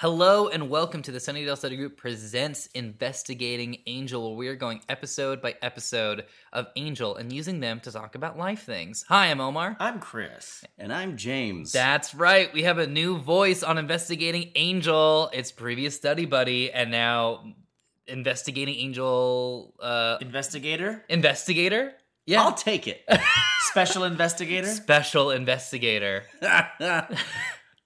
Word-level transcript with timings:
Hello 0.00 0.48
and 0.48 0.70
welcome 0.70 1.02
to 1.02 1.12
the 1.12 1.18
Sunnydale 1.18 1.58
Study 1.58 1.76
Group 1.76 1.98
presents 1.98 2.68
Investigating 2.68 3.82
Angel, 3.86 4.30
where 4.30 4.34
we 4.34 4.48
are 4.48 4.56
going 4.56 4.80
episode 4.88 5.42
by 5.42 5.56
episode 5.60 6.24
of 6.54 6.68
Angel 6.74 7.16
and 7.16 7.30
using 7.30 7.60
them 7.60 7.80
to 7.80 7.92
talk 7.92 8.14
about 8.14 8.38
life 8.38 8.62
things. 8.62 9.04
Hi, 9.10 9.26
I'm 9.26 9.42
Omar. 9.42 9.76
I'm 9.78 10.00
Chris. 10.00 10.64
And 10.78 10.90
I'm 10.90 11.18
James. 11.18 11.72
That's 11.72 12.14
right. 12.14 12.50
We 12.54 12.62
have 12.62 12.78
a 12.78 12.86
new 12.86 13.18
voice 13.18 13.62
on 13.62 13.76
Investigating 13.76 14.52
Angel. 14.54 15.28
It's 15.34 15.52
previous 15.52 15.96
study 15.96 16.24
buddy 16.24 16.72
and 16.72 16.90
now 16.90 17.52
Investigating 18.06 18.76
Angel 18.76 19.74
uh 19.80 20.16
Investigator? 20.22 21.04
investigator. 21.10 21.92
Yeah. 22.24 22.44
I'll 22.44 22.54
take 22.54 22.88
it. 22.88 23.04
Special 23.64 24.04
investigator? 24.04 24.66
Special 24.66 25.30
investigator. 25.30 26.24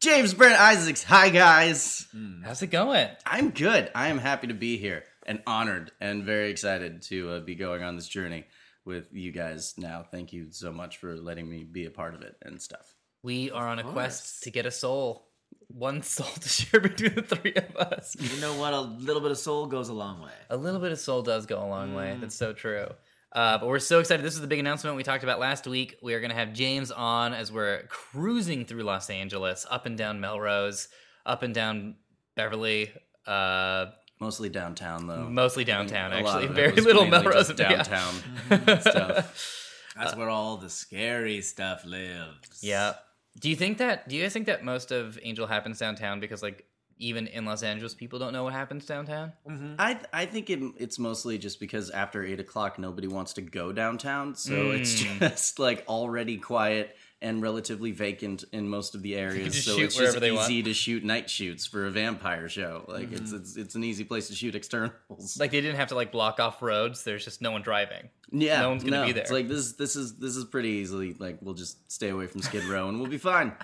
James 0.04 0.34
Brent 0.34 0.60
Isaacs. 0.60 1.02
Hi, 1.04 1.30
guys. 1.30 2.06
How's 2.44 2.60
it 2.60 2.66
going? 2.66 3.08
I'm 3.24 3.52
good. 3.52 3.90
I 3.94 4.08
am 4.08 4.18
happy 4.18 4.48
to 4.48 4.52
be 4.52 4.76
here 4.76 5.04
and 5.24 5.42
honored 5.46 5.92
and 5.98 6.24
very 6.24 6.50
excited 6.50 7.00
to 7.04 7.30
uh, 7.30 7.40
be 7.40 7.54
going 7.54 7.82
on 7.82 7.96
this 7.96 8.06
journey 8.06 8.44
with 8.84 9.08
you 9.14 9.32
guys 9.32 9.72
now. 9.78 10.04
Thank 10.10 10.34
you 10.34 10.48
so 10.50 10.72
much 10.72 10.98
for 10.98 11.16
letting 11.16 11.48
me 11.48 11.64
be 11.64 11.86
a 11.86 11.90
part 11.90 12.14
of 12.14 12.20
it 12.20 12.36
and 12.42 12.60
stuff. 12.60 12.94
We 13.22 13.50
are 13.50 13.66
on 13.66 13.78
a 13.78 13.82
quest 13.82 14.42
to 14.42 14.50
get 14.50 14.66
a 14.66 14.70
soul. 14.70 15.26
One 15.68 16.02
soul 16.02 16.26
to 16.26 16.48
share 16.50 16.80
between 16.80 17.14
the 17.14 17.22
three 17.22 17.54
of 17.54 17.74
us. 17.74 18.14
You 18.20 18.42
know 18.42 18.58
what? 18.58 18.74
A 18.74 18.82
little 18.82 19.22
bit 19.22 19.30
of 19.30 19.38
soul 19.38 19.64
goes 19.64 19.88
a 19.88 19.94
long 19.94 20.20
way. 20.20 20.32
A 20.50 20.56
little 20.58 20.80
bit 20.80 20.92
of 20.92 20.98
soul 20.98 21.22
does 21.22 21.46
go 21.46 21.64
a 21.64 21.66
long 21.66 21.94
way. 21.94 22.14
That's 22.20 22.34
so 22.34 22.52
true. 22.52 22.88
Uh, 23.34 23.58
but 23.58 23.66
we're 23.66 23.80
so 23.80 23.98
excited. 23.98 24.24
This 24.24 24.34
is 24.34 24.40
the 24.40 24.46
big 24.46 24.60
announcement 24.60 24.96
we 24.96 25.02
talked 25.02 25.24
about 25.24 25.40
last 25.40 25.66
week. 25.66 25.96
We 26.02 26.14
are 26.14 26.20
going 26.20 26.30
to 26.30 26.36
have 26.36 26.52
James 26.52 26.92
on 26.92 27.34
as 27.34 27.50
we're 27.50 27.82
cruising 27.88 28.64
through 28.64 28.84
Los 28.84 29.10
Angeles, 29.10 29.66
up 29.68 29.86
and 29.86 29.98
down 29.98 30.20
Melrose, 30.20 30.88
up 31.26 31.42
and 31.42 31.52
down 31.52 31.96
Beverly, 32.36 32.92
uh, 33.26 33.86
Mostly 34.20 34.48
downtown, 34.48 35.08
though. 35.08 35.28
mostly 35.28 35.64
downtown, 35.64 36.12
A 36.12 36.20
lot 36.20 36.42
actually. 36.42 36.54
Very 36.54 36.76
little 36.76 37.06
Melrose 37.06 37.50
yeah. 37.50 37.82
downtown 37.82 38.14
stuff. 38.80 39.60
That's 39.96 40.16
where 40.16 40.28
all 40.28 40.56
the 40.56 40.70
scary 40.70 41.40
stuff 41.40 41.84
lives. 41.84 42.60
Yeah. 42.62 42.94
Do 43.40 43.50
you 43.50 43.56
think 43.56 43.78
that? 43.78 44.08
Do 44.08 44.14
you 44.16 44.22
guys 44.22 44.32
think 44.32 44.46
that 44.46 44.64
most 44.64 44.92
of 44.92 45.18
Angel 45.22 45.46
happens 45.48 45.78
downtown 45.80 46.20
because, 46.20 46.42
like, 46.42 46.64
even 46.98 47.26
in 47.26 47.44
Los 47.44 47.62
Angeles, 47.62 47.94
people 47.94 48.18
don't 48.18 48.32
know 48.32 48.44
what 48.44 48.52
happens 48.52 48.86
downtown? 48.86 49.32
I 49.78 49.98
I 50.12 50.26
think 50.26 50.50
it, 50.50 50.60
it's 50.78 50.98
mostly 50.98 51.38
just 51.38 51.60
because 51.60 51.90
after 51.90 52.24
eight 52.24 52.40
o'clock 52.40 52.78
nobody 52.78 53.08
wants 53.08 53.32
to 53.34 53.42
go 53.42 53.72
downtown, 53.72 54.34
so 54.34 54.70
it's 54.70 55.02
Mm. 55.02 55.18
just 55.18 55.58
like 55.58 55.84
already 55.88 56.36
quiet 56.38 56.96
and 57.22 57.40
relatively 57.40 57.90
vacant 57.90 58.44
in 58.52 58.68
most 58.68 58.94
of 58.94 59.00
the 59.00 59.16
areas. 59.16 59.64
so 59.64 59.78
it's 59.78 59.96
just 59.96 60.20
they 60.20 60.30
want. 60.30 60.50
easy 60.50 60.62
to 60.62 60.74
shoot 60.74 61.02
night 61.04 61.30
shoots 61.30 61.66
for 61.66 61.86
a 61.86 61.90
vampire 61.90 62.48
show. 62.50 62.84
Like 62.86 63.12
it's 63.12 63.32
it's 63.32 63.56
it's 63.56 63.74
an 63.74 63.82
easy 63.84 64.04
place 64.04 64.28
to 64.28 64.34
shoot 64.34 64.54
externals. 64.54 65.38
Like, 65.38 65.50
they 65.50 65.60
didn't 65.62 65.76
have 65.76 65.88
to 65.88 65.94
like 65.94 66.12
block 66.12 66.38
off 66.38 66.60
roads. 66.60 67.02
There's 67.02 67.24
just 67.24 67.40
no 67.40 67.50
one 67.50 67.62
driving. 67.62 68.10
yeah, 68.30 68.60
no 68.60 68.68
one's 68.70 68.84
gonna 68.84 69.06
be 69.06 69.12
there. 69.12 69.22
It's 69.22 69.32
like 69.32 69.48
this 69.48 69.72
this 69.72 69.96
is 69.96 70.16
this 70.16 70.36
is 70.36 70.44
pretty 70.44 70.68
easily 70.68 71.14
like 71.18 71.38
we'll 71.40 71.54
just 71.54 71.90
stay 71.90 72.10
away 72.10 72.26
from 72.26 72.42
Skid 72.42 72.64
Row 72.64 72.88
and 72.88 73.00
we'll 73.00 73.10
be 73.10 73.18
fine. 73.18 73.52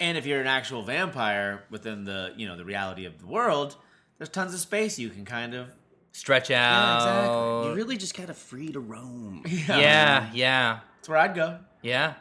And 0.00 0.16
if 0.18 0.26
you're 0.26 0.40
an 0.40 0.46
actual 0.46 0.82
vampire 0.82 1.64
within 1.70 2.04
the, 2.04 2.32
you 2.36 2.46
know, 2.48 2.56
the 2.56 2.64
reality 2.64 3.04
of 3.04 3.18
the 3.18 3.26
world, 3.26 3.76
there's 4.18 4.28
tons 4.28 4.54
of 4.54 4.60
space 4.60 4.98
you 4.98 5.08
can 5.10 5.24
kind 5.24 5.54
of 5.54 5.68
Stretch 6.12 6.50
Yeah, 6.50 6.98
out. 7.28 7.64
You're 7.66 7.74
really 7.76 7.96
just 7.96 8.14
kind 8.14 8.28
of 8.30 8.36
free 8.36 8.72
to 8.72 8.80
roam. 8.80 9.44
Yeah, 9.68 10.30
yeah, 10.32 10.80
That's 10.96 11.08
where 11.08 11.18
I'd 11.18 11.34
go. 11.34 11.58
yeah. 11.82 12.14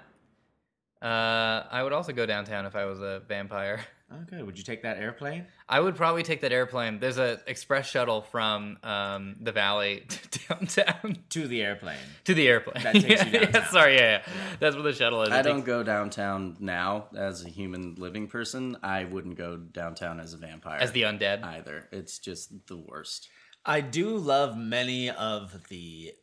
Uh, 1.01 1.63
I 1.71 1.81
would 1.83 1.93
also 1.93 2.11
go 2.11 2.25
downtown 2.25 2.65
if 2.65 2.75
I 2.75 2.85
was 2.85 2.99
a 3.01 3.21
vampire. 3.27 3.79
Okay, 4.23 4.41
would 4.41 4.57
you 4.57 4.63
take 4.63 4.83
that 4.83 4.97
airplane? 4.97 5.47
I 5.67 5.81
would 5.81 5.95
probably 5.97 6.23
take 6.23 6.39
that 6.41 6.53
airplane. 6.53 6.99
There's 6.99 7.17
a 7.17 7.41
express 7.45 7.89
shuttle 7.89 8.21
from 8.21 8.77
um, 8.81 9.35
the 9.41 9.51
valley 9.51 10.05
to 10.07 10.39
downtown 10.49 11.17
To 11.31 11.45
the 11.47 11.61
airplane. 11.61 11.97
to 12.23 12.33
the 12.33 12.47
airplane. 12.47 12.83
That 12.83 12.93
takes 12.93 13.03
you 13.05 13.15
Yeah, 13.17 13.25
yeah, 13.33 13.39
downtown. 13.51 13.65
sorry, 13.71 13.95
yeah, 13.95 14.21
yeah. 14.25 14.33
That's 14.61 14.75
where 14.75 14.83
the 14.83 14.93
shuttle 14.93 15.23
is. 15.23 15.29
I 15.29 15.41
It 15.41 15.43
don't 15.43 15.57
takes- 15.57 15.67
go 15.67 15.83
downtown 15.83 16.55
now 16.61 17.07
as 17.17 17.43
a 17.45 17.49
human 17.49 17.95
living 17.97 18.27
person. 18.27 18.77
I 18.81 19.03
wouldn't 19.03 19.37
go 19.37 19.57
downtown 19.57 20.21
as 20.21 20.33
a 20.33 20.37
vampire. 20.37 20.79
as 20.79 20.93
the 20.93 21.01
undead. 21.01 21.43
either. 21.43 21.89
It's 21.91 22.17
just 22.19 22.67
the 22.67 22.77
worst. 22.77 23.27
I 23.65 23.81
do 23.81 24.15
love 24.15 24.57
many 24.57 25.09
of 25.09 25.67
the 25.67 26.13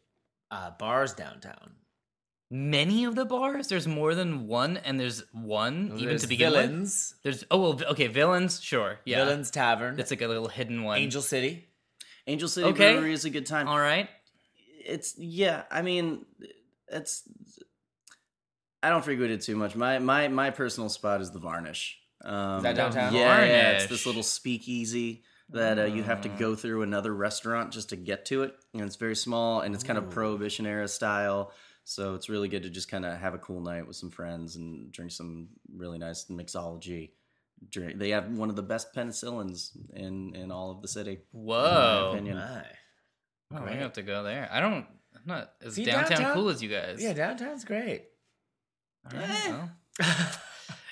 uh, 0.51 0.71
bars 0.79 1.13
downtown. 1.13 1.73
Many 2.57 3.05
of 3.05 3.17
the 3.17 3.25
bars. 3.25 3.67
There's 3.67 3.89
more 3.89 4.15
than 4.15 4.47
one, 4.47 4.77
and 4.77 5.01
there's 5.01 5.25
one 5.33 5.91
even 5.97 6.11
There's 6.11 6.23
to 6.23 6.29
begin 6.29 6.53
with. 6.53 6.61
Villains. 6.61 7.15
There's 7.25 7.45
oh 7.51 7.59
well, 7.59 7.81
okay, 7.91 8.07
villains. 8.07 8.63
Sure, 8.63 9.01
yeah. 9.05 9.25
Villains 9.25 9.51
Tavern. 9.51 9.99
It's 9.99 10.13
like 10.13 10.23
a 10.23 10.29
little 10.29 10.47
hidden 10.47 10.85
one. 10.85 10.99
Angel 10.99 11.21
City. 11.21 11.67
Angel 12.29 12.49
City 12.49 12.69
Okay. 12.69 12.93
Brewery 12.93 13.13
is 13.13 13.25
a 13.25 13.31
good 13.31 13.47
time. 13.47 13.67
All 13.67 13.81
right. 13.81 14.09
It's 14.87 15.19
yeah. 15.19 15.65
I 15.69 15.83
mean, 15.83 16.27
it's. 16.87 17.25
I 18.85 18.89
don't 18.89 19.05
frequent 19.05 19.33
it 19.33 19.41
too 19.41 19.57
much. 19.57 19.75
My 19.75 19.99
my 19.99 20.29
my 20.29 20.51
personal 20.51 20.89
spot 20.89 21.23
is 21.23 21.33
the 21.33 21.41
Varnish. 21.41 21.99
Um, 22.25 22.59
Is 22.59 22.63
that 22.63 22.77
downtown? 22.77 23.15
Yeah, 23.15 23.45
yeah, 23.45 23.71
it's 23.73 23.87
this 23.87 24.07
little 24.07 24.23
speakeasy 24.23 25.25
that 25.51 25.81
uh, 25.81 25.85
you 25.87 26.05
have 26.05 26.21
to 26.21 26.29
go 26.29 26.55
through 26.55 26.83
another 26.83 27.13
restaurant 27.13 27.73
just 27.73 27.89
to 27.89 27.97
get 27.97 28.27
to 28.27 28.45
it, 28.45 28.55
and 28.75 28.83
it's 28.83 28.95
very 28.95 29.17
small 29.17 29.61
and 29.61 29.75
it's 29.75 29.83
kind 29.83 29.99
of 29.99 30.09
prohibition 30.09 30.67
era 30.67 30.87
style. 30.87 31.53
So 31.85 32.15
it's 32.15 32.29
really 32.31 32.49
good 32.49 32.63
to 32.63 32.71
just 32.71 32.91
kind 32.91 33.05
of 33.05 33.19
have 33.19 33.35
a 33.35 33.39
cool 33.39 33.61
night 33.61 33.87
with 33.87 33.97
some 33.97 34.11
friends 34.11 34.57
and 34.57 34.91
drink 34.91 35.11
some 35.11 35.49
really 35.77 35.99
nice 35.99 36.25
mixology. 36.25 37.11
Drink. 37.71 37.99
They 37.99 38.11
have 38.11 38.31
one 38.37 38.51
of 38.51 38.57
the 38.57 38.63
best 38.63 38.95
penicillins 38.95 39.71
in 39.95 40.35
in 40.35 40.51
all 40.51 40.71
of 40.71 40.83
the 40.83 40.89
city. 40.89 41.21
Whoa. 41.33 42.11
opinion. 42.13 42.37
My. 42.39 42.65
Oh, 43.61 43.65
I 43.65 43.73
have 43.75 43.93
to 43.95 44.03
go 44.03 44.23
there. 44.23 44.49
I 44.51 44.61
don't. 44.61 44.87
I'm 45.15 45.23
not 45.27 45.53
as 45.63 45.75
See, 45.75 45.85
downtown, 45.85 46.11
downtown- 46.11 46.35
cool 46.35 46.49
as 46.49 46.63
you 46.63 46.69
guys. 46.69 47.01
Yeah, 47.03 47.13
downtown's 47.13 47.65
great. 47.65 48.07
All 49.13 49.19
right, 49.19 49.31
Eh. 49.31 49.51
well. 49.51 49.71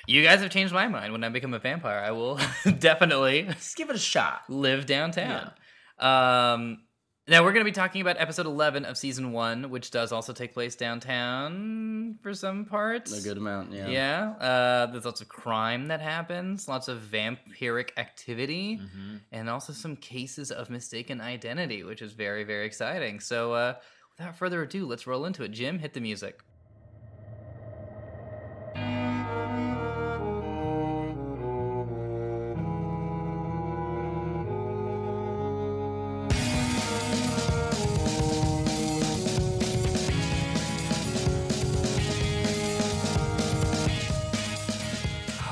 You 0.06 0.22
guys 0.22 0.41
have 0.41 0.50
changed 0.50 0.72
my 0.74 0.88
mind. 0.88 1.12
When 1.12 1.22
I 1.24 1.28
become 1.28 1.54
a 1.54 1.59
vampire, 1.59 1.98
I 1.98 2.10
will 2.10 2.38
definitely 2.78 3.42
Just 3.44 3.76
give 3.76 3.88
it 3.91 3.97
a 3.97 4.00
shot. 4.00 4.42
live 4.48 4.84
downtown. 4.86 5.53
Um, 5.98 6.82
now 7.28 7.43
we're 7.44 7.53
going 7.53 7.65
to 7.65 7.71
be 7.71 7.75
talking 7.75 8.00
about 8.00 8.16
episode 8.19 8.47
11 8.47 8.84
of 8.84 8.97
season 8.99 9.33
one, 9.33 9.71
which 9.71 9.91
does 9.91 10.10
also 10.12 10.33
take 10.33 10.53
place 10.55 10.75
downtown 10.75 12.19
for 12.22 12.34
some 12.34 12.65
parts. 12.65 13.16
A 13.16 13.22
good 13.22 13.37
amount, 13.37 13.72
yeah. 13.72 13.88
Yeah. 13.88 14.31
Uh, 14.41 14.87
there's 14.87 15.05
lots 15.05 15.21
of 15.21 15.28
crime 15.28 15.87
that 15.88 16.00
happens, 16.00 16.69
lots 16.69 16.88
of 16.88 17.00
vampiric 17.00 17.91
activity, 17.97 18.81
Mm-hmm. 18.83 19.16
and 19.33 19.49
also 19.49 19.72
some 19.72 19.97
cases 19.97 20.50
of 20.50 20.69
mistaken 20.71 21.21
identity, 21.21 21.83
which 21.84 22.03
is 22.03 22.12
very, 22.12 22.44
very 22.44 22.66
exciting. 22.66 23.21
So, 23.21 23.53
uh, 23.53 23.75
without 24.19 24.37
further 24.37 24.62
ado, 24.62 24.87
let's 24.87 25.06
roll 25.06 25.25
into 25.25 25.43
it. 25.44 25.49
Jim, 25.53 25.78
hit 25.78 25.94
the 25.94 26.00
music. 26.00 26.41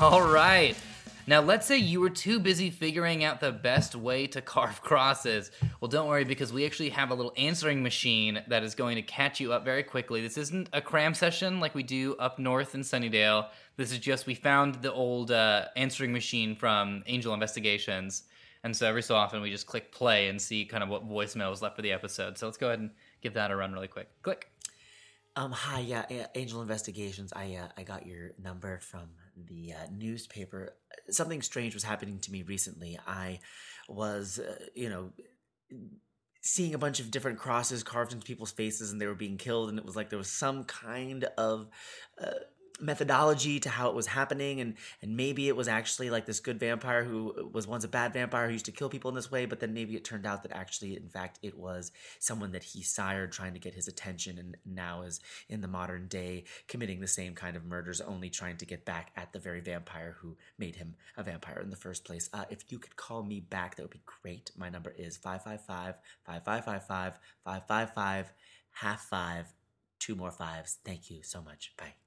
All 0.03 0.27
right. 0.27 0.75
Now, 1.27 1.41
let's 1.41 1.67
say 1.67 1.77
you 1.77 2.01
were 2.01 2.09
too 2.09 2.39
busy 2.39 2.71
figuring 2.71 3.23
out 3.23 3.39
the 3.39 3.51
best 3.51 3.95
way 3.95 4.25
to 4.25 4.41
carve 4.41 4.81
crosses. 4.81 5.51
Well, 5.79 5.89
don't 5.89 6.07
worry 6.07 6.23
because 6.23 6.51
we 6.51 6.65
actually 6.65 6.89
have 6.89 7.11
a 7.11 7.13
little 7.13 7.33
answering 7.37 7.83
machine 7.83 8.41
that 8.47 8.63
is 8.63 8.73
going 8.73 8.95
to 8.95 9.03
catch 9.03 9.39
you 9.39 9.53
up 9.53 9.63
very 9.63 9.83
quickly. 9.83 10.19
This 10.19 10.39
isn't 10.39 10.69
a 10.73 10.81
cram 10.81 11.13
session 11.13 11.59
like 11.59 11.75
we 11.75 11.83
do 11.83 12.15
up 12.15 12.39
north 12.39 12.73
in 12.73 12.81
Sunnydale. 12.81 13.49
This 13.77 13.91
is 13.91 13.99
just 13.99 14.25
we 14.25 14.33
found 14.33 14.81
the 14.81 14.91
old 14.91 15.29
uh, 15.29 15.65
answering 15.75 16.11
machine 16.11 16.55
from 16.55 17.03
Angel 17.05 17.31
Investigations. 17.35 18.23
And 18.63 18.75
so 18.75 18.87
every 18.87 19.03
so 19.03 19.13
often 19.13 19.39
we 19.43 19.51
just 19.51 19.67
click 19.67 19.91
play 19.91 20.29
and 20.29 20.41
see 20.41 20.65
kind 20.65 20.81
of 20.81 20.89
what 20.89 21.07
voicemail 21.07 21.51
was 21.51 21.61
left 21.61 21.75
for 21.75 21.83
the 21.83 21.91
episode. 21.91 22.39
So 22.39 22.47
let's 22.47 22.57
go 22.57 22.69
ahead 22.69 22.79
and 22.79 22.89
give 23.21 23.35
that 23.35 23.51
a 23.51 23.55
run 23.55 23.71
really 23.71 23.87
quick. 23.87 24.09
Click. 24.23 24.49
Um, 25.35 25.51
hi, 25.51 25.81
yeah, 25.81 26.25
Angel 26.33 26.63
Investigations. 26.63 27.31
I 27.35 27.57
uh, 27.61 27.67
I 27.77 27.83
got 27.83 28.07
your 28.07 28.31
number 28.41 28.79
from 28.79 29.07
the 29.47 29.73
uh, 29.73 29.87
newspaper. 29.91 30.75
Something 31.09 31.41
strange 31.41 31.73
was 31.73 31.83
happening 31.83 32.19
to 32.19 32.31
me 32.31 32.43
recently. 32.43 32.99
I 33.07 33.39
was, 33.87 34.39
uh, 34.39 34.65
you 34.75 34.89
know, 34.89 35.11
seeing 36.41 36.73
a 36.73 36.79
bunch 36.79 36.99
of 36.99 37.11
different 37.11 37.39
crosses 37.39 37.83
carved 37.83 38.13
into 38.13 38.25
people's 38.25 38.51
faces, 38.51 38.91
and 38.91 38.99
they 38.99 39.07
were 39.07 39.15
being 39.15 39.37
killed, 39.37 39.69
and 39.69 39.77
it 39.77 39.85
was 39.85 39.95
like 39.95 40.09
there 40.09 40.19
was 40.19 40.31
some 40.31 40.63
kind 40.63 41.25
of 41.37 41.67
uh, 42.19 42.31
methodology 42.81 43.59
to 43.59 43.69
how 43.69 43.89
it 43.89 43.95
was 43.95 44.07
happening 44.07 44.59
and 44.59 44.75
and 45.01 45.15
maybe 45.15 45.47
it 45.47 45.55
was 45.55 45.67
actually 45.67 46.09
like 46.09 46.25
this 46.25 46.39
good 46.39 46.59
vampire 46.59 47.03
who 47.03 47.49
was 47.53 47.67
once 47.67 47.83
a 47.83 47.87
bad 47.87 48.13
vampire 48.13 48.47
who 48.47 48.53
used 48.53 48.65
to 48.65 48.71
kill 48.71 48.89
people 48.89 49.09
in 49.09 49.15
this 49.15 49.31
way 49.31 49.45
but 49.45 49.59
then 49.59 49.73
maybe 49.73 49.95
it 49.95 50.03
turned 50.03 50.25
out 50.25 50.43
that 50.43 50.51
actually 50.51 50.95
in 50.95 51.07
fact 51.07 51.39
it 51.41 51.57
was 51.57 51.91
someone 52.19 52.51
that 52.51 52.63
he 52.63 52.81
sired 52.81 53.31
trying 53.31 53.53
to 53.53 53.59
get 53.59 53.73
his 53.73 53.87
attention 53.87 54.37
and 54.37 54.57
now 54.65 55.01
is 55.01 55.19
in 55.49 55.61
the 55.61 55.67
modern 55.67 56.07
day 56.07 56.43
committing 56.67 56.99
the 56.99 57.07
same 57.07 57.33
kind 57.33 57.55
of 57.55 57.65
murders 57.65 58.01
only 58.01 58.29
trying 58.29 58.57
to 58.57 58.65
get 58.65 58.85
back 58.85 59.11
at 59.15 59.31
the 59.33 59.39
very 59.39 59.61
vampire 59.61 60.15
who 60.19 60.35
made 60.57 60.75
him 60.75 60.95
a 61.17 61.23
vampire 61.23 61.59
in 61.59 61.69
the 61.69 61.75
first 61.75 62.03
place. 62.05 62.29
Uh, 62.33 62.45
if 62.49 62.63
you 62.69 62.79
could 62.79 62.95
call 62.95 63.23
me 63.23 63.39
back 63.39 63.75
that 63.75 63.83
would 63.83 63.91
be 63.91 64.01
great. 64.21 64.51
My 64.57 64.69
number 64.69 64.93
is 64.97 65.17
555 65.17 65.95
5555 66.25 67.19
555 67.43 68.33
half 68.71 69.01
five 69.01 69.53
two 69.99 70.15
more 70.15 70.31
fives. 70.31 70.79
Thank 70.83 71.11
you 71.11 71.21
so 71.23 71.41
much. 71.41 71.73
Bye 71.77 72.00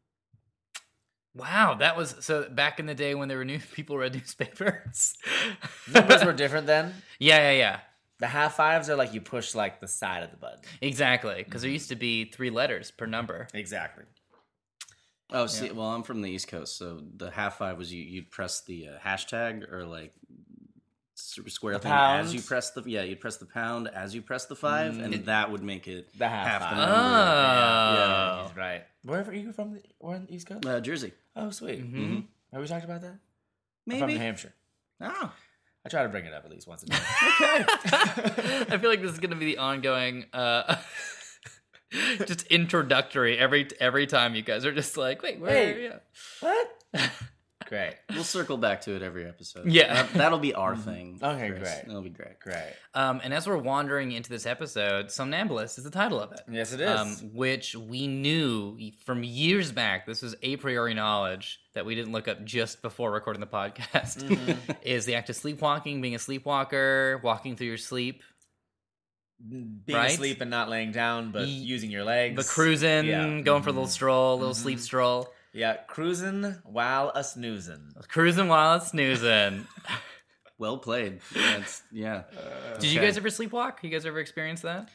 Wow, 1.34 1.75
that 1.81 1.96
was 1.96 2.14
so 2.20 2.48
back 2.48 2.78
in 2.78 2.86
the 2.86 2.94
day 2.94 3.14
when 3.14 3.28
there 3.28 3.38
were 3.38 3.44
new 3.44 3.58
people 3.75 3.98
read 3.98 4.14
newspapers. 4.14 5.14
Numbers 5.92 6.25
were 6.25 6.32
different 6.44 6.66
then. 6.66 6.94
yeah, 7.19 7.50
yeah, 7.50 7.58
yeah. 7.58 7.81
The 8.20 8.28
half 8.28 8.54
fives 8.54 8.88
are 8.88 8.94
like 8.94 9.12
you 9.12 9.20
push 9.20 9.54
like 9.54 9.81
the 9.81 9.88
side 9.88 10.22
of 10.22 10.31
the 10.31 10.36
button. 10.36 10.60
Exactly, 10.81 11.42
because 11.42 11.62
there 11.62 11.70
used 11.70 11.88
to 11.88 11.96
be 11.96 12.26
three 12.26 12.50
letters 12.50 12.90
per 12.92 13.06
number. 13.06 13.48
Exactly. 13.52 14.04
Oh, 15.31 15.46
see, 15.46 15.72
well, 15.72 15.88
I'm 15.88 16.04
from 16.04 16.22
the 16.22 16.31
East 16.31 16.46
Coast, 16.46 16.78
so 16.78 17.00
the 17.16 17.31
half 17.31 17.58
five 17.58 17.76
was 17.76 17.92
you 17.92 18.02
you'd 18.02 18.30
press 18.30 18.62
the 18.62 18.88
uh, 18.88 18.98
hashtag 19.04 19.70
or 19.72 19.84
like 19.84 20.12
s- 21.38 21.52
square 21.52 21.78
thing 21.78 21.90
pound? 21.92 22.26
as 22.26 22.34
you 22.34 22.40
press 22.40 22.70
the 22.70 22.82
yeah 22.86 23.02
you'd 23.02 23.20
press 23.20 23.36
the 23.38 23.46
pound 23.46 23.88
as 23.88 24.14
you 24.14 24.22
press 24.22 24.46
the 24.46 24.56
five, 24.56 24.98
and 24.98 25.12
that 25.26 25.50
would 25.50 25.62
make 25.62 25.86
it 25.88 26.08
The 26.19 26.28
half 26.28 26.60
the 26.60 26.66
five. 26.66 26.76
number. 26.76 26.94
Oh. 26.94 27.94
Yeah. 27.94 28.42
He's 28.48 28.56
right. 28.56 28.82
Where 29.04 29.22
are 29.22 29.32
you 29.34 29.52
from? 29.52 29.72
The, 29.75 29.82
where 29.98 30.16
on 30.16 30.26
the 30.26 30.34
East 30.34 30.46
Coast? 30.48 30.64
Uh, 30.66 30.81
Jersey, 30.81 31.12
Oh, 31.36 31.50
sweet. 31.50 31.81
Mm-hmm. 31.82 32.20
Have 32.52 32.60
we 32.62 32.66
talked 32.69 32.84
about 32.84 33.00
that? 33.02 33.08
I'm 33.12 33.19
maybe. 33.86 34.00
from 34.00 34.08
New 34.10 34.19
Hampshire. 34.19 34.54
oh, 35.00 35.32
I 35.84 35.88
try 35.90 36.02
to 36.04 36.08
bring 36.08 36.25
it 36.25 36.32
up 36.32 36.44
at 36.44 36.50
least 36.50 36.66
once 36.66 36.82
a 36.84 36.86
day. 36.86 36.96
I 38.70 38.78
feel 38.80 38.88
like 38.88 39.02
this 39.02 39.12
is 39.12 39.19
going 39.19 39.30
to 39.30 39.37
be 39.37 39.44
the 39.46 39.58
ongoing, 39.58 40.25
uh, 40.32 40.76
just 42.26 42.46
introductory 42.46 43.38
every 43.38 43.69
every 43.78 44.06
time 44.06 44.34
you 44.34 44.42
guys 44.42 44.64
are 44.64 44.72
just 44.72 44.96
like, 44.96 45.22
wait, 45.22 45.38
where? 45.40 45.75
Wait. 45.75 45.82
Yeah. 45.82 45.98
what? 46.40 47.10
Great. 47.75 47.94
we'll 48.11 48.23
circle 48.25 48.56
back 48.56 48.82
to 48.82 48.94
it 48.94 49.03
every 49.03 49.26
episode. 49.26 49.67
Yeah. 49.67 49.93
That, 49.94 50.12
that'll 50.15 50.38
be 50.38 50.55
our 50.55 50.76
thing. 50.88 51.19
Okay, 51.23 51.49
Chris. 51.49 51.61
great. 51.62 51.82
That'll 51.87 52.03
be 52.03 52.11
great. 52.11 52.38
Great. 52.41 52.73
Um, 52.94 53.21
and 53.25 53.35
as 53.35 53.47
we're 53.49 53.56
wandering 53.59 54.12
into 54.12 54.31
this 54.31 54.47
episode, 54.47 55.06
Somnambulist 55.06 55.79
is 55.79 55.85
the 55.85 55.91
title 55.91 56.21
of 56.21 56.31
it. 56.32 56.41
Yes, 56.49 56.73
it 56.73 56.81
is. 56.81 56.88
Um, 57.00 57.11
which 57.35 57.75
we 57.75 58.06
knew 58.06 58.79
from 59.05 59.25
years 59.25 59.73
back. 59.73 60.06
This 60.06 60.23
was 60.23 60.37
a 60.43 60.56
priori 60.56 60.94
knowledge 60.94 61.59
that 61.75 61.85
we 61.85 61.94
didn't 61.97 62.12
look 62.12 62.29
up 62.29 62.44
just 62.44 62.81
before 62.82 63.11
recording 63.11 63.41
the 63.41 63.47
podcast. 63.47 64.23
Mm-hmm. 64.23 64.73
is 64.82 65.05
the 65.06 65.17
act 65.17 65.29
of 65.31 65.37
sleepwalking, 65.37 66.00
being 66.00 66.15
a 66.15 66.19
sleepwalker, 66.21 67.21
walking 67.25 67.56
through 67.56 67.67
your 67.67 67.76
sleep, 67.76 68.23
Being 69.47 69.82
Right? 69.91 70.11
asleep 70.12 70.41
and 70.41 70.50
not 70.50 70.69
laying 70.71 70.93
down, 70.93 71.32
but 71.32 71.47
Ye- 71.49 71.55
using 71.65 71.91
your 71.91 72.05
legs. 72.05 72.37
but 72.37 72.47
cruising, 72.47 73.06
Yeah. 73.06 73.41
going 73.41 73.62
for 73.62 73.71
a 73.71 73.73
little 73.73 73.88
stroll, 73.88 74.35
a 74.35 74.38
little 74.38 74.55
sleep 74.55 74.79
Mm-hmm. 74.79 74.85
stroll, 74.85 75.33
Yeah, 75.54 75.76
cruising 75.86 76.56
while 76.64 77.12
a 77.14 77.22
snoozing. 77.22 77.92
cruising 78.08 78.48
while 78.48 78.76
it's 78.76 78.88
snoozing. 78.90 79.66
Well 80.56 80.78
played. 80.78 81.18
That's 81.34 81.82
yeah. 81.90 82.22
Did 82.78 82.92
you 82.92 83.00
guys 83.00 83.16
ever 83.16 83.28
sleepwalk? 83.28 83.82
You 83.82 83.90
guys 83.90 84.06
ever 84.06 84.20
experience 84.20 84.60
that? 84.60 84.88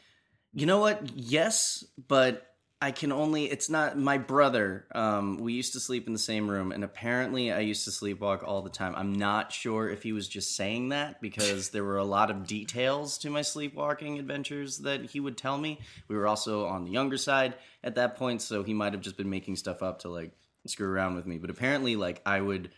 You 0.54 0.64
know 0.64 0.78
what? 0.78 1.10
Yes, 1.14 1.84
but 2.08 2.46
I 2.82 2.92
can 2.92 3.12
only. 3.12 3.44
It's 3.44 3.68
not 3.68 3.98
my 3.98 4.16
brother. 4.16 4.86
Um, 4.94 5.36
we 5.36 5.52
used 5.52 5.74
to 5.74 5.80
sleep 5.80 6.06
in 6.06 6.14
the 6.14 6.18
same 6.18 6.48
room, 6.48 6.72
and 6.72 6.82
apparently, 6.82 7.52
I 7.52 7.60
used 7.60 7.84
to 7.84 7.90
sleepwalk 7.90 8.42
all 8.42 8.62
the 8.62 8.70
time. 8.70 8.94
I'm 8.96 9.12
not 9.12 9.52
sure 9.52 9.90
if 9.90 10.02
he 10.02 10.12
was 10.12 10.26
just 10.26 10.56
saying 10.56 10.88
that 10.88 11.20
because 11.20 11.68
there 11.68 11.84
were 11.84 11.98
a 11.98 12.04
lot 12.04 12.30
of 12.30 12.46
details 12.46 13.18
to 13.18 13.28
my 13.28 13.42
sleepwalking 13.42 14.18
adventures 14.18 14.78
that 14.78 15.04
he 15.04 15.20
would 15.20 15.36
tell 15.36 15.58
me. 15.58 15.78
We 16.08 16.16
were 16.16 16.26
also 16.26 16.64
on 16.66 16.84
the 16.84 16.90
younger 16.90 17.18
side 17.18 17.54
at 17.84 17.96
that 17.96 18.16
point, 18.16 18.40
so 18.40 18.62
he 18.62 18.72
might 18.72 18.94
have 18.94 19.02
just 19.02 19.18
been 19.18 19.30
making 19.30 19.56
stuff 19.56 19.82
up 19.82 20.00
to 20.00 20.08
like 20.08 20.32
screw 20.66 20.90
around 20.90 21.14
with 21.14 21.26
me. 21.26 21.38
But 21.38 21.50
apparently, 21.50 21.96
like 21.96 22.22
I 22.26 22.40
would 22.40 22.70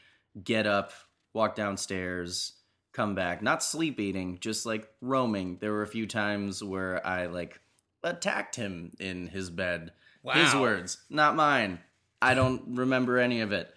get 0.43 0.67
up, 0.67 0.93
walk 1.35 1.55
downstairs, 1.55 2.53
come 2.93 3.15
back, 3.15 3.43
not 3.43 3.63
sleep 3.63 3.99
eating, 4.01 4.39
just 4.41 4.67
like 4.67 4.89
roaming. 5.01 5.59
There 5.61 5.73
were 5.73 5.83
a 5.83 5.89
few 5.89 6.07
times 6.07 6.63
where 6.63 7.05
I 7.07 7.27
like 7.27 7.61
attacked 8.03 8.57
him 8.57 8.93
in 8.99 9.29
his 9.29 9.51
bed. 9.51 9.93
His 10.35 10.55
words, 10.55 10.99
not 11.11 11.35
mine. 11.35 11.81
I 12.21 12.35
don't 12.35 12.77
remember 12.77 13.19
any 13.19 13.41
of 13.41 13.51
it. 13.51 13.69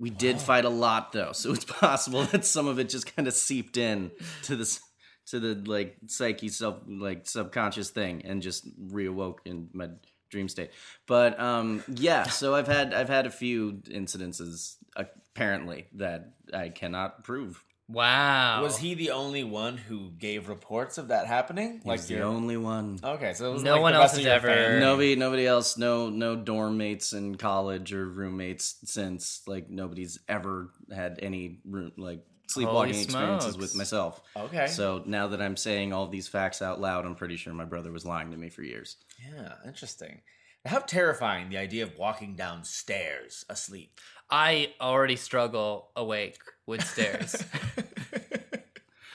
We 0.00 0.10
did 0.10 0.40
fight 0.40 0.64
a 0.64 0.68
lot 0.68 1.12
though, 1.12 1.30
so 1.30 1.52
it's 1.52 1.64
possible 1.80 2.24
that 2.24 2.44
some 2.44 2.66
of 2.66 2.80
it 2.80 2.88
just 2.88 3.14
kind 3.14 3.28
of 3.28 3.34
seeped 3.34 3.76
in 3.76 4.10
to 4.44 4.56
this 4.56 4.80
to 5.26 5.38
the 5.38 5.54
like 5.70 5.96
psyche 6.08 6.48
self 6.48 6.78
like 6.88 7.28
subconscious 7.28 7.90
thing 7.90 8.22
and 8.24 8.42
just 8.42 8.66
reawoke 8.88 9.38
in 9.44 9.68
my 9.72 9.88
dream 10.32 10.48
state. 10.48 10.70
But 11.06 11.38
um 11.38 11.84
yeah, 11.88 12.24
so 12.24 12.54
I've 12.56 12.66
had 12.66 12.92
I've 12.92 13.08
had 13.08 13.26
a 13.26 13.30
few 13.30 13.74
incidences 13.86 14.74
apparently 14.96 15.86
that 15.94 16.32
I 16.52 16.70
cannot 16.70 17.22
prove. 17.22 17.62
Wow. 17.88 18.62
Was 18.62 18.78
he 18.78 18.94
the 18.94 19.10
only 19.10 19.44
one 19.44 19.76
who 19.76 20.12
gave 20.12 20.48
reports 20.48 20.96
of 20.96 21.08
that 21.08 21.26
happening? 21.26 21.82
Like 21.84 22.00
the 22.02 22.14
your- 22.14 22.24
only 22.24 22.56
one. 22.56 22.98
Okay, 23.04 23.34
so 23.34 23.50
it 23.50 23.52
was 23.52 23.62
No 23.62 23.72
like 23.74 23.82
one 23.82 23.94
else 23.94 24.12
has 24.14 24.24
your 24.24 24.32
ever- 24.32 24.48
family. 24.48 24.80
Nobody, 24.80 25.16
nobody 25.16 25.46
else, 25.46 25.76
no, 25.76 26.08
no 26.08 26.34
dorm 26.36 26.78
mates 26.78 27.12
in 27.12 27.34
college 27.34 27.92
or 27.92 28.08
roommates 28.08 28.76
since. 28.84 29.42
Like 29.46 29.68
nobody's 29.68 30.18
ever 30.26 30.70
had 30.94 31.18
any 31.22 31.58
room, 31.68 31.92
like 31.98 32.24
sleepwalking 32.46 32.92
Holy 32.94 33.04
experiences 33.04 33.54
smokes. 33.54 33.56
with 33.62 33.76
myself. 33.76 34.20
Okay. 34.36 34.66
So 34.66 35.02
now 35.06 35.28
that 35.28 35.40
I'm 35.40 35.56
saying 35.56 35.92
all 35.92 36.06
these 36.06 36.28
facts 36.28 36.60
out 36.62 36.80
loud, 36.80 37.04
I'm 37.06 37.14
pretty 37.14 37.36
sure 37.36 37.52
my 37.54 37.64
brother 37.64 37.92
was 37.92 38.04
lying 38.04 38.30
to 38.30 38.36
me 38.36 38.48
for 38.50 38.62
years. 38.62 38.96
Yeah, 39.34 39.54
interesting. 39.66 40.20
How 40.64 40.78
terrifying 40.78 41.48
the 41.48 41.56
idea 41.58 41.82
of 41.82 41.98
walking 41.98 42.36
downstairs 42.36 43.44
asleep. 43.48 43.98
I 44.30 44.72
already 44.80 45.16
struggle 45.16 45.88
awake 45.96 46.38
with 46.66 46.84
stairs. 46.84 47.42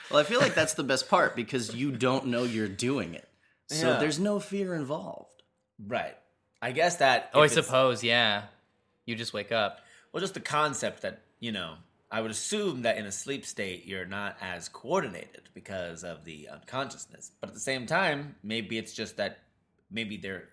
Well, 0.10 0.20
I 0.22 0.24
feel 0.24 0.40
like 0.40 0.56
that's 0.56 0.74
the 0.76 0.84
best 0.86 1.10
part 1.10 1.36
because 1.36 1.76
you 1.76 1.92
don't 1.92 2.28
know 2.28 2.44
you're 2.44 2.70
doing 2.70 3.14
it, 3.14 3.28
so 3.68 3.90
Yeah. 3.92 3.98
there's 4.00 4.20
no 4.20 4.40
fear 4.40 4.74
involved. 4.74 5.44
Right. 5.86 6.16
I 6.62 6.72
guess 6.72 6.96
that. 6.98 7.30
oh, 7.34 7.42
I 7.42 7.48
suppose, 7.48 8.06
yeah. 8.06 8.44
You 9.06 9.16
just 9.16 9.34
wake 9.34 9.52
up. 9.52 9.82
Well, 10.14 10.22
just 10.22 10.34
the 10.34 10.40
concept 10.40 11.02
that 11.02 11.24
you 11.42 11.52
know. 11.52 11.76
I 12.10 12.22
would 12.22 12.32
assume 12.32 12.84
that 12.84 12.98
in 12.98 13.06
a 13.06 13.12
sleep 13.12 13.46
state 13.46 13.86
you're 13.86 14.06
not 14.06 14.38
as 14.42 14.70
coordinated 14.70 15.50
because 15.54 16.04
of 16.04 16.24
the 16.24 16.48
unconsciousness. 16.50 17.32
But 17.42 17.50
at 17.50 17.54
the 17.54 17.60
same 17.60 17.86
time, 17.86 18.36
maybe 18.44 18.78
it's 18.78 18.94
just 18.94 19.18
that 19.18 19.40
maybe 19.92 20.18
there 20.18 20.50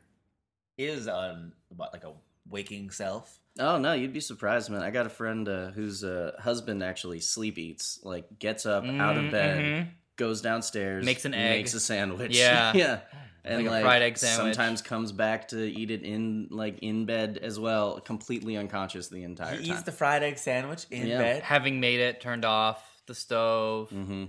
is 0.76 1.06
an 1.06 1.52
what 1.68 1.92
like 1.92 2.04
a 2.04 2.12
waking 2.48 2.90
self. 2.90 3.38
Oh 3.58 3.78
no, 3.78 3.92
you'd 3.92 4.12
be 4.12 4.20
surprised, 4.20 4.68
man. 4.70 4.82
I 4.82 4.90
got 4.90 5.06
a 5.06 5.10
friend 5.10 5.48
uh, 5.48 5.70
whose 5.70 6.02
uh, 6.02 6.32
husband 6.40 6.82
actually 6.82 7.20
sleep 7.20 7.56
eats, 7.56 8.00
like 8.02 8.38
gets 8.40 8.66
up 8.66 8.84
out 8.84 9.16
of 9.16 9.30
bed, 9.30 9.62
Mhm. 9.64 9.88
Goes 10.16 10.40
downstairs, 10.40 11.04
Makes 11.04 11.24
an 11.24 11.34
egg. 11.34 11.58
makes 11.58 11.74
a 11.74 11.80
sandwich. 11.80 12.36
Yeah. 12.36 12.72
yeah, 12.76 13.00
and 13.44 13.66
Like 13.66 13.80
a 13.80 13.84
fried 13.84 14.02
egg 14.02 14.16
sandwich. 14.18 14.54
Sometimes 14.56 14.82
comes 14.82 15.12
back 15.12 15.48
to 15.48 15.58
eat 15.62 15.90
it 15.90 16.02
in 16.02 16.48
like 16.50 16.78
in 16.80 17.04
bed 17.06 17.38
as 17.42 17.58
well, 17.60 18.00
completely 18.00 18.56
unconscious 18.56 19.08
the 19.08 19.22
entire 19.24 19.52
time. 19.52 19.60
He 19.60 19.68
time. 19.68 19.74
eats 19.76 19.82
the 19.84 19.92
fried 19.92 20.22
egg 20.22 20.38
sandwich 20.38 20.86
in 20.90 21.06
Yeah. 21.06 21.18
bed. 21.18 21.42
Having 21.42 21.80
made 21.80 22.00
it, 22.00 22.20
turned 22.20 22.44
off 22.44 22.82
the 23.06 23.14
stove. 23.14 23.90
hmm 23.90 24.24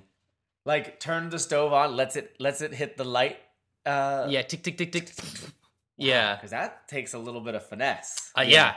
Like 0.66 1.00
turn 1.00 1.30
the 1.30 1.40
stove 1.40 1.72
on, 1.74 1.96
lets 1.96 2.16
it 2.16 2.36
lets 2.40 2.62
it 2.62 2.74
hit 2.74 2.98
the 2.98 3.06
light. 3.06 3.38
Uh, 3.86 4.26
Yeah, 4.30 4.42
tick, 4.42 4.64
tick, 4.64 4.78
tick, 4.78 4.92
tick. 4.92 5.10
Yeah. 5.98 6.36
because 6.36 6.52
that 6.52 6.88
takes 6.90 7.14
a 7.14 7.20
little 7.20 7.40
bit 7.40 7.56
of 7.56 7.66
finesse. 7.66 8.32
Uh, 8.38 8.42
yeah. 8.42 8.74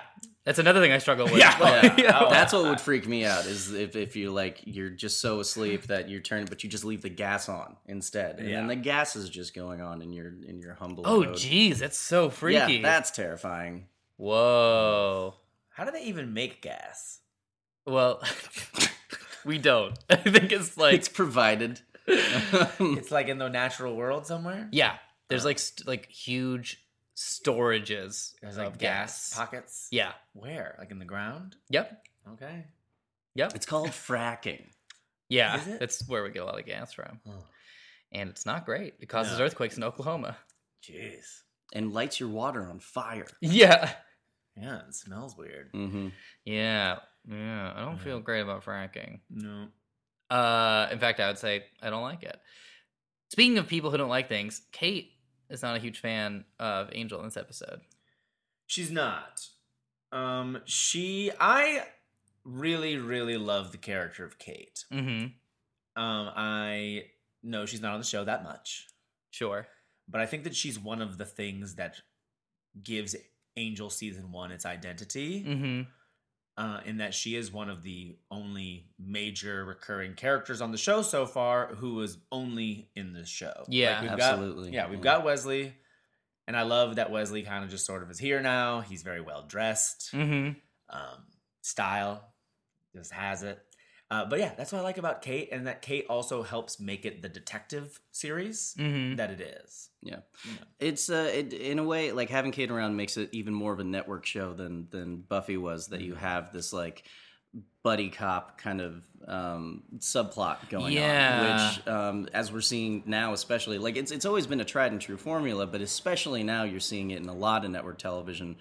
That's 0.49 0.59
another 0.59 0.81
thing 0.81 0.93
I 0.93 0.97
struggle 0.99 1.27
with. 1.27 1.37
Yeah. 1.37 1.95
Yeah, 1.99 2.21
Oh, 2.23 2.31
that's 2.31 2.55
what 2.55 2.63
would 2.65 2.81
freak 2.81 3.07
me 3.07 3.27
out 3.27 3.45
is 3.45 3.71
if, 3.75 3.95
if 3.97 4.17
you 4.17 4.31
like 4.33 4.63
you're 4.65 4.89
just 4.89 5.21
so 5.21 5.41
asleep 5.41 5.89
that 5.89 6.09
you're 6.09 6.23
turning, 6.23 6.47
but 6.47 6.65
you 6.65 6.71
just 6.71 6.87
leave 6.87 7.03
the 7.03 7.11
gas 7.11 7.51
on 7.51 7.77
instead, 7.85 8.39
and 8.39 8.49
Yeah. 8.49 8.57
then 8.57 8.67
the 8.69 8.77
gas 8.77 9.15
is 9.15 9.29
just 9.29 9.53
going 9.53 9.83
on 9.83 10.01
in 10.01 10.11
your 10.11 10.29
in 10.47 10.59
your 10.59 10.73
humble. 10.73 11.05
Oh, 11.07 11.23
abode. 11.23 11.37
geez. 11.37 11.81
That's 11.81 11.99
so 11.99 12.31
freaky. 12.31 12.77
Yeah, 12.77 12.83
that's 12.83 13.11
terrifying. 13.11 13.89
Whoa. 14.17 15.35
How 15.69 15.85
do 15.85 15.91
they 15.91 16.05
even 16.05 16.33
make 16.33 16.63
gas? 16.63 17.21
Well, 17.87 18.23
we 19.45 19.59
don't. 19.59 19.99
I 20.11 20.17
think 20.17 20.51
it's 20.51 20.79
like, 20.79 20.95
it's 20.95 21.11
provided. 21.11 21.83
It's 22.07 23.11
like 23.11 23.29
in 23.29 23.37
the 23.37 23.51
natural 23.51 23.97
world 23.97 24.27
somewhere. 24.27 24.67
yeah, 24.73 24.95
there's 25.29 25.45
oh. 25.45 25.49
like 25.49 25.59
st- 25.59 25.87
like 25.87 26.09
huge 26.09 26.83
storages 27.19 28.33
There's 28.41 28.57
like 28.59 28.67
of 28.69 28.79
gas 28.79 29.31
gas. 29.31 29.35
pockets. 29.37 29.89
Yeah. 29.91 30.13
Where? 30.35 30.77
Like 30.79 30.91
in 30.91 30.99
the 30.99 31.05
ground? 31.05 31.57
Yep. 31.71 32.07
Okay. 32.35 32.65
Yep. 33.35 33.55
It's 33.55 33.67
called 33.67 33.89
fracking. 33.89 34.67
yeah. 35.29 35.61
Is 35.61 35.67
it? 35.67 35.81
That's 35.81 36.09
where 36.09 36.23
we 36.23 36.31
get 36.31 36.43
a 36.43 36.47
lot 36.47 36.59
of 36.59 36.67
gas 36.67 36.93
from. 36.93 37.21
Oh. 37.29 37.45
And 38.13 38.31
it's 38.31 38.47
not 38.47 38.65
great. 38.65 38.95
It 39.01 39.09
causes 39.09 39.39
No. 39.39 39.45
earthquakes 39.45 39.77
in 39.77 39.85
Oklahoma. 39.85 40.37
Jeez. 40.83 41.43
and 41.75 41.93
lights 41.93 42.19
your 42.19 42.31
water 42.31 42.63
on 42.67 42.79
fire. 42.81 43.27
Yeah. 43.41 43.93
Yeah, 44.57 44.81
it 44.89 44.95
smells 44.95 45.37
weird. 45.37 45.73
Mm-hmm. 45.73 46.09
Yeah, 46.45 46.99
yeah. 47.29 47.73
I 47.77 47.81
don't 47.85 47.97
Yeah. 47.99 48.03
feel 48.05 48.21
great 48.21 48.41
about 48.41 48.65
fracking. 48.65 49.21
No. 49.29 49.69
Uh, 50.31 50.89
in 50.91 50.99
fact, 50.99 51.21
I 51.21 51.29
would 51.29 51.39
say 51.39 51.65
I 51.83 51.91
don't 51.91 52.03
like 52.03 52.23
it. 52.23 52.41
Speaking 53.31 53.59
of 53.59 53.67
people 53.69 53.91
who 53.91 53.99
don't 53.99 54.09
like 54.09 54.29
things, 54.29 54.63
Kate 54.73 55.13
is 55.51 55.63
not 55.63 55.77
a 55.77 55.81
huge 55.81 55.99
fan 56.01 56.45
of 56.59 56.89
Angel 56.93 57.19
in 57.21 57.25
this 57.27 57.37
episode. 57.37 57.81
She's 58.67 58.91
not. 58.91 59.47
Um, 60.13 60.61
she 60.65 61.31
I 61.41 61.85
really, 62.45 62.97
really 62.97 63.37
love 63.37 63.73
the 63.73 63.79
character 63.79 64.25
of 64.25 64.39
Kate. 64.39 64.85
Mm-hmm. 64.93 65.27
Um, 66.03 66.31
I 66.37 67.05
know 67.43 67.67
she's 67.67 67.81
not 67.83 67.93
on 67.95 68.01
the 68.01 68.07
show 68.07 68.25
that 68.25 68.45
much, 68.45 68.87
Sure. 69.31 69.67
but 70.09 70.21
I 70.21 70.27
think 70.27 70.45
that 70.45 70.55
she's 70.57 70.79
one 70.79 71.03
of 71.03 71.19
the 71.19 71.25
things 71.25 71.75
that 71.75 71.97
gives 72.83 73.17
Angel 73.57 73.91
season 73.91 74.31
one 74.33 74.53
its 74.53 74.65
identity. 74.67 75.45
Mm-hmm. 75.45 75.83
Uh, 76.59 76.81
in 76.85 76.97
that 76.99 77.15
she 77.15 77.37
is 77.37 77.51
one 77.53 77.71
of 77.71 77.83
the 77.83 78.17
only 78.31 78.85
major 78.99 79.65
recurring 79.65 80.15
characters 80.15 80.61
on 80.61 80.73
the 80.73 80.77
show 80.79 81.01
so 81.03 81.25
far 81.25 81.69
who 81.77 82.01
is 82.03 82.19
only 82.33 82.91
in 82.97 83.13
the 83.13 83.25
show. 83.25 83.65
Yeah. 83.69 84.03
we've 84.03 84.11
Absolutely. 84.11 84.65
Got, 84.71 84.75
yeah, 84.75 84.89
we've 84.91 84.99
Yeah. 84.99 85.03
got 85.05 85.25
Wesley, 85.25 85.73
and 86.49 86.57
I 86.57 86.63
love 86.63 86.97
that 86.97 87.11
Wesley 87.13 87.43
kind 87.45 87.63
of 87.65 87.71
just 87.71 87.87
sort 87.87 88.03
of 88.03 88.11
is 88.11 88.19
here 88.19 88.41
now. 88.43 88.81
He's 88.81 89.03
very 89.03 89.21
well 89.21 89.45
dressed, 89.47 90.11
Mm-hmm. 90.13 90.59
um, 90.95 91.25
style 91.63 92.25
just 92.95 93.13
has 93.13 93.43
it. 93.45 93.61
Uh, 94.11 94.25
but 94.25 94.39
yeah, 94.39 94.53
that's 94.57 94.73
what 94.73 94.79
I 94.79 94.83
like 94.83 94.97
about 94.97 95.21
Kate, 95.21 95.51
and 95.53 95.67
that 95.67 95.83
Kate 95.83 96.07
also 96.09 96.43
helps 96.43 96.81
make 96.81 97.05
it 97.05 97.21
the 97.21 97.29
detective 97.29 98.01
series 98.11 98.75
Mm-hmm. 98.79 99.17
that 99.17 99.31
it 99.31 99.41
is. 99.41 99.91
Yeah, 100.03 100.21
it's 100.81 101.11
uh, 101.11 101.31
it, 101.35 101.53
in 101.53 101.79
a 101.79 101.85
way 101.85 102.13
like 102.13 102.31
having 102.31 102.53
Kate 102.53 102.71
around 102.71 102.97
makes 102.97 103.17
it 103.19 103.29
even 103.33 103.53
more 103.53 103.73
of 103.73 103.81
a 103.81 103.85
network 103.85 104.25
show 104.25 104.55
than 104.55 104.89
than 104.91 105.19
Buffy 105.21 105.57
was. 105.59 105.89
That 105.89 106.01
you 106.01 106.13
Mm-hmm. 106.13 106.21
have 106.25 106.53
this 106.53 106.73
like 106.73 107.05
buddy 107.83 108.09
cop 108.11 108.59
kind 108.59 108.81
of 108.81 109.03
um, 109.27 109.83
subplot 109.99 110.69
going 110.69 110.93
Yeah. 110.93 111.41
on, 111.41 111.77
which 111.77 111.87
um, 111.89 112.29
as 112.33 112.53
we're 112.53 112.61
seeing 112.61 113.03
now, 113.07 113.33
especially 113.33 113.79
like 113.79 113.97
it's 113.97 114.11
it's 114.13 114.25
always 114.27 114.47
been 114.47 114.61
a 114.61 114.65
tried 114.65 114.93
and 114.93 115.01
true 115.01 115.17
formula, 115.17 115.67
but 115.67 115.81
especially 115.81 116.43
now 116.43 116.63
you're 116.65 116.81
seeing 116.81 117.11
it 117.11 117.21
in 117.21 117.29
a 117.29 117.35
lot 117.35 117.65
of 117.65 117.71
network 117.71 117.99
television. 117.99 118.57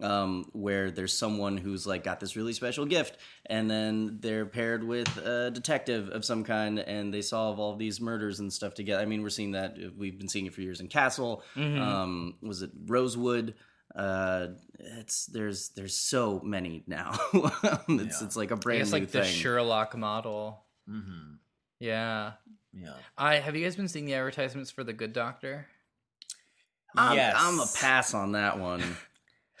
Um, 0.00 0.46
where 0.52 0.90
there's 0.90 1.16
someone 1.16 1.56
who's 1.56 1.86
like 1.86 2.02
got 2.02 2.18
this 2.18 2.34
really 2.34 2.52
special 2.52 2.84
gift, 2.84 3.16
and 3.46 3.70
then 3.70 4.18
they're 4.20 4.44
paired 4.44 4.82
with 4.82 5.16
a 5.18 5.52
detective 5.52 6.08
of 6.08 6.24
some 6.24 6.42
kind, 6.42 6.80
and 6.80 7.14
they 7.14 7.22
solve 7.22 7.60
all 7.60 7.76
these 7.76 8.00
murders 8.00 8.40
and 8.40 8.52
stuff 8.52 8.74
together. 8.74 9.00
I 9.00 9.06
mean, 9.06 9.22
we're 9.22 9.30
seeing 9.30 9.52
that 9.52 9.76
we've 9.96 10.18
been 10.18 10.28
seeing 10.28 10.46
it 10.46 10.54
for 10.54 10.62
years 10.62 10.80
in 10.80 10.88
Castle. 10.88 11.44
Um, 11.56 12.34
was 12.42 12.62
it 12.62 12.72
Rosewood? 12.86 13.54
Uh, 13.94 14.48
it's 14.80 15.26
there's 15.26 15.68
there's 15.70 15.94
so 15.94 16.40
many 16.42 16.82
now. 16.88 17.12
it's 17.32 18.20
Yeah. 18.20 18.26
it's 18.26 18.36
like 18.36 18.50
a 18.50 18.56
brand 18.56 18.80
guess 18.80 18.92
new 18.92 18.98
like 18.98 19.10
the. 19.12 19.22
Sherlock 19.22 19.96
model. 19.96 20.64
Mm-hmm. 20.90 21.34
Yeah. 21.78 22.32
Yeah. 22.72 22.94
I 23.16 23.36
have 23.36 23.54
you 23.54 23.62
guys 23.62 23.76
been 23.76 23.86
seeing 23.86 24.06
the 24.06 24.14
advertisements 24.14 24.72
for 24.72 24.82
the 24.82 24.92
Good 24.92 25.12
Doctor? 25.12 25.68
I'm, 26.96 27.16
yes, 27.16 27.36
I'm 27.38 27.60
a 27.60 27.66
pass 27.76 28.12
on 28.14 28.32
that 28.32 28.58
one. 28.58 28.82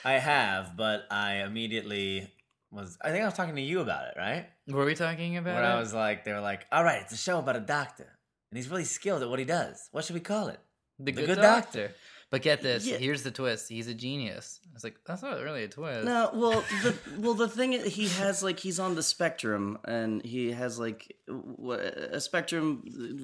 I 0.04 0.12
have, 0.14 0.76
but 0.76 1.06
I 1.10 1.36
immediately 1.42 2.30
was. 2.70 2.98
I 3.02 3.10
think 3.10 3.22
I 3.22 3.26
was 3.26 3.34
talking 3.34 3.56
to 3.56 3.62
you 3.62 3.80
about 3.80 4.06
it, 4.08 4.14
right? 4.18 4.46
Were 4.68 4.84
we 4.84 4.94
talking 4.94 5.36
about 5.36 5.54
Where 5.54 5.64
it? 5.64 5.66
I 5.66 5.80
was 5.80 5.94
like, 5.94 6.24
they 6.24 6.32
were 6.32 6.40
like, 6.40 6.66
"All 6.72 6.84
right, 6.84 7.00
it's 7.02 7.12
a 7.12 7.16
show 7.16 7.38
about 7.38 7.56
a 7.56 7.60
doctor, 7.60 8.18
and 8.50 8.56
he's 8.58 8.68
really 8.68 8.84
skilled 8.84 9.22
at 9.22 9.28
what 9.30 9.38
he 9.38 9.44
does. 9.44 9.88
What 9.92 10.04
should 10.04 10.14
we 10.14 10.20
call 10.20 10.48
it?" 10.48 10.60
the 10.98 11.04
The 11.06 11.12
Good, 11.12 11.26
Good 11.26 11.36
Doctor. 11.36 11.82
Doctor. 11.88 11.94
But 12.30 12.42
get 12.42 12.62
this, 12.62 12.84
Yeah. 12.84 12.96
here's 12.96 13.22
the 13.22 13.30
twist. 13.30 13.68
He's 13.68 13.86
a 13.86 13.94
genius. 13.94 14.58
I 14.64 14.70
was 14.74 14.82
like, 14.82 14.96
that's 15.06 15.22
not 15.22 15.40
really 15.40 15.62
a 15.64 15.68
twist. 15.68 16.04
No, 16.04 16.30
well, 16.34 16.64
the 16.82 16.96
well 17.18 17.34
the 17.34 17.46
thing 17.48 17.74
is, 17.74 17.94
he 17.94 18.08
has 18.08 18.42
like 18.42 18.58
he's 18.58 18.80
on 18.80 18.96
the 18.96 19.02
spectrum, 19.04 19.78
and 19.84 20.24
he 20.24 20.50
has 20.50 20.78
like 20.78 21.14
wh- 21.28 21.72
a 21.78 22.20
spectrum 22.20 22.82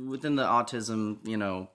within 0.09 0.37
the 0.37 0.45
autism, 0.45 1.27
you 1.27 1.37
know, 1.37 1.71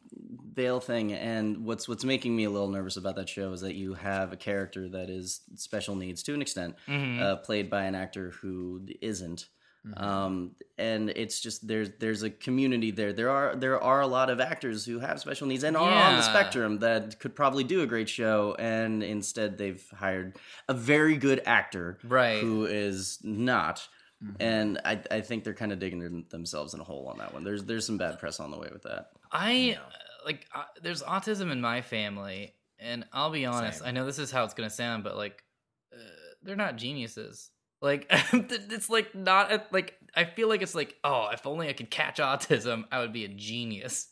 veil 0.55 0.79
thing. 0.79 1.13
And 1.13 1.65
what's 1.65 1.87
what's 1.87 2.03
making 2.05 2.35
me 2.35 2.45
a 2.45 2.49
little 2.49 2.69
nervous 2.69 2.97
about 2.97 3.15
that 3.17 3.29
show 3.29 3.51
is 3.53 3.61
that 3.61 3.75
you 3.75 3.93
have 3.93 4.33
a 4.33 4.37
character 4.37 4.87
that 4.89 5.09
is 5.09 5.41
special 5.55 5.95
needs 5.95 6.23
to 6.23 6.33
an 6.33 6.41
extent, 6.41 6.75
Mhm. 6.87 7.21
uh, 7.21 7.35
played 7.37 7.69
by 7.69 7.83
an 7.83 7.95
actor 7.95 8.31
who 8.41 8.81
isn't. 9.01 9.47
Mm-hmm. 9.85 10.03
Um, 10.03 10.51
and 10.79 11.11
it's 11.11 11.39
just 11.39 11.67
there's 11.67 11.89
there's 11.99 12.23
a 12.23 12.31
community 12.31 12.89
there. 12.89 13.13
There 13.13 13.29
are 13.29 13.55
there 13.55 13.79
are 13.79 14.01
a 14.01 14.07
lot 14.07 14.31
of 14.31 14.39
actors 14.39 14.83
who 14.83 14.97
have 14.99 15.19
special 15.19 15.45
needs 15.45 15.63
and 15.63 15.77
are 15.77 15.91
on 15.91 16.15
the 16.15 16.23
spectrum 16.23 16.79
that 16.79 17.19
could 17.19 17.35
probably 17.35 17.63
do 17.63 17.81
a 17.81 17.85
great 17.85 18.09
show, 18.09 18.55
and 18.57 19.03
instead 19.03 19.59
they've 19.59 19.87
hired 19.95 20.37
a 20.67 20.73
very 20.73 21.17
good 21.17 21.41
actor, 21.45 21.99
Right. 22.03 22.41
who 22.41 22.65
is 22.65 23.19
not. 23.23 23.87
Mm-hmm. 24.23 24.35
And 24.39 24.81
I, 24.85 24.99
I 25.11 25.21
think 25.21 25.43
they're 25.43 25.53
kind 25.53 25.71
of 25.71 25.77
digging 25.77 26.25
themselves 26.29 26.73
in 26.73 26.79
a 26.79 26.83
hole 26.83 27.07
on 27.07 27.19
that 27.19 27.31
one. 27.33 27.43
There's 27.43 27.63
there's 27.65 27.85
some 27.85 27.97
bad 27.99 28.17
press 28.17 28.39
on 28.39 28.49
the 28.49 28.57
way 28.57 28.69
with 28.73 28.81
that. 28.83 29.11
I 29.31 29.77
like 30.25 30.47
uh, 30.53 30.63
there's 30.81 31.03
autism 31.03 31.51
in 31.51 31.61
my 31.61 31.81
family, 31.81 32.55
and 32.79 33.05
I'll 33.13 33.31
be 33.31 33.45
honest. 33.45 33.79
Same. 33.79 33.87
I 33.87 33.91
know 33.91 34.05
this 34.05 34.19
is 34.19 34.31
how 34.31 34.43
it's 34.43 34.53
gonna 34.53 34.69
sound, 34.69 35.03
but 35.03 35.15
like, 35.15 35.43
uh, 35.93 35.99
they're 36.43 36.55
not 36.55 36.75
geniuses. 36.75 37.51
Like, 37.81 38.07
it's 38.33 38.89
like 38.89 39.13
not 39.13 39.51
a, 39.51 39.63
like 39.71 39.95
I 40.15 40.25
feel 40.25 40.49
like 40.49 40.61
it's 40.61 40.75
like 40.75 40.95
oh, 41.03 41.29
if 41.31 41.45
only 41.45 41.69
I 41.69 41.73
could 41.73 41.91
catch 41.91 42.17
autism, 42.17 42.85
I 42.91 42.99
would 42.99 43.13
be 43.13 43.25
a 43.25 43.29
genius. 43.29 44.07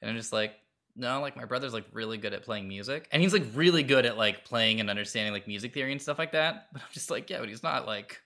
And 0.00 0.10
I'm 0.10 0.16
just 0.16 0.32
like, 0.32 0.52
no, 0.96 1.20
like 1.20 1.36
my 1.36 1.44
brother's 1.44 1.72
like 1.72 1.86
really 1.92 2.18
good 2.18 2.34
at 2.34 2.42
playing 2.42 2.68
music, 2.68 3.08
and 3.12 3.22
he's 3.22 3.32
like 3.32 3.44
really 3.54 3.84
good 3.84 4.04
at 4.04 4.18
like 4.18 4.44
playing 4.44 4.80
and 4.80 4.90
understanding 4.90 5.32
like 5.32 5.46
music 5.46 5.72
theory 5.72 5.92
and 5.92 6.02
stuff 6.02 6.18
like 6.18 6.32
that. 6.32 6.66
But 6.72 6.82
I'm 6.82 6.88
just 6.92 7.10
like, 7.10 7.30
yeah, 7.30 7.38
but 7.38 7.48
he's 7.48 7.62
not 7.62 7.86
like, 7.86 8.20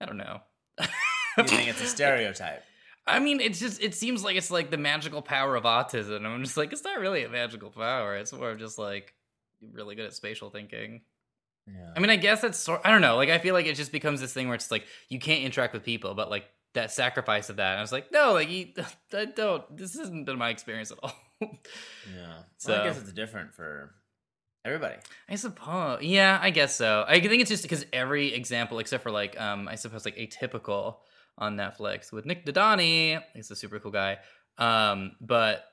I 0.00 0.04
don't 0.04 0.18
know. 0.18 0.40
You 1.38 1.44
think 1.44 1.68
it's 1.68 1.80
a 1.80 1.86
stereotype? 1.96 2.62
I 3.08 3.18
mean, 3.18 3.40
it's 3.40 3.58
just 3.58 3.82
it 3.82 3.94
seems 3.94 4.22
like 4.22 4.36
it's 4.36 4.50
like 4.50 4.70
the 4.70 4.76
magical 4.76 5.22
power 5.22 5.56
of 5.56 5.64
autism. 5.64 6.24
I'm 6.24 6.42
just 6.44 6.56
like, 6.56 6.72
it's 6.72 6.84
not 6.84 7.00
really 7.00 7.24
a 7.24 7.28
magical 7.28 7.70
power. 7.70 8.16
It's 8.16 8.32
more 8.32 8.50
of 8.50 8.58
just 8.58 8.78
like 8.78 9.14
really 9.72 9.94
good 9.94 10.06
at 10.06 10.14
spatial 10.14 10.50
thinking. 10.50 11.00
Yeah. 11.66 11.92
I 11.96 12.00
mean, 12.00 12.10
I 12.10 12.16
guess 12.16 12.40
that's 12.40 12.58
sort. 12.58 12.80
I 12.84 12.90
don't 12.90 13.00
know. 13.02 13.16
Like, 13.16 13.28
I 13.30 13.38
feel 13.38 13.54
like 13.54 13.66
it 13.66 13.76
just 13.76 13.92
becomes 13.92 14.20
this 14.20 14.32
thing 14.32 14.48
where 14.48 14.54
it's 14.54 14.70
like 14.70 14.86
you 15.08 15.18
can't 15.18 15.42
interact 15.44 15.74
with 15.74 15.84
people, 15.84 16.14
but 16.14 16.30
like 16.30 16.44
that 16.74 16.90
sacrifice 16.92 17.50
of 17.50 17.56
that. 17.56 17.72
And 17.72 17.78
I 17.78 17.82
was 17.82 17.92
like, 17.92 18.12
no, 18.12 18.32
like 18.32 18.50
you, 18.50 18.68
I 19.12 19.26
don't. 19.26 19.76
This 19.76 19.96
hasn't 19.96 20.26
been 20.26 20.38
my 20.38 20.50
experience 20.50 20.90
at 20.90 20.98
all. 21.02 21.14
yeah. 21.40 21.48
So- 22.58 22.72
well, 22.72 22.82
I 22.82 22.84
guess 22.84 22.98
it's 23.00 23.12
different 23.12 23.54
for 23.54 23.94
everybody. 24.64 24.96
I 25.28 25.34
suppose. 25.36 26.02
Yeah, 26.02 26.38
I 26.40 26.50
guess 26.50 26.74
so. 26.74 27.04
I 27.06 27.20
think 27.20 27.40
it's 27.40 27.50
just 27.50 27.62
because 27.62 27.84
every 27.92 28.34
example, 28.34 28.78
except 28.78 29.02
for 29.02 29.10
like, 29.10 29.38
um, 29.40 29.68
I 29.68 29.74
suppose 29.74 30.04
like 30.04 30.16
Atypical 30.16 30.96
on 31.38 31.56
Netflix 31.56 32.12
with 32.12 32.26
Nik 32.26 32.44
Dodani. 32.44 33.22
He's 33.34 33.50
a 33.50 33.56
super 33.56 33.78
cool 33.78 33.90
guy. 33.92 34.18
Um, 34.58 35.12
but 35.20 35.64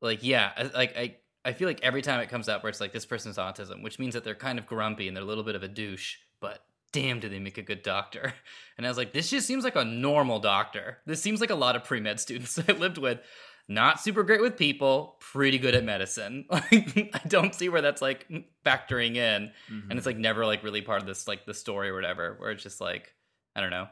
like, 0.00 0.22
yeah, 0.22 0.50
I- 0.56 0.62
like 0.76 0.96
I, 0.96 1.16
I 1.44 1.52
feel 1.52 1.68
like 1.68 1.80
every 1.82 2.02
time 2.02 2.20
it 2.20 2.28
comes 2.28 2.48
up 2.48 2.62
where 2.62 2.70
it's 2.70 2.80
like 2.80 2.92
this 2.92 3.06
person's 3.06 3.36
autism, 3.38 3.82
which 3.82 3.98
means 3.98 4.14
that 4.14 4.24
they're 4.24 4.34
kind 4.34 4.58
of 4.58 4.66
grumpy 4.66 5.08
and 5.08 5.16
they're 5.16 5.24
a 5.24 5.26
little 5.26 5.44
bit 5.44 5.54
of 5.54 5.62
a 5.62 5.68
douche, 5.68 6.16
but 6.40 6.62
damn, 6.92 7.20
do 7.20 7.28
they 7.28 7.38
make 7.38 7.58
a 7.58 7.62
good 7.62 7.82
doctor? 7.82 8.34
And 8.78 8.86
I 8.86 8.90
was 8.90 8.96
like, 8.96 9.12
this 9.12 9.28
just 9.28 9.46
seems 9.46 9.62
like 9.62 9.76
a 9.76 9.84
normal 9.84 10.38
doctor. 10.38 10.98
This 11.04 11.20
seems 11.20 11.40
like 11.42 11.50
a 11.50 11.54
lot 11.54 11.76
of 11.76 11.84
pre 11.84 12.00
med 12.00 12.18
students 12.18 12.58
I 12.68 12.72
lived 12.72 12.96
with. 12.98 13.20
Not 13.68 14.00
super 14.00 14.22
great 14.24 14.40
with 14.40 14.56
people, 14.56 15.16
pretty 15.20 15.58
good 15.58 15.74
at 15.76 15.84
medicine. 15.84 16.46
Like, 16.50 17.10
I 17.14 17.20
don't 17.28 17.54
see 17.54 17.68
where 17.68 17.82
that's 17.82 18.02
like 18.02 18.26
factoring 18.66 19.14
in, 19.16 19.52
and 19.68 19.92
it's 19.98 20.06
like 20.06 20.16
never 20.16 20.44
like 20.46 20.64
really 20.64 20.80
part 20.82 21.02
of 21.02 21.06
this 21.06 21.28
like 21.28 21.44
the 21.46 21.54
story 21.54 21.90
or 21.90 21.94
whatever. 21.94 22.34
Where 22.38 22.50
it's 22.50 22.62
just 22.64 22.80
like, 22.80 23.14
I 23.54 23.60
don't 23.60 23.70
know, 23.70 23.86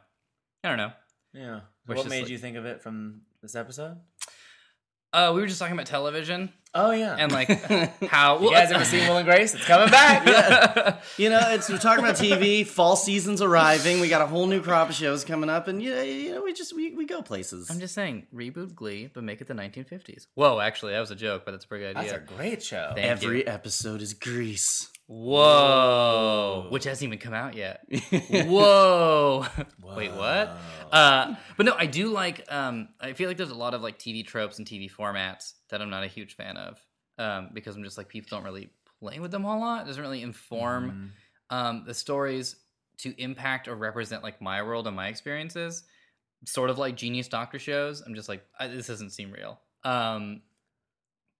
I 0.64 0.68
don't 0.68 0.78
know. 0.78 0.90
Yeah. 1.32 1.60
We're 1.86 1.96
what 1.96 2.08
made 2.08 2.22
like- 2.22 2.30
you 2.30 2.38
think 2.38 2.56
of 2.56 2.66
it 2.66 2.82
from 2.82 3.22
this 3.42 3.54
episode? 3.54 3.98
Uh, 5.10 5.32
we 5.34 5.40
were 5.40 5.46
just 5.46 5.58
talking 5.58 5.72
about 5.72 5.86
television 5.86 6.52
Oh 6.74 6.90
yeah. 6.90 7.16
and 7.18 7.32
like 7.32 7.48
how 8.10 8.40
you 8.40 8.50
guys 8.50 8.70
ever 8.70 8.84
seen 8.84 9.08
Will 9.08 9.16
and 9.16 9.24
Grace? 9.26 9.54
It's 9.54 9.64
coming 9.64 9.88
back. 9.90 10.26
yeah. 10.26 10.98
You 11.16 11.30
know, 11.30 11.40
it's 11.46 11.70
we're 11.70 11.78
talking 11.78 12.04
about 12.04 12.16
TV. 12.16 12.66
Fall 12.66 12.94
season's 12.94 13.40
arriving. 13.40 14.00
We 14.00 14.08
got 14.08 14.20
a 14.20 14.26
whole 14.26 14.46
new 14.46 14.60
crop 14.60 14.90
of 14.90 14.94
shows 14.94 15.24
coming 15.24 15.48
up, 15.48 15.66
and 15.66 15.82
you 15.82 15.94
know, 15.94 16.02
you 16.02 16.34
know 16.34 16.42
we 16.42 16.52
just 16.52 16.76
we, 16.76 16.92
we 16.94 17.06
go 17.06 17.22
places. 17.22 17.70
I'm 17.70 17.80
just 17.80 17.94
saying, 17.94 18.26
reboot 18.34 18.74
Glee, 18.74 19.08
but 19.12 19.24
make 19.24 19.40
it 19.40 19.46
the 19.48 19.54
1950s. 19.54 20.26
Whoa, 20.34 20.60
actually, 20.60 20.92
that 20.92 21.00
was 21.00 21.10
a 21.10 21.16
joke, 21.16 21.42
but 21.46 21.52
that's 21.52 21.64
a 21.64 21.68
pretty 21.68 21.86
good 21.86 21.96
That's 21.96 22.12
a 22.12 22.18
great 22.20 22.62
show. 22.62 22.92
Thank 22.94 23.06
Every 23.06 23.38
you. 23.38 23.44
episode 23.46 24.02
is 24.02 24.12
grease. 24.12 24.88
Whoa, 25.08 26.66
which 26.70 26.84
hasn't 26.84 27.06
even 27.06 27.18
come 27.18 27.34
out 27.34 27.54
yet. 27.54 27.84
Whoa. 28.30 29.46
Wait, 29.82 30.12
what? 30.12 30.56
Uh, 30.92 31.34
but 31.56 31.66
no, 31.66 31.74
I 31.76 31.86
do 31.86 32.08
like. 32.10 32.44
Um, 32.52 32.88
I 33.00 33.12
feel 33.14 33.28
like 33.28 33.36
there's 33.36 33.50
a 33.50 33.54
lot 33.54 33.74
of 33.74 33.82
like 33.82 33.98
TV 33.98 34.24
tropes 34.26 34.58
and 34.58 34.66
TV 34.66 34.90
formats 34.90 35.54
that 35.70 35.80
I'm 35.82 35.90
not 35.90 36.04
a 36.04 36.08
huge 36.08 36.36
fan 36.36 36.56
of, 36.56 36.78
um, 37.18 37.50
because 37.54 37.76
I'm 37.76 37.84
just 37.84 37.96
like 37.98 38.08
people 38.08 38.28
don't 38.30 38.44
really 38.44 38.70
play 39.00 39.18
with 39.18 39.30
them 39.30 39.44
a 39.44 39.58
lot. 39.58 39.82
It 39.82 39.86
doesn't 39.86 40.02
really 40.02 40.22
inform 40.22 41.12
Mhm. 41.50 41.56
um, 41.56 41.84
the 41.86 41.94
stories 41.94 42.56
to 42.98 43.14
impact 43.20 43.68
or 43.68 43.76
represent 43.76 44.22
like 44.22 44.40
my 44.42 44.62
world 44.62 44.86
and 44.86 44.96
my 44.96 45.08
experiences. 45.08 45.84
Sort 46.46 46.70
of 46.70 46.78
like 46.78 46.96
genius 46.96 47.28
doctor 47.28 47.58
shows. 47.58 48.00
I'm 48.02 48.14
just 48.14 48.28
like 48.28 48.44
I, 48.58 48.68
this 48.68 48.86
doesn't 48.86 49.10
seem 49.10 49.32
real. 49.32 49.58
Um, 49.84 50.42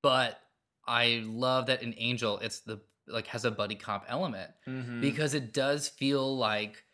but 0.03 0.41
I 0.87 1.23
love 1.27 1.67
that 1.67 1.83
in 1.83 1.95
Angel, 1.99 2.39
it's 2.39 2.61
the 2.61 2.81
like 3.11 3.27
has 3.29 3.45
a 3.45 3.50
buddy 3.50 3.75
cop 3.75 4.05
element 4.09 4.50
Mhm. 4.67 5.00
because 5.00 5.35
it 5.35 5.53
does 5.53 5.88
feel 5.88 6.37
like 6.37 6.85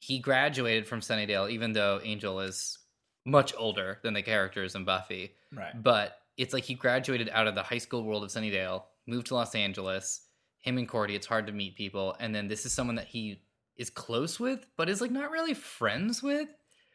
he 0.00 0.18
graduated 0.20 0.86
from 0.86 1.00
Sunnydale, 1.00 1.50
even 1.50 1.72
though 1.72 2.00
Angel 2.02 2.40
is 2.40 2.78
much 3.26 3.52
older 3.56 3.98
than 4.02 4.14
the 4.14 4.22
characters 4.22 4.74
in 4.74 4.84
Buffy. 4.84 5.34
right. 5.52 5.82
But 5.82 6.18
it's 6.36 6.52
like 6.54 6.64
he 6.64 6.74
graduated 6.74 7.28
out 7.30 7.46
of 7.48 7.54
the 7.54 7.62
high 7.62 7.78
school 7.78 8.04
world 8.04 8.22
of 8.24 8.30
Sunnydale, 8.30 8.84
moved 9.06 9.26
to 9.28 9.34
Los 9.34 9.54
Angeles. 9.54 10.24
Him 10.60 10.78
and 10.78 10.88
Cordy, 10.88 11.14
it's 11.14 11.26
hard 11.26 11.46
to 11.46 11.52
meet 11.52 11.76
people, 11.76 12.16
and 12.20 12.34
then 12.34 12.48
this 12.48 12.64
is 12.66 12.72
someone 12.72 12.96
that 12.96 13.06
he 13.08 13.42
is 13.76 13.90
close 13.90 14.38
with, 14.38 14.66
but 14.76 14.88
is 14.88 15.00
like 15.00 15.10
not 15.10 15.30
really 15.30 15.54
friends 15.54 16.22
with. 16.22 16.48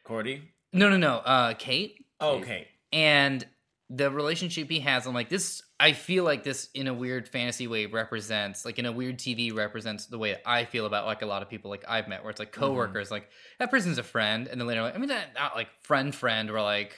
Cordy. 0.03 0.51
No, 0.72 0.89
no, 0.89 0.98
no. 0.98 1.18
Uh, 1.18 1.53
Kate 1.56 2.06
Okay. 2.22 2.68
and 2.92 3.46
the 3.89 4.10
relationship 4.10 4.70
he 4.70 4.80
has 4.80 5.06
i'm 5.06 5.13
like 5.13 5.27
this 5.30 5.62
i 5.84 5.94
feel 5.94 6.24
like 6.24 6.44
this 6.44 6.70
in 6.74 6.88
a 6.88 6.94
weird 6.94 7.28
fantasy 7.28 7.68
way 7.68 7.86
represents 7.86 8.66
like 8.66 8.80
in 8.80 8.86
a 8.86 8.92
weird 8.92 9.18
tv 9.18 9.54
represents 9.54 10.06
the 10.06 10.18
way 10.18 10.38
i 10.46 10.66
feel 10.66 10.86
about 10.86 11.06
like 11.06 11.22
a 11.22 11.25
lot 11.25 11.42
of 11.42 11.50
people 11.50 11.70
like 11.70 11.84
i've 11.88 12.08
met 12.08 12.24
where 12.24 12.32
it's 12.32 12.40
like 12.40 12.52
mm-hmm. 12.52 12.62
coworkers 12.62 13.12
like 13.12 13.30
that 13.60 13.70
person's 13.70 13.98
a 13.98 14.04
friend 14.04 14.48
and 14.48 14.60
then 14.60 14.68
later 14.68 14.82
like 14.82 14.96
i 14.96 14.98
mean 14.98 15.10
not, 15.10 15.25
not 15.36 15.56
like 15.56 15.68
friend 15.82 16.13
friend 16.13 16.52
where 16.52 16.62
like 16.62 16.96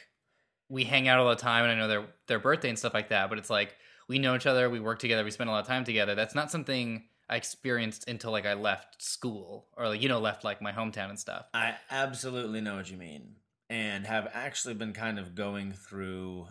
we 0.69 0.83
hang 0.83 1.07
out 1.07 1.19
all 1.19 1.29
the 1.29 1.35
time 1.35 1.63
and 1.63 1.71
i 1.71 1.75
know 1.75 1.87
their 1.87 2.05
their 2.27 2.39
birthday 2.39 2.69
and 2.69 2.79
stuff 2.79 2.93
like 2.93 3.09
that 3.09 3.29
but 3.29 3.37
it's 3.37 3.49
like 3.49 3.75
we 4.07 4.19
know 4.19 4.35
each 4.35 4.45
other 4.45 4.69
we 4.69 4.79
work 4.79 4.99
together 4.99 5.23
we 5.23 5.31
spend 5.31 5.49
a 5.49 5.53
lot 5.53 5.61
of 5.61 5.67
time 5.67 5.83
together. 5.83 6.15
That's 6.15 6.35
not 6.35 6.51
something 6.51 7.03
i 7.27 7.35
experienced 7.35 8.07
until 8.07 8.31
like 8.31 8.45
i 8.45 8.53
left 8.53 9.01
school 9.01 9.67
or 9.75 9.87
like 9.87 10.01
you 10.01 10.07
know 10.07 10.19
left 10.19 10.43
like 10.43 10.61
my 10.61 10.71
hometown 10.71 11.09
and 11.09 11.19
stuff. 11.19 11.47
I 11.53 11.75
absolutely 11.89 12.61
know 12.61 12.75
what 12.75 12.89
you 12.89 12.97
mean, 12.97 13.37
and 13.69 14.05
have 14.05 14.27
actually 14.33 14.75
been 14.75 14.93
kind 14.93 15.17
of 15.17 15.35
going 15.35 15.71
through 15.71 16.47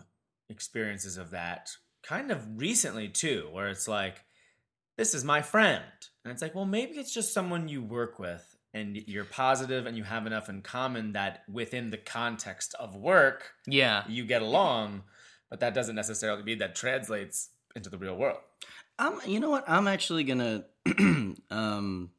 experiences 0.49 1.17
of 1.17 1.31
that 1.31 1.71
kind 2.05 2.31
of 2.31 2.45
recently 2.59 3.09
too, 3.09 3.49
where 3.51 3.67
it's 3.67 3.87
like, 3.87 4.23
this 4.97 5.13
is 5.13 5.23
my 5.23 5.41
friend. 5.41 5.83
And 6.23 6.31
it's 6.31 6.41
like, 6.41 6.55
well, 6.55 6.65
maybe 6.65 6.93
it's 6.93 7.13
just 7.13 7.33
someone 7.33 7.67
you 7.67 7.83
work 7.83 8.19
with 8.19 8.55
and 8.73 8.95
you're 8.95 9.25
positive 9.25 9.85
and 9.85 9.97
you 9.97 10.03
have 10.03 10.25
enough 10.27 10.47
in 10.49 10.61
common 10.61 11.13
that 11.13 11.43
within 11.51 11.89
the 11.89 11.97
context 11.97 12.75
of 12.79 12.95
work, 12.95 13.51
yeah 13.67 14.03
you 14.07 14.25
get 14.25 14.41
along, 14.41 15.03
but 15.49 15.59
that 15.61 15.73
doesn't 15.73 15.95
necessarily 15.95 16.43
mean 16.43 16.59
that 16.59 16.75
translates 16.75 17.49
into 17.75 17.89
the 17.89 17.97
real 17.97 18.15
world. 18.15 18.39
Um, 18.99 19.19
you 19.25 19.39
know 19.39 19.49
what? 19.49 19.65
I'm 19.67 19.87
actually 19.87 20.23
gonna 20.23 20.65
um 21.49 22.09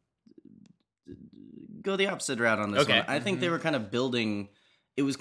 go 1.83 1.97
the 1.97 2.09
opposite 2.09 2.39
route 2.39 2.59
on 2.59 2.71
this 2.71 2.83
Okay. 2.83 2.99
one. 2.99 3.05
I 3.09 3.21
think 3.21 3.41
they 3.41 3.49
were 3.49 3.59
kind 3.59 3.77
of 3.77 3.91
building. 3.91 4.49
It 4.97 5.03
was. 5.03 5.17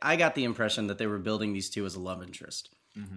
I 0.00 0.16
got 0.16 0.34
the 0.34 0.44
impression 0.44 0.88
that 0.88 0.98
they 0.98 1.06
were 1.06 1.18
building 1.18 1.52
these 1.52 1.70
two 1.70 1.86
as 1.86 1.94
a 1.94 2.00
love 2.00 2.22
interest. 2.22 2.70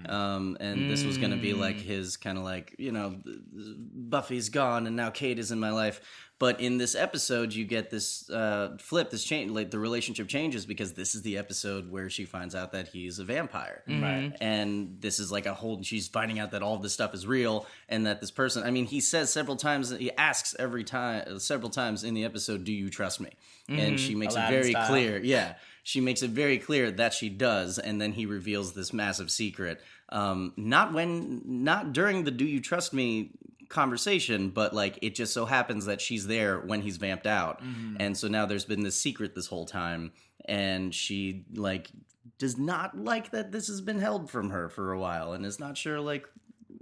Um, 0.08 0.56
and 0.62 0.90
this 0.90 1.04
was 1.04 1.18
going 1.18 1.32
to 1.32 1.38
be 1.38 1.54
like 1.54 1.76
his 1.76 2.16
kind 2.18 2.38
of 2.38 2.44
like 2.46 2.76
you 2.78 2.92
know, 2.94 3.16
Buffy's 3.54 4.50
gone 4.50 4.88
and 4.88 4.96
now 4.96 5.10
Kate 5.10 5.40
is 5.40 5.52
in 5.52 5.60
my 5.60 5.72
life. 5.72 6.02
But 6.38 6.60
in 6.60 6.78
this 6.78 6.96
episode, 6.96 7.54
you 7.54 7.64
get 7.64 7.90
this 7.90 8.30
uh, 8.30 8.76
flip, 8.78 9.10
this 9.10 9.24
change, 9.24 9.52
like 9.52 9.72
the 9.72 9.80
relationship 9.80 10.28
changes 10.28 10.66
because 10.66 10.92
this 10.94 11.16
is 11.16 11.22
the 11.22 11.38
episode 11.38 11.90
where 11.90 12.10
she 12.10 12.26
finds 12.26 12.56
out 12.56 12.74
that 12.74 12.90
he's 12.90 13.20
a 13.20 13.24
vampire 13.24 13.84
Right. 13.88 14.34
and 14.42 14.98
this 15.00 15.20
is 15.20 15.32
like 15.32 15.46
a 15.46 15.54
whole 15.54 15.82
she's 15.82 16.10
finding 16.10 16.40
out 16.40 16.52
that 16.52 16.62
all 16.62 16.78
this 16.78 16.92
stuff 16.94 17.14
is 17.14 17.26
real 17.26 17.66
and 17.88 18.06
that 18.06 18.20
this 18.20 18.32
person 18.32 18.64
i 18.64 18.72
mean 18.72 18.86
he 18.86 19.00
says 19.00 19.32
several 19.32 19.56
times 19.56 19.92
he 19.92 20.12
asks 20.18 20.56
every 20.60 20.84
time 20.84 21.40
several 21.40 21.70
times 21.70 22.04
in 22.04 22.14
the 22.14 22.26
episode 22.26 22.64
do 22.66 22.72
you 22.74 22.90
trust 22.90 23.20
me 23.22 23.30
and 23.70 24.00
she 24.00 24.14
makes 24.16 24.34
Aladdin 24.36 24.54
it 24.60 24.62
very 24.62 24.72
style. 24.72 24.88
clear 24.88 25.24
yeah 25.24 25.56
she 25.86 26.02
makes 26.02 26.22
it 26.22 26.32
very 26.32 26.58
clear 26.58 26.92
that 26.92 27.14
she 27.14 27.30
does 27.30 27.80
and 27.80 28.02
then 28.02 28.12
he 28.12 28.26
reveals 28.26 28.74
this 28.74 28.92
massive 28.92 29.32
secret. 29.32 29.82
Um 30.10 30.54
not 30.58 30.94
when 30.94 31.42
not 31.46 31.94
during 31.94 32.26
the 32.26 32.32
do 32.32 32.46
you 32.46 32.60
trust 32.60 32.94
me? 32.94 33.32
conversation 33.68 34.52
but 34.52 34.76
like 34.76 35.00
it 35.02 35.16
just 35.16 35.34
so 35.34 35.44
happens 35.44 35.86
that 35.88 36.00
she's 36.00 36.28
there 36.28 36.60
when 36.60 36.82
he's 36.82 36.98
vamped 36.98 37.26
out. 37.26 37.62
And 38.00 38.16
so 38.16 38.28
now 38.28 38.46
there's 38.46 38.64
been 38.64 38.84
this 38.84 38.96
secret 38.96 39.34
this 39.34 39.48
whole 39.48 39.66
time 39.66 40.12
and 40.46 40.94
she 40.94 41.46
like 41.56 41.90
does 42.38 42.60
not 42.60 42.96
like 42.96 43.32
that 43.32 43.52
this 43.52 43.68
has 43.68 43.82
been 43.82 44.00
held 44.00 44.30
from 44.30 44.52
her 44.52 44.70
for 44.70 44.92
a 44.92 45.00
while 45.00 45.34
and 45.34 45.46
is 45.46 45.60
not 45.60 45.78
sure 45.78 46.00
like 46.00 46.28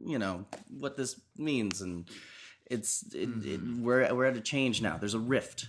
you 0.06 0.20
know 0.20 0.46
what 0.78 0.98
this 0.98 1.20
means. 1.38 1.82
And 1.82 2.10
it's 2.70 3.04
it, 3.14 3.30
it, 3.44 3.62
we're 3.80 4.14
we're 4.14 4.26
at 4.26 4.38
a 4.38 4.42
change 4.42 4.82
now. 4.82 4.98
There's 4.98 5.14
a 5.14 5.20
rift. 5.20 5.68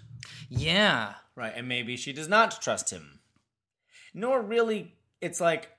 Yeah. 0.48 1.14
Right, 1.36 1.52
and 1.54 1.68
maybe 1.68 1.96
she 1.96 2.12
does 2.12 2.28
not 2.28 2.60
trust 2.62 2.90
him. 2.90 3.20
Nor 4.14 4.40
really, 4.42 4.94
it's 5.20 5.40
like 5.40 5.70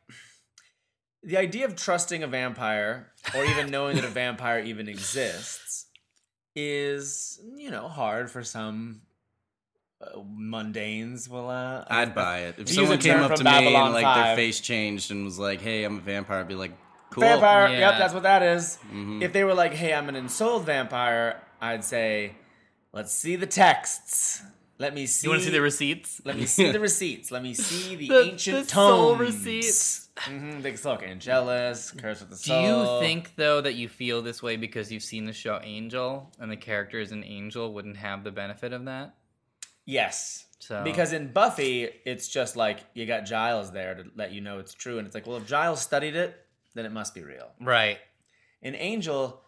the 1.23 1.37
idea 1.37 1.65
of 1.65 1.75
trusting 1.75 2.21
a 2.21 2.27
vampire 2.27 3.11
or 3.35 3.45
even 3.45 3.71
knowing 3.71 3.95
that 3.95 4.05
a 4.05 4.09
vampire 4.09 4.59
even 4.59 4.87
exists 4.89 5.87
is, 6.55 7.39
you 7.55 7.71
know, 7.71 7.87
hard 7.87 8.29
for 8.29 8.43
some 8.43 9.01
uh, 10.01 10.19
mundanes. 10.19 11.29
Will 11.29 11.49
uh, 11.49 11.85
I'd 11.87 12.13
buy 12.13 12.39
it 12.39 12.55
if 12.59 12.67
Use 12.69 12.75
someone 12.75 12.99
came 12.99 13.19
up 13.19 13.27
from 13.37 13.37
to 13.37 13.43
me 13.45 13.75
and 13.75 13.93
like 13.93 14.15
their 14.25 14.35
face 14.35 14.59
changed 14.59 15.09
and 15.11 15.23
was 15.23 15.39
like 15.39 15.61
hey 15.61 15.85
i'm 15.85 15.97
a 15.97 16.01
vampire 16.01 16.41
i'd 16.41 16.47
be 16.49 16.55
like 16.55 16.77
cool 17.11 17.21
vampire. 17.21 17.69
Yeah. 17.69 17.79
Yep, 17.79 17.99
that's 17.99 18.13
what 18.13 18.23
that 18.23 18.43
is. 18.43 18.77
Mhm. 18.91 19.21
If 19.21 19.31
they 19.31 19.43
were 19.45 19.53
like, 19.53 19.73
"Hey, 19.73 19.93
I'm 19.93 20.09
an 20.09 20.15
ensouled 20.17 20.65
vampire," 20.65 21.41
I'd 21.61 21.83
say, 21.85 22.35
"Let's 22.91 23.13
see 23.13 23.37
the 23.37 23.47
texts. 23.47 24.43
Let 24.77 24.93
me 24.93 25.05
see." 25.05 25.25
you 25.27 25.31
want 25.31 25.41
to 25.41 25.45
see 25.45 25.51
the 25.53 25.61
receipts 25.61 26.21
Let 26.25 26.37
me 26.37 26.45
see 26.45 26.71
the 26.71 26.79
receipts. 26.91 27.31
Let 27.31 27.43
me 27.43 27.53
see 27.53 27.95
the, 27.95 28.07
The- 28.07 28.21
ancient 28.31 28.67
the 28.67 28.73
soul 28.73 29.15
tomes. 29.15 29.19
receipts. 29.21 30.09
Mm-hmm. 30.17 30.61
They 30.61 30.75
look 30.77 31.03
Angelus, 31.03 31.91
Curse 31.91 32.21
with 32.21 32.29
the 32.29 32.37
Soul. 32.37 32.61
Do 32.61 32.91
you 32.93 32.99
think 33.05 33.33
though 33.35 33.59
that 33.61 33.73
you 33.75 33.89
feel 33.89 34.21
this 34.21 34.41
way 34.41 34.55
because 34.55 34.89
you've 34.91 35.03
seen 35.03 35.25
the 35.25 35.33
show 35.33 35.59
Angel 35.63 36.31
and 36.39 36.49
the 36.49 36.55
characters 36.55 37.11
in 37.11 37.23
Angel 37.25 37.73
wouldn't 37.73 37.97
have 37.97 38.23
the 38.23 38.31
benefit 38.31 38.71
of 38.71 38.85
that? 38.85 39.15
Yes. 39.85 40.45
So 40.59 40.83
Because 40.83 41.13
in 41.13 41.31
Buffy, 41.31 41.89
it's 42.05 42.27
just 42.27 42.55
like 42.55 42.79
you 42.93 43.05
got 43.05 43.25
Giles 43.25 43.71
there 43.71 43.93
to 43.95 44.05
let 44.15 44.31
you 44.31 44.41
know 44.41 44.57
it's 44.59 44.73
true, 44.73 44.97
and 44.97 45.05
it's 45.05 45.13
like, 45.13 45.27
well, 45.27 45.37
if 45.37 45.45
Giles 45.45 45.81
studied 45.81 46.15
it, 46.15 46.35
then 46.73 46.85
it 46.85 46.91
must 46.91 47.13
be 47.13 47.21
real. 47.23 47.51
right, 47.61 47.99
In 48.61 48.73
Angel, 48.75 49.41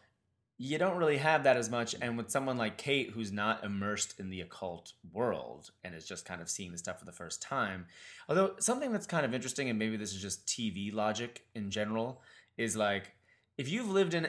you 0.57 0.77
don't 0.77 0.97
really 0.97 1.17
have 1.17 1.43
that 1.43 1.57
as 1.57 1.69
much, 1.69 1.95
and 2.01 2.17
with 2.17 2.31
someone 2.31 2.57
like 2.57 2.77
Kate, 2.77 3.11
who's 3.11 3.31
not 3.31 3.63
immersed 3.63 4.19
in 4.19 4.29
the 4.29 4.41
occult 4.41 4.93
world 5.13 5.71
and 5.83 5.93
is 5.93 6.07
just 6.07 6.25
kind 6.25 6.41
of 6.41 6.49
seeing 6.49 6.71
the 6.71 6.77
stuff 6.77 6.99
for 6.99 7.05
the 7.05 7.11
first 7.11 7.41
time. 7.41 7.85
Although 8.27 8.55
something 8.59 8.91
that's 8.91 9.05
kind 9.05 9.25
of 9.25 9.33
interesting, 9.33 9.69
and 9.69 9.77
maybe 9.77 9.97
this 9.97 10.13
is 10.13 10.21
just 10.21 10.47
TV 10.47 10.93
logic 10.93 11.43
in 11.53 11.69
general, 11.69 12.21
is 12.57 12.75
like 12.75 13.11
if 13.57 13.69
you've 13.69 13.89
lived 13.89 14.13
in 14.13 14.27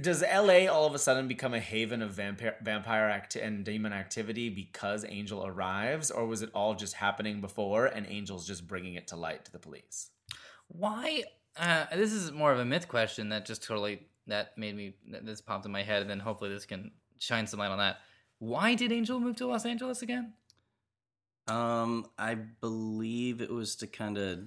does 0.00 0.22
LA 0.22 0.66
all 0.66 0.86
of 0.86 0.94
a 0.94 0.98
sudden 0.98 1.28
become 1.28 1.52
a 1.52 1.60
haven 1.60 2.00
of 2.00 2.12
vampire 2.12 2.56
vampire 2.62 3.06
act 3.06 3.36
and 3.36 3.66
demon 3.66 3.92
activity 3.92 4.48
because 4.48 5.04
Angel 5.06 5.46
arrives 5.46 6.10
or 6.10 6.26
was 6.26 6.40
it 6.40 6.50
all 6.54 6.74
just 6.74 6.94
happening 6.94 7.42
before 7.42 7.84
and 7.84 8.06
Angel's 8.06 8.46
just 8.46 8.66
bringing 8.66 8.94
it 8.94 9.06
to 9.08 9.16
light 9.16 9.44
to 9.44 9.52
the 9.52 9.58
police? 9.58 10.08
why? 10.68 11.24
Uh, 11.56 11.86
this 11.94 12.12
is 12.12 12.30
more 12.30 12.52
of 12.52 12.60
a 12.60 12.64
myth 12.64 12.86
question 12.86 13.30
that 13.30 13.44
just 13.44 13.64
totally 13.64 14.06
that 14.28 14.56
made 14.56 14.76
me 14.76 14.94
this 15.22 15.40
popped 15.40 15.66
in 15.66 15.72
my 15.72 15.82
head, 15.82 16.00
and 16.02 16.10
then 16.10 16.20
hopefully 16.20 16.50
this 16.50 16.64
can 16.66 16.92
shine 17.18 17.46
some 17.46 17.58
light 17.60 17.70
on 17.70 17.78
that. 17.78 17.96
Why 18.38 18.74
did 18.74 18.92
Angel 18.92 19.18
move 19.18 19.36
to 19.36 19.46
Los 19.46 19.66
Angeles 19.66 20.02
again? 20.02 20.34
um 21.48 22.04
i 22.18 22.34
believe 22.34 23.40
it 23.40 23.50
was 23.50 23.74
to 23.76 23.86
kind 23.86 24.18
of 24.18 24.38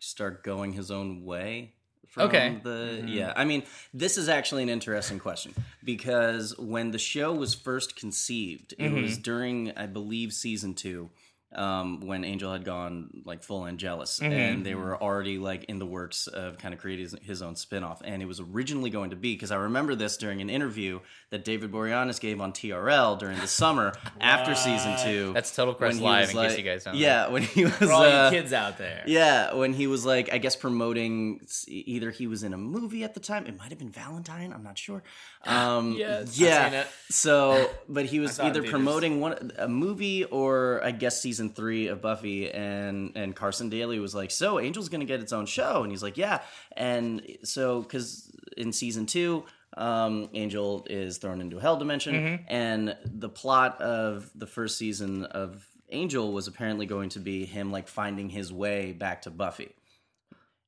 start 0.00 0.42
going 0.42 0.72
his 0.72 0.90
own 0.90 1.24
way 1.24 1.72
from 2.08 2.24
Okay. 2.24 2.58
the 2.64 3.04
yeah 3.06 3.32
i 3.36 3.44
mean 3.44 3.62
this 3.94 4.18
is 4.18 4.28
actually 4.28 4.64
an 4.64 4.68
interesting 4.68 5.20
question 5.20 5.54
because 5.84 6.58
when 6.58 6.90
the 6.90 6.98
show 6.98 7.32
was 7.32 7.54
first 7.54 7.94
conceived 7.94 8.74
it 8.76 8.90
was 8.90 9.18
during 9.18 9.70
i 9.76 9.86
believe 9.86 10.32
season 10.32 10.74
two 10.74 11.10
um, 11.54 12.00
when 12.00 12.24
Angel 12.24 12.52
had 12.52 12.64
gone 12.64 13.22
like 13.24 13.42
full 13.42 13.64
Angelus, 13.66 14.20
and 14.20 14.64
they 14.66 14.74
were 14.74 15.00
already 15.02 15.38
like 15.38 15.64
in 15.64 15.78
the 15.78 15.86
works 15.86 16.26
of 16.26 16.58
kind 16.58 16.74
of 16.74 16.80
creating 16.80 17.04
his, 17.06 17.14
his 17.22 17.42
own 17.42 17.56
spin-off. 17.56 18.02
And 18.04 18.20
it 18.22 18.26
was 18.26 18.38
originally 18.40 18.90
going 18.90 19.10
to 19.10 19.16
be 19.16 19.34
because 19.34 19.50
I 19.50 19.56
remember 19.56 19.94
this 19.94 20.16
during 20.18 20.40
an 20.42 20.50
interview 20.50 21.00
that 21.30 21.44
David 21.44 21.72
Boreanaz 21.72 22.20
gave 22.20 22.40
on 22.40 22.52
TRL 22.52 23.18
during 23.18 23.38
the 23.38 23.46
summer 23.46 23.94
after 24.20 24.54
season 24.54 24.96
two. 25.02 25.32
That's 25.32 25.54
Total 25.54 25.72
when 25.74 25.90
Request 25.96 26.02
Live, 26.02 26.20
was 26.20 26.30
in 26.30 26.36
like- 26.36 26.48
case 26.50 26.58
you 26.58 26.64
guys 26.64 26.84
don't. 26.84 26.94
know. 26.94 27.00
Yeah, 27.00 27.28
when 27.28 27.42
he 27.42 27.64
was 27.64 27.72
For 27.74 27.92
all 27.92 28.02
uh, 28.02 28.30
you 28.30 28.36
kids 28.38 28.52
out 28.52 28.76
there. 28.76 29.04
yeah, 29.06 29.54
when 29.54 29.72
he 29.72 29.86
was 29.86 30.04
like, 30.04 30.32
I 30.32 30.38
guess 30.38 30.54
promoting 30.56 31.40
either 31.66 32.10
he 32.10 32.26
was 32.26 32.42
in 32.42 32.52
a 32.52 32.58
movie 32.58 33.04
at 33.04 33.14
the 33.14 33.20
time. 33.20 33.46
It 33.46 33.56
might 33.58 33.70
have 33.70 33.78
been 33.78 33.90
Valentine. 33.90 34.52
I'm 34.52 34.62
not 34.62 34.76
sure. 34.76 35.02
Um, 35.46 35.92
Yes. 35.92 36.36
Yeah. 36.38 36.84
So, 37.10 37.70
but 37.88 38.06
he 38.06 38.18
was 38.20 38.32
saw 38.34 38.42
it 38.42 38.50
in 38.50 38.56
either 38.56 38.68
promoting 38.68 39.20
one 39.20 39.52
a 39.56 39.68
movie 39.68 40.24
or 40.24 40.80
I 40.84 40.90
guess 40.90 41.22
season 41.22 41.37
three 41.50 41.86
of 41.88 42.00
Buffy, 42.02 42.50
and 42.50 43.12
and 43.16 43.34
Carson 43.36 43.68
Daly 43.68 43.98
was 43.98 44.14
like, 44.14 44.30
"So 44.30 44.58
Angel's 44.58 44.88
gonna 44.88 45.04
get 45.04 45.20
its 45.20 45.32
own 45.32 45.46
show," 45.46 45.82
and 45.82 45.90
he's 45.92 46.02
like, 46.02 46.16
"Yeah," 46.16 46.40
and 46.76 47.22
so 47.44 47.82
because 47.82 48.30
in 48.56 48.72
season 48.72 49.06
two. 49.06 49.44
Um, 49.76 50.30
Angel 50.32 50.86
is 50.90 51.18
thrown 51.18 51.40
into 51.40 51.58
a 51.58 51.60
hell 51.60 51.76
dimension, 51.76 52.14
and 52.48 52.96
the 53.04 53.28
plot 53.28 53.80
of 53.82 54.28
the 54.34 54.46
first 54.46 54.76
season 54.78 55.24
of 55.26 55.64
Angel 55.90 56.32
was 56.32 56.48
apparently 56.48 56.86
going 56.86 57.10
to 57.10 57.20
be 57.20 57.44
him 57.44 57.70
like 57.70 57.86
finding 57.86 58.28
his 58.30 58.50
way 58.52 58.92
back 58.92 59.22
to 59.22 59.30
Buffy. 59.30 59.74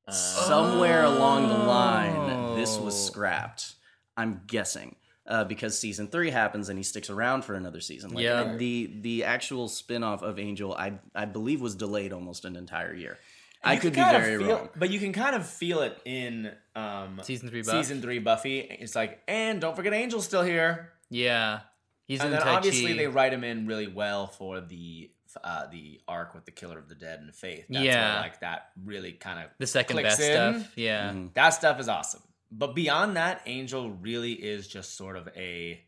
Somewhere 0.09 1.03
along 1.03 1.47
the 1.47 1.57
line, 1.57 2.55
this 2.55 2.77
was 2.77 2.93
Oh. 2.95 3.07
scrapped. 3.11 3.75
I'm 4.17 4.41
guessing. 4.47 4.95
Uh, 5.31 5.43
because 5.45 5.79
season 5.79 6.07
three 6.07 6.29
happens 6.29 6.69
and 6.69 6.77
he 6.77 6.83
sticks 6.83 7.09
around 7.09 7.43
for 7.45 7.55
another 7.55 7.79
season. 7.81 8.11
Like, 8.13 8.23
Yeah. 8.23 8.55
the 8.57 8.91
the 9.01 9.23
actual 9.23 9.67
spin 9.67 10.03
off 10.03 10.21
of 10.21 10.37
Angel, 10.37 10.73
I 10.75 10.99
I 11.15 11.25
believe 11.25 11.61
was 11.61 11.73
delayed 11.75 12.11
almost 12.13 12.45
an 12.45 12.55
entire 12.55 12.93
year. 12.93 13.17
I 13.63 13.75
could 13.77 13.93
be 13.93 13.99
kind 14.01 14.17
of 14.17 14.23
very 14.23 14.37
feel- 14.43 14.55
wrong. 14.57 14.69
but 14.75 14.89
you 14.89 14.99
can 14.99 15.13
kind 15.13 15.35
of 15.35 15.47
feel 15.47 15.81
it 15.81 15.95
in 16.05 16.51
um, 16.75 17.19
Season 17.23 17.47
three 17.49 17.61
buff. 17.61 17.71
season 17.75 18.01
three 18.01 18.17
Buffy. 18.19 18.59
It's 18.59 18.95
like, 18.95 19.21
and 19.27 19.61
don't 19.61 19.75
forget, 19.75 19.93
Angel's 19.93 20.25
still 20.25 20.41
here. 20.43 20.91
Yeah. 21.11 21.59
He's 22.07 22.19
and 22.21 22.33
in 22.33 22.39
then 22.39 22.47
obviously 22.47 22.93
they 22.93 23.07
write 23.07 23.31
him 23.33 23.43
in 23.43 23.67
really 23.67 23.87
well 23.87 24.27
for 24.27 24.59
the 24.61 25.11
uh, 25.43 25.67
the 25.67 26.01
arc 26.09 26.33
with 26.35 26.43
the 26.45 26.51
Killer 26.51 26.77
of 26.77 26.89
the 26.89 26.95
Dead 26.95 27.19
and 27.21 27.33
Faith. 27.33 27.65
That's 27.69 27.85
Yeah. 27.85 28.13
where, 28.15 28.21
like 28.23 28.39
that 28.41 28.71
really 28.83 29.13
kind 29.13 29.39
of 29.39 29.45
the 29.59 29.67
second 29.67 30.01
best 30.01 30.19
in. 30.19 30.33
stuff. 30.59 30.71
Yeah. 30.75 31.11
Mhm. 31.11 31.33
That 31.35 31.49
stuff 31.51 31.79
is 31.79 31.87
awesome. 31.87 32.21
But 32.51 32.75
beyond 32.75 33.15
that, 33.15 33.41
Angel 33.45 33.91
really 33.91 34.33
is 34.33 34.67
just 34.67 34.95
sort 34.95 35.15
of 35.15 35.29
a 35.35 35.81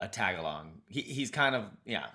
a 0.00 0.08
tag 0.08 0.38
along. 0.38 0.82
He, 0.88 1.02
he's 1.02 1.30
kind 1.30 1.54
of 1.54 1.64
yeah. 1.84 2.06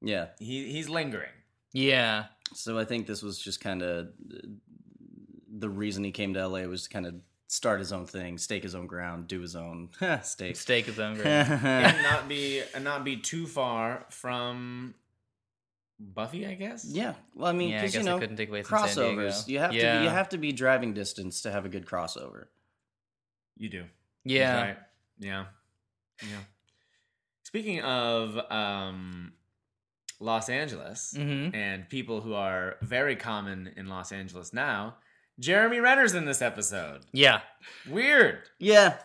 Yeah. 0.00 0.28
He 0.38 0.70
he's 0.72 0.88
lingering. 0.88 1.30
Yeah. 1.72 2.26
So 2.54 2.78
I 2.78 2.84
think 2.84 3.06
this 3.06 3.22
was 3.22 3.38
just 3.38 3.60
kind 3.60 3.82
of 3.82 4.08
the 5.50 5.68
reason 5.68 6.04
he 6.04 6.12
came 6.12 6.34
to 6.34 6.46
LA 6.46 6.60
was 6.62 6.84
to 6.84 6.88
kind 6.88 7.06
of 7.06 7.14
start 7.48 7.78
his 7.78 7.92
own 7.92 8.06
thing, 8.06 8.38
stake 8.38 8.62
his 8.62 8.74
own 8.74 8.86
ground, 8.86 9.28
do 9.28 9.40
his 9.40 9.56
own 9.56 9.90
stake. 10.22 10.56
Steak 10.56 10.88
is 10.88 10.96
hungry. 10.96 11.26
and 11.26 12.02
not 12.02 12.28
be 12.28 12.62
and 12.74 12.84
not 12.84 13.04
be 13.04 13.16
too 13.16 13.46
far 13.46 14.06
from 14.10 14.94
Buffy, 15.98 16.46
I 16.46 16.54
guess. 16.54 16.84
yeah, 16.84 17.14
well, 17.34 17.48
I 17.48 17.52
mean, 17.52 17.70
yeah, 17.70 17.76
I 17.76 17.80
because 17.80 17.92
guess 17.92 18.02
you 18.02 18.10
know, 18.10 18.16
it 18.16 18.20
couldn't 18.20 18.36
take 18.36 18.50
place 18.50 18.68
in 18.68 18.76
crossovers. 18.76 19.48
You 19.48 19.58
have 19.60 19.70
to 19.70 19.76
be, 19.76 19.82
you 20.04 20.10
have 20.10 20.28
to 20.30 20.38
be 20.38 20.52
driving 20.52 20.92
distance 20.92 21.42
to 21.42 21.50
have 21.50 21.64
a 21.64 21.68
good 21.68 21.86
crossover. 21.86 22.46
You 23.56 23.68
do. 23.68 23.84
Yeah. 24.24 24.60
Right. 24.62 24.78
Yeah. 25.18 25.46
Yeah. 26.22 26.40
Speaking 27.44 27.80
of 27.82 28.36
um, 28.50 29.32
Los 30.20 30.48
Angeles 30.48 31.14
Mhm. 31.16 31.54
and 31.54 31.88
people 31.88 32.20
who 32.20 32.34
are 32.34 32.76
very 32.82 33.16
common 33.16 33.72
in 33.76 33.86
Los 33.88 34.12
Angeles 34.12 34.52
now, 34.52 34.96
Jeremy 35.38 35.80
Renner's 35.80 36.14
in 36.14 36.24
this 36.24 36.42
episode. 36.42 37.02
Yeah. 37.12 37.40
Weird, 37.88 38.48
Yeah, 38.58 38.98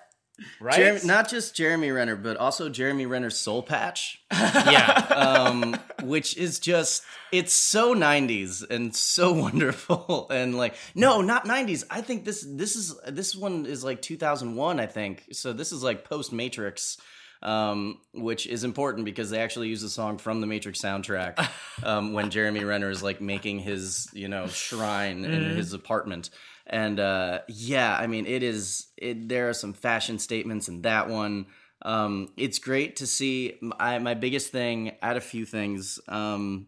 right? 0.60 0.76
Jeremy, 0.76 1.02
not 1.06 1.30
just 1.30 1.56
Jeremy 1.56 1.92
Renner, 1.92 2.16
but 2.16 2.38
also 2.38 2.70
Jeremy 2.70 3.06
Renner's 3.06 3.38
soul 3.38 3.64
patch. 3.64 4.22
Yeah. 4.32 4.88
um, 5.16 5.80
which 6.04 6.38
is 6.38 6.60
just 6.60 7.04
it's 7.32 7.54
so 7.54 7.96
90s 7.96 8.68
and 8.70 8.96
so 8.96 9.34
wonderful 9.42 10.28
and 10.30 10.58
like 10.58 10.76
no 10.96 11.22
not 11.22 11.46
90s 11.46 11.84
i 11.90 12.02
think 12.02 12.26
this 12.26 12.46
this 12.50 12.76
is 12.76 13.00
this 13.08 13.36
one 13.36 13.66
is 13.66 13.84
like 13.84 14.02
2001 14.02 14.80
i 14.80 14.86
think 14.86 15.24
so 15.32 15.54
this 15.54 15.72
is 15.72 15.84
like 15.84 16.04
post 16.04 16.34
matrix 16.34 16.98
um, 17.44 18.00
which 18.14 18.46
is 18.46 18.64
important 18.64 19.06
because 19.06 19.30
they 19.30 19.40
actually 19.40 19.70
use 19.70 19.82
a 19.84 19.90
song 19.90 20.18
from 20.18 20.42
the 20.42 20.48
Matrix 20.48 20.80
soundtrack 20.82 21.50
um, 21.84 22.14
when 22.14 22.30
Jeremy 22.30 22.64
Renner 22.64 22.90
is 22.90 23.02
like 23.02 23.20
making 23.20 23.60
his, 23.60 24.08
you 24.14 24.28
know, 24.28 24.48
shrine 24.48 25.26
in 25.26 25.56
his 25.56 25.74
apartment. 25.74 26.30
And 26.72 27.00
uh, 27.00 27.40
yeah, 27.50 27.96
I 27.96 28.08
mean, 28.08 28.26
it 28.26 28.42
is. 28.44 28.88
It, 28.98 29.28
there 29.28 29.50
are 29.50 29.54
some 29.54 29.74
fashion 29.74 30.18
statements 30.18 30.70
in 30.70 30.84
that 30.84 31.10
one. 31.10 31.48
Um, 31.82 32.32
it's 32.38 32.60
great 32.60 32.96
to 32.98 33.08
see. 33.08 33.60
I, 33.78 34.00
my 34.00 34.14
biggest 34.14 34.52
thing, 34.52 34.94
out 35.02 35.18
a 35.18 35.22
few 35.22 35.46
things, 35.46 36.00
um, 36.08 36.68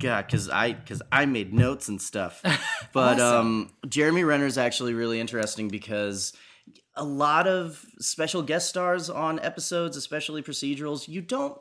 God, 0.00 0.26
because 0.26 0.48
I 0.48 0.72
because 0.72 1.02
I 1.12 1.26
made 1.26 1.52
notes 1.52 1.88
and 1.88 2.00
stuff. 2.00 2.42
But 2.92 3.18
um, 3.20 3.70
Jeremy 3.88 4.22
Renner 4.22 4.44
is 4.44 4.58
actually 4.58 4.92
really 4.92 5.18
interesting 5.18 5.68
because 5.68 6.34
a 6.94 7.04
lot 7.04 7.46
of 7.46 7.84
special 8.00 8.42
guest 8.42 8.68
stars 8.68 9.08
on 9.08 9.40
episodes, 9.40 9.96
especially 9.96 10.42
procedurals, 10.42 11.08
you 11.08 11.22
don't 11.22 11.58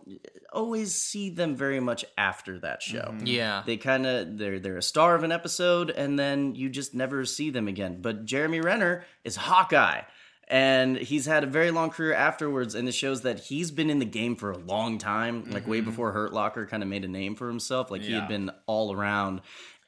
always 0.52 0.94
see 0.94 1.30
them 1.30 1.56
very 1.56 1.80
much 1.80 2.04
after 2.18 2.60
that 2.60 2.82
show. 2.82 3.14
Mm-hmm. 3.14 3.28
Yeah. 3.28 3.64
They 3.66 3.78
kind 3.78 4.06
of 4.06 4.38
they're 4.38 4.60
they're 4.60 4.78
a 4.78 4.84
star 4.84 5.16
of 5.16 5.24
an 5.24 5.32
episode, 5.32 5.90
and 5.90 6.20
then 6.20 6.56
you 6.56 6.70
just 6.70 6.94
never 6.94 7.24
see 7.26 7.50
them 7.50 7.68
again. 7.68 8.02
But 8.02 8.26
Jeremy 8.26 8.60
Renner 8.60 9.06
is 9.24 9.36
Hawkeye. 9.36 10.02
And 10.48 10.98
he's 10.98 11.26
had 11.28 11.46
a 11.46 11.48
very 11.48 11.72
long 11.72 11.92
career 11.92 12.14
afterwards, 12.14 12.76
and 12.76 12.86
it 12.90 12.92
shows 12.92 13.22
that 13.22 13.40
he's 13.40 13.72
been 13.72 13.90
in 13.90 14.00
the 14.00 14.06
game 14.06 14.36
for 14.36 14.52
a 14.52 14.58
long 14.58 14.98
time, 14.98 15.50
like 15.50 15.66
way 15.66 15.78
mm-hmm. 15.78 15.90
before 15.90 16.12
Hurt 16.12 16.34
Locker 16.34 16.66
kind 16.66 16.84
of 16.84 16.90
made 16.90 17.06
a 17.06 17.08
name 17.08 17.36
for 17.36 17.48
himself. 17.48 17.90
Like 17.90 18.02
he 18.02 18.12
had 18.12 18.28
been 18.28 18.52
all 18.66 18.94
around. 18.94 19.40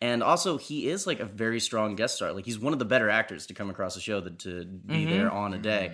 And 0.03 0.21
also, 0.21 0.57
he 0.57 0.89
is 0.89 1.07
like 1.07 1.21
a 1.21 1.25
very 1.25 1.61
strong 1.61 1.95
guest 1.95 2.17
star. 2.17 2.33
Like 2.33 2.43
he's 2.43 2.59
one 2.59 2.73
of 2.73 2.79
the 2.79 2.83
better 2.83 3.09
actors 3.09 3.45
to 3.45 3.53
come 3.53 3.69
across 3.69 3.95
the 3.95 4.01
show 4.01 4.19
that 4.19 4.39
to 4.39 4.65
be 4.65 5.05
there 5.05 5.31
on 5.31 5.53
a 5.53 5.57
day. 5.57 5.93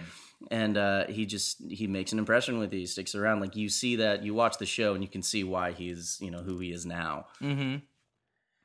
And 0.49 0.77
uh, 0.77 1.05
he 1.05 1.27
just 1.27 1.61
he 1.69 1.85
makes 1.85 2.11
an 2.11 2.17
impression 2.17 2.57
with 2.57 2.73
you. 2.73 2.79
He 2.79 2.85
sticks 2.87 3.13
around. 3.13 3.39
Like 3.39 3.55
you 3.55 3.69
see 3.69 3.97
that 3.97 4.23
you 4.23 4.33
watch 4.33 4.57
the 4.57 4.65
show 4.65 4.95
and 4.95 5.03
you 5.03 5.07
can 5.07 5.21
see 5.21 5.43
why 5.43 5.73
he's 5.73 6.17
you 6.21 6.31
know 6.31 6.41
who 6.41 6.57
he 6.57 6.71
is 6.71 6.87
now. 6.87 7.27
Mm-hmm. 7.39 7.85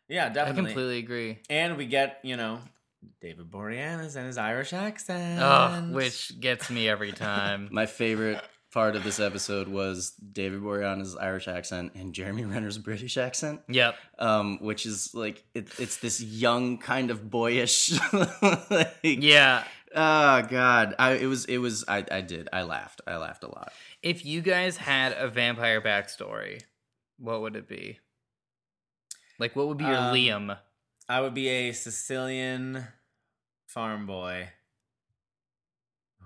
yeah, 0.08 0.30
definitely 0.30 0.62
I 0.62 0.64
completely 0.64 0.98
agree. 0.98 1.38
And 1.50 1.76
we 1.76 1.84
get 1.84 2.20
you 2.22 2.38
know 2.38 2.60
David 3.20 3.50
Boreanaz 3.50 4.16
and 4.16 4.26
his 4.26 4.38
Irish 4.38 4.72
accent. 4.72 5.42
Oh, 5.42 5.92
which 5.94 6.40
gets 6.40 6.70
me 6.70 6.88
every 6.88 7.12
time. 7.12 7.68
My 7.72 7.84
favorite 7.84 8.40
part 8.74 8.96
of 8.96 9.04
this 9.04 9.20
episode 9.20 9.68
was 9.68 10.10
David 10.32 10.60
Boreanaz's 10.60 11.14
Irish 11.14 11.46
accent 11.46 11.92
and 11.94 12.12
Jeremy 12.12 12.44
Renner's 12.44 12.76
British 12.76 13.16
accent. 13.16 13.60
yep. 13.68 13.94
Um, 14.18 14.58
which 14.60 14.84
is 14.84 15.14
like 15.14 15.44
it, 15.54 15.68
it's 15.78 15.98
this 15.98 16.20
young 16.20 16.78
kind 16.78 17.12
of 17.12 17.30
boyish. 17.30 17.92
like, 18.12 18.96
Yeah. 19.02 19.62
Oh 19.94 20.42
God, 20.42 20.96
I 20.98 21.12
it 21.12 21.26
was 21.26 21.44
it 21.44 21.58
was 21.58 21.84
I 21.86 22.04
I 22.10 22.20
did 22.20 22.48
I 22.52 22.62
laughed 22.62 23.00
I 23.06 23.16
laughed 23.16 23.44
a 23.44 23.48
lot. 23.48 23.72
If 24.02 24.26
you 24.26 24.42
guys 24.42 24.76
had 24.76 25.12
a 25.12 25.28
vampire 25.28 25.80
backstory, 25.80 26.62
what 27.16 27.40
would 27.42 27.54
it 27.54 27.68
be? 27.68 28.00
Like, 29.38 29.54
what 29.54 29.68
would 29.68 29.78
be 29.78 29.84
your 29.84 29.96
Um, 29.96 30.14
Liam? 30.14 30.58
I 31.08 31.20
would 31.20 31.34
be 31.34 31.48
a 31.48 31.72
Sicilian 31.72 32.86
farm 33.66 34.06
boy 34.06 34.48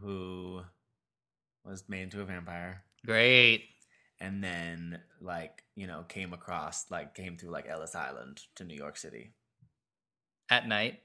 who 0.01 0.28
was 1.69 1.85
made 1.89 2.03
into 2.03 2.21
a 2.21 2.25
vampire 2.25 2.83
Great. 3.07 3.65
and 4.21 4.43
then 4.43 5.01
like 5.21 5.63
you 5.77 5.87
know 5.87 6.05
came 6.09 6.33
across 6.33 6.91
like 6.91 7.15
came 7.15 7.37
through 7.37 7.51
like 7.51 7.69
Ellis 7.69 7.95
Island 7.95 8.41
to 8.57 8.65
New 8.65 8.77
York 8.77 8.97
City. 8.97 9.33
At 10.51 10.67
night. 10.67 11.01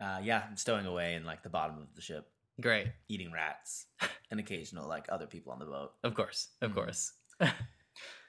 Uh, 0.00 0.18
yeah, 0.22 0.52
stowing 0.56 0.86
away 0.86 1.14
in 1.14 1.24
like 1.24 1.42
the 1.44 1.48
bottom 1.48 1.78
of 1.78 1.94
the 1.94 2.02
ship, 2.02 2.28
Great. 2.60 2.88
eating 3.08 3.30
rats, 3.32 3.86
and 4.30 4.40
occasional 4.40 4.88
like 4.88 5.06
other 5.08 5.26
people 5.26 5.52
on 5.52 5.60
the 5.60 5.64
boat. 5.66 5.92
Of 6.02 6.14
course. 6.14 6.48
Of 6.60 6.72
Mhm. 6.72 6.74
course. 6.74 7.12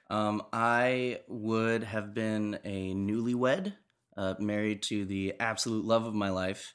Um, 0.08 0.42
I 0.52 1.18
would 1.26 1.82
have 1.82 2.14
been 2.14 2.60
a 2.62 2.94
newlywed, 2.94 3.72
uh, 4.16 4.34
married 4.38 4.82
to 4.84 5.04
the 5.04 5.34
absolute 5.40 5.84
love 5.84 6.06
of 6.06 6.14
my 6.14 6.30
life, 6.30 6.74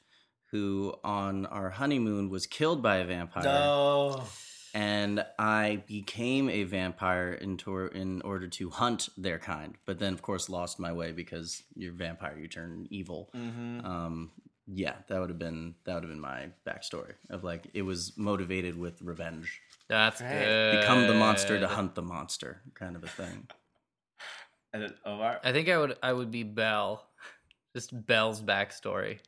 who 0.50 0.94
on 1.02 1.46
our 1.46 1.70
honeymoon 1.70 2.28
was 2.28 2.46
killed 2.46 2.82
by 2.82 2.96
a 2.98 3.06
vampire. 3.06 3.42
No, 3.44 4.22
and 4.74 5.24
I 5.38 5.82
became 5.86 6.48
a 6.48 6.64
vampire 6.64 7.32
in, 7.34 7.56
tor- 7.58 7.88
in 7.88 8.22
order 8.22 8.48
to 8.48 8.70
hunt 8.70 9.08
their 9.16 9.38
kind. 9.38 9.74
But 9.84 9.98
then, 9.98 10.12
of 10.14 10.22
course, 10.22 10.48
lost 10.48 10.78
my 10.78 10.92
way 10.92 11.12
because 11.12 11.62
you're 11.74 11.92
a 11.92 11.96
vampire, 11.96 12.36
you 12.38 12.48
turn 12.48 12.86
evil. 12.90 13.30
mm-hmm. 13.34 13.84
Um, 13.86 14.30
yeah, 14.68 14.94
that 15.08 15.20
would 15.20 15.28
have 15.28 15.40
been 15.40 15.74
that 15.84 15.94
would 15.94 16.04
have 16.04 16.10
been 16.10 16.20
my 16.20 16.48
backstory 16.66 17.14
of 17.30 17.42
like 17.42 17.66
it 17.74 17.82
was 17.82 18.12
motivated 18.16 18.78
with 18.78 19.02
revenge, 19.02 19.60
That's 19.88 20.20
Great. 20.20 20.44
good. 20.44 20.80
become 20.80 21.08
the 21.08 21.14
monster 21.14 21.58
to 21.58 21.66
hunt 21.66 21.96
the 21.96 22.02
monster, 22.02 22.62
kind 22.74 22.94
of 22.94 23.02
a 23.02 23.08
thing. 23.08 23.48
and 24.72 24.84
then 24.84 24.94
Omar, 25.04 25.40
I 25.42 25.52
think 25.52 25.68
I 25.68 25.76
would. 25.76 25.96
I 26.02 26.12
would 26.12 26.30
be 26.30 26.44
Belle. 26.44 27.04
Just 27.74 28.06
Belle's 28.06 28.40
backstory. 28.40 29.18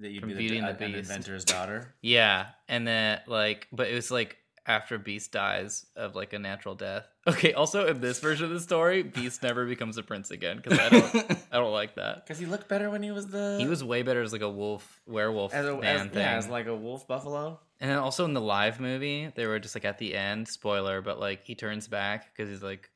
that 0.00 0.10
you'd 0.10 0.20
from 0.20 0.30
be 0.30 0.34
the, 0.34 0.40
Beauty 0.40 0.58
and 0.58 0.66
the 0.66 0.84
an 0.84 0.92
Beast. 0.92 1.10
inventor's 1.10 1.44
daughter. 1.44 1.94
Yeah, 2.02 2.46
and 2.68 2.86
then 2.86 3.20
like, 3.28 3.68
but 3.72 3.88
it 3.88 3.94
was 3.94 4.10
like 4.10 4.36
after 4.68 4.98
Beast 4.98 5.32
dies 5.32 5.86
of 5.96 6.14
like 6.14 6.32
a 6.34 6.38
natural 6.38 6.74
death. 6.76 7.06
Okay. 7.28 7.52
Also, 7.52 7.86
in 7.86 8.00
this 8.00 8.20
version 8.20 8.46
of 8.46 8.52
the 8.52 8.60
story, 8.60 9.02
Beast 9.02 9.42
never 9.42 9.66
becomes 9.66 9.98
a 9.98 10.02
prince 10.02 10.30
again 10.30 10.60
because 10.62 10.78
I 10.78 10.88
don't. 10.88 11.14
I 11.52 11.58
don't 11.58 11.72
like 11.72 11.96
that. 11.96 12.24
Because 12.24 12.38
he 12.38 12.46
looked 12.46 12.68
better 12.68 12.88
when 12.88 13.02
he 13.02 13.10
was 13.10 13.26
the 13.26 13.56
He 13.60 13.66
was 13.66 13.84
way 13.84 14.02
better 14.02 14.22
as 14.22 14.32
like 14.32 14.40
a 14.40 14.48
wolf 14.48 15.02
werewolf 15.06 15.52
as 15.52 15.66
a 15.66 15.76
man 15.76 15.84
as, 15.96 16.02
thing. 16.12 16.18
yeah, 16.20 16.36
as 16.36 16.48
like 16.48 16.66
a 16.68 16.74
wolf 16.74 17.06
buffalo. 17.06 17.60
and 17.80 17.90
then 17.90 17.98
also 17.98 18.24
in 18.24 18.32
the 18.32 18.40
live 18.40 18.80
movie, 18.80 19.30
they 19.34 19.46
were 19.46 19.58
just 19.58 19.74
like 19.74 19.84
at 19.84 19.98
the 19.98 20.14
end, 20.14 20.48
spoiler, 20.48 21.02
but 21.02 21.20
like 21.20 21.44
he 21.44 21.54
turns 21.54 21.86
back 21.86 22.34
because 22.34 22.48
he's 22.48 22.62
like 22.62 22.88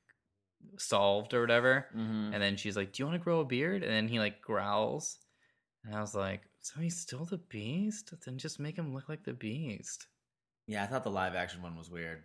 solved 0.78 1.34
or 1.34 1.40
whatever. 1.42 1.86
Mm-hmm. 1.94 2.32
And 2.32 2.42
then 2.42 2.56
she's 2.56 2.76
like, 2.76 2.92
"Do 2.92 3.02
you 3.02 3.06
want 3.06 3.20
to 3.20 3.24
grow 3.24 3.40
a 3.40 3.44
beard?" 3.44 3.82
And 3.82 3.92
then 3.92 4.08
he 4.08 4.18
like 4.18 4.40
growls, 4.40 5.18
and 5.84 5.94
I 5.94 6.00
was 6.00 6.14
like, 6.14 6.40
"So 6.62 6.80
he's 6.80 6.98
still 6.98 7.26
the 7.26 7.36
beast? 7.38 8.14
Then 8.24 8.38
just 8.38 8.58
make 8.60 8.76
him 8.76 8.94
look 8.94 9.10
like 9.10 9.24
the 9.24 9.34
beast." 9.34 10.06
Yeah, 10.66 10.84
I 10.84 10.86
thought 10.86 11.04
the 11.04 11.10
live 11.10 11.34
action 11.34 11.62
one 11.62 11.76
was 11.76 11.90
weird. 11.90 12.22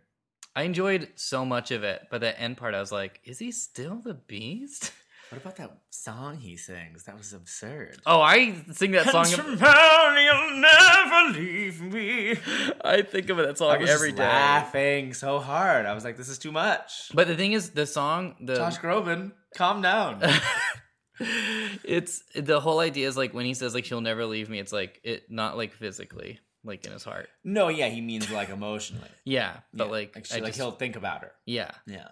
I 0.55 0.63
enjoyed 0.63 1.09
so 1.15 1.45
much 1.45 1.71
of 1.71 1.83
it, 1.83 2.07
but 2.09 2.21
the 2.21 2.39
end 2.39 2.57
part, 2.57 2.73
I 2.73 2.79
was 2.79 2.91
like, 2.91 3.21
"Is 3.23 3.39
he 3.39 3.51
still 3.51 4.01
the 4.03 4.13
beast?" 4.13 4.91
What 5.29 5.41
about 5.41 5.57
that 5.57 5.79
song 5.89 6.37
he 6.37 6.55
sings? 6.55 7.03
That 7.03 7.17
was 7.17 7.33
absurd. 7.33 7.97
Oh, 8.05 8.21
I 8.21 8.63
sing 8.71 8.91
that 8.91 9.09
song. 9.09 9.25
You'll 9.29 10.61
never 10.61 11.37
leave 11.37 11.81
me. 11.81 12.37
I 12.85 13.01
think 13.01 13.29
of 13.29 13.35
that 13.35 13.49
I 13.49 13.53
song 13.55 13.83
every 13.83 14.11
just 14.11 14.19
laughing 14.19 15.13
so 15.13 15.39
hard. 15.39 15.85
I 15.85 15.93
was 15.93 16.05
like, 16.05 16.15
"This 16.15 16.29
is 16.29 16.37
too 16.37 16.53
much." 16.53 17.11
But 17.13 17.27
the 17.27 17.35
thing 17.35 17.51
is, 17.51 17.71
the 17.71 17.85
song, 17.85 18.37
the 18.39 18.55
Josh 18.55 18.77
Groban, 18.77 19.33
calm 19.57 19.81
down. 19.81 20.21
it's 21.19 22.23
the 22.33 22.61
whole 22.61 22.79
idea 22.79 23.09
is 23.09 23.17
like 23.17 23.33
when 23.33 23.45
he 23.45 23.53
says 23.53 23.73
like 23.73 23.83
she'll 23.83 23.99
never 23.99 24.25
leave 24.25 24.49
me. 24.49 24.59
It's 24.59 24.71
like 24.71 25.01
it 25.03 25.23
not 25.29 25.57
like 25.57 25.73
physically, 25.73 26.39
like 26.67 26.85
in 26.85 26.91
his 26.91 27.03
heart. 27.03 27.29
no, 27.43 27.69
yeah, 27.69 27.87
he 27.89 28.01
means 28.01 28.29
like 28.29 28.49
emotionally. 28.49 29.09
Yeah, 29.25 29.57
but 29.73 29.85
Yeah, 29.85 29.91
like, 29.91 30.15
like, 30.15 30.25
she, 30.25 30.35
like 30.35 30.45
just- 30.47 30.57
he'll 30.57 30.71
think 30.71 30.95
about 30.95 31.21
her. 31.21 31.31
yeah. 31.45 31.71
Yeah. 31.87 32.09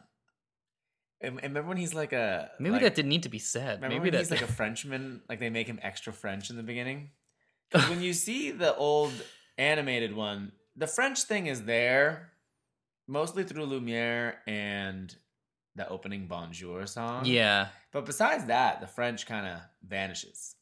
And, 1.21 1.35
and 1.35 1.43
remember 1.43 1.69
when 1.69 1.77
he's 1.77 1.93
like 1.93 2.13
a 2.13 2.51
Maybe 2.59 2.73
like, 2.73 2.81
that 2.81 2.95
didn't 2.95 3.09
need 3.09 3.23
to 3.23 3.29
be 3.29 3.39
said. 3.39 3.77
Remember 3.77 3.87
Maybe 3.89 3.99
when 4.03 4.11
that 4.13 4.17
he's 4.19 4.31
like 4.31 4.41
a 4.41 4.47
Frenchman? 4.59 5.21
Like 5.29 5.39
they 5.39 5.49
make 5.49 5.67
him 5.67 5.79
extra 5.81 6.11
French 6.13 6.49
in 6.49 6.57
the 6.57 6.63
beginning. 6.63 7.11
when 7.71 8.01
you 8.01 8.13
see 8.25 8.51
the 8.51 8.75
old 8.75 9.13
animated 9.57 10.15
one, 10.15 10.51
the 10.75 10.87
French 10.87 11.23
thing 11.23 11.47
is 11.47 11.63
there 11.63 12.31
mostly 13.07 13.43
through 13.43 13.65
Lumiere 13.65 14.35
and 14.45 15.15
the 15.75 15.87
opening 15.89 16.27
Bonjour 16.27 16.85
song. 16.85 17.25
yeah. 17.25 17.67
But 17.91 18.05
besides 18.05 18.45
that, 18.45 18.81
the 18.81 18.87
French 18.87 19.25
kind 19.25 19.47
of 19.47 19.59
vanishes. 19.87 20.54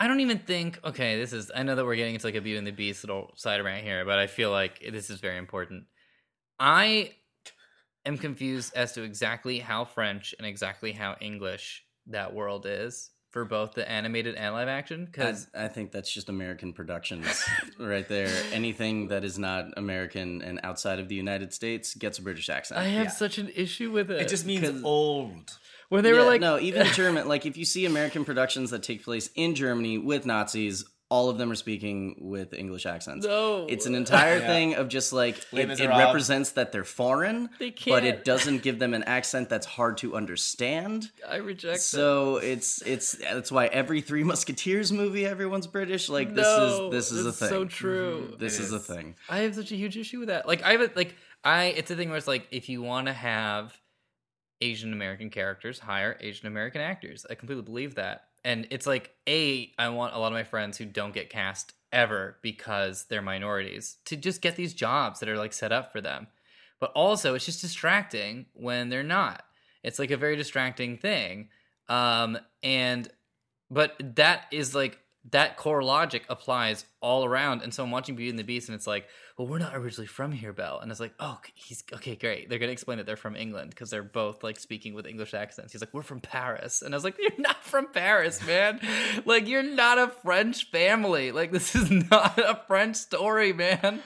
I 0.00 0.08
don't 0.08 0.20
even 0.20 0.38
think. 0.38 0.80
Okay, 0.82 1.18
this 1.18 1.32
is. 1.34 1.50
I 1.54 1.62
know 1.62 1.74
that 1.76 1.84
we're 1.84 1.94
getting 1.94 2.14
into 2.14 2.26
like 2.26 2.34
a 2.34 2.40
Beauty 2.40 2.56
and 2.58 2.66
the 2.66 2.70
Beast 2.72 3.04
little 3.04 3.32
side 3.36 3.62
right 3.62 3.84
here, 3.84 4.04
but 4.06 4.18
I 4.18 4.26
feel 4.26 4.50
like 4.50 4.80
this 4.90 5.10
is 5.10 5.20
very 5.20 5.36
important. 5.36 5.84
I 6.58 7.12
am 8.06 8.16
confused 8.18 8.72
as 8.74 8.92
to 8.92 9.02
exactly 9.02 9.58
how 9.58 9.84
French 9.84 10.34
and 10.38 10.46
exactly 10.46 10.92
how 10.92 11.16
English 11.20 11.84
that 12.06 12.34
world 12.34 12.64
is 12.66 13.10
for 13.30 13.44
both 13.44 13.74
the 13.74 13.88
animated 13.88 14.34
and 14.34 14.54
live 14.54 14.68
action. 14.68 15.04
Because 15.04 15.46
I 15.54 15.68
think 15.68 15.92
that's 15.92 16.12
just 16.12 16.28
American 16.28 16.72
productions 16.72 17.44
right 17.78 18.08
there. 18.08 18.28
Anything 18.52 19.08
that 19.08 19.22
is 19.22 19.38
not 19.38 19.66
American 19.76 20.42
and 20.42 20.58
outside 20.64 20.98
of 20.98 21.08
the 21.08 21.14
United 21.14 21.52
States 21.52 21.94
gets 21.94 22.18
a 22.18 22.22
British 22.22 22.48
accent. 22.48 22.80
I 22.80 22.84
have 22.84 23.04
Yeah. 23.04 23.10
such 23.10 23.38
an 23.38 23.50
issue 23.54 23.92
with 23.92 24.10
it. 24.10 24.22
It 24.22 24.28
just 24.28 24.46
means 24.46 24.82
old. 24.82 25.58
When 25.90 26.02
they 26.02 26.12
were 26.12 26.20
Yeah, 26.20 26.24
like, 26.24 26.40
no, 26.40 26.58
even 26.58 26.86
German. 26.94 27.28
Like 27.28 27.44
if 27.44 27.56
you 27.58 27.66
see 27.66 27.84
American 27.84 28.24
productions 28.24 28.70
that 28.70 28.82
take 28.82 29.04
place 29.04 29.28
in 29.34 29.54
Germany 29.54 29.98
with 29.98 30.24
Nazis, 30.24 30.84
all 31.12 31.28
of 31.28 31.38
them 31.38 31.50
are 31.50 31.56
speaking 31.56 32.14
with 32.20 32.54
English 32.54 32.86
accents. 32.86 33.26
no, 33.26 33.66
It's 33.68 33.84
an 33.84 33.96
entire 33.96 34.38
Yeah. 34.38 34.46
thing 34.46 34.74
of 34.76 34.88
just 34.88 35.12
like 35.12 35.44
Les 35.50 35.62
it, 35.64 35.80
it 35.80 35.88
represents 35.88 36.52
that 36.52 36.70
they're 36.70 36.84
foreign, 36.84 37.48
They 37.58 37.70
but 37.70 37.76
can't. 37.76 38.04
it 38.06 38.24
doesn't 38.24 38.62
give 38.62 38.78
them 38.78 38.94
an 38.94 39.02
accent 39.02 39.48
that's 39.48 39.66
hard 39.66 39.98
to 39.98 40.14
understand. 40.14 41.10
I 41.28 41.36
reject. 41.38 41.74
that. 41.78 41.80
So 41.82 42.36
it's 42.36 42.80
it's 42.82 43.16
that's 43.18 43.50
why 43.50 43.66
every 43.66 44.00
Three 44.02 44.22
Musketeers 44.22 44.92
movie 44.92 45.26
everyone's 45.26 45.66
British. 45.66 46.08
Like 46.08 46.30
No, 46.30 46.36
this 46.36 46.46
is 46.46 46.78
mm-hmm. 46.78 46.90
this 46.92 47.10
is 47.10 47.26
a 47.26 47.32
thing. 47.32 47.48
so 47.48 47.64
true. 47.64 48.36
This 48.38 48.60
is 48.60 48.72
a 48.72 48.78
thing. 48.78 49.16
I 49.28 49.38
have 49.38 49.56
such 49.56 49.72
a 49.72 49.76
huge 49.76 49.96
issue 49.96 50.20
with 50.20 50.28
that. 50.28 50.46
Like 50.46 50.62
I 50.62 50.70
have 50.72 50.80
a, 50.82 50.90
like 50.94 51.16
I 51.42 51.64
it's 51.76 51.90
a 51.90 51.96
thing 51.96 52.08
where 52.10 52.18
it's 52.18 52.28
like 52.28 52.46
if 52.52 52.68
you 52.68 52.82
want 52.82 53.08
to 53.08 53.12
have 53.12 53.76
Asian 54.60 54.92
American 54.92 55.30
characters, 55.30 55.78
hire 55.78 56.16
Asian 56.20 56.46
American 56.46 56.80
actors. 56.80 57.26
I 57.28 57.34
completely 57.34 57.64
believe 57.64 57.94
that. 57.94 58.24
And 58.44 58.66
it's 58.70 58.86
like 58.86 59.14
a 59.28 59.72
I 59.78 59.88
want 59.90 60.14
a 60.14 60.18
lot 60.18 60.28
of 60.28 60.32
my 60.32 60.44
friends 60.44 60.78
who 60.78 60.84
don't 60.84 61.14
get 61.14 61.30
cast 61.30 61.74
ever 61.92 62.36
because 62.42 63.04
they're 63.04 63.22
minorities 63.22 63.96
to 64.06 64.16
just 64.16 64.40
get 64.40 64.56
these 64.56 64.74
jobs 64.74 65.20
that 65.20 65.28
are 65.28 65.36
like 65.36 65.52
set 65.52 65.72
up 65.72 65.92
for 65.92 66.00
them. 66.00 66.28
But 66.78 66.92
also 66.92 67.34
it's 67.34 67.46
just 67.46 67.60
distracting 67.60 68.46
when 68.54 68.88
they're 68.88 69.02
not. 69.02 69.42
It's 69.82 69.98
like 69.98 70.10
a 70.10 70.16
very 70.16 70.36
distracting 70.36 70.96
thing. 70.96 71.48
Um 71.88 72.38
and 72.62 73.10
but 73.70 73.96
that 74.16 74.46
is 74.50 74.74
like 74.74 74.98
that 75.30 75.56
core 75.56 75.82
logic 75.82 76.24
applies 76.28 76.84
all 77.00 77.24
around. 77.24 77.62
And 77.62 77.72
so 77.72 77.84
I'm 77.84 77.90
watching 77.90 78.16
Beauty 78.16 78.30
and 78.30 78.38
the 78.38 78.44
Beast, 78.44 78.68
and 78.68 78.74
it's 78.74 78.86
like, 78.86 79.06
well, 79.40 79.48
we're 79.48 79.58
not 79.58 79.74
originally 79.74 80.06
from 80.06 80.32
here, 80.32 80.52
Belle. 80.52 80.80
And 80.80 80.90
it's 80.90 81.00
like, 81.00 81.14
oh, 81.18 81.40
he's 81.54 81.82
okay, 81.94 82.14
great. 82.14 82.50
They're 82.50 82.58
gonna 82.58 82.72
explain 82.72 82.98
that 82.98 83.06
they're 83.06 83.16
from 83.16 83.36
England 83.36 83.70
because 83.70 83.88
they're 83.88 84.02
both 84.02 84.44
like 84.44 84.60
speaking 84.60 84.92
with 84.92 85.06
English 85.06 85.32
accents. 85.32 85.72
He's 85.72 85.80
like, 85.80 85.94
we're 85.94 86.02
from 86.02 86.20
Paris, 86.20 86.82
and 86.82 86.92
I 86.92 86.96
was 86.98 87.04
like, 87.04 87.16
you're 87.18 87.30
not 87.38 87.64
from 87.64 87.86
Paris, 87.86 88.46
man. 88.46 88.80
like, 89.24 89.48
you're 89.48 89.62
not 89.62 89.96
a 89.96 90.08
French 90.08 90.70
family. 90.70 91.32
Like, 91.32 91.52
this 91.52 91.74
is 91.74 91.90
not 92.10 92.38
a 92.38 92.60
French 92.66 92.96
story, 92.96 93.54
man. 93.54 94.02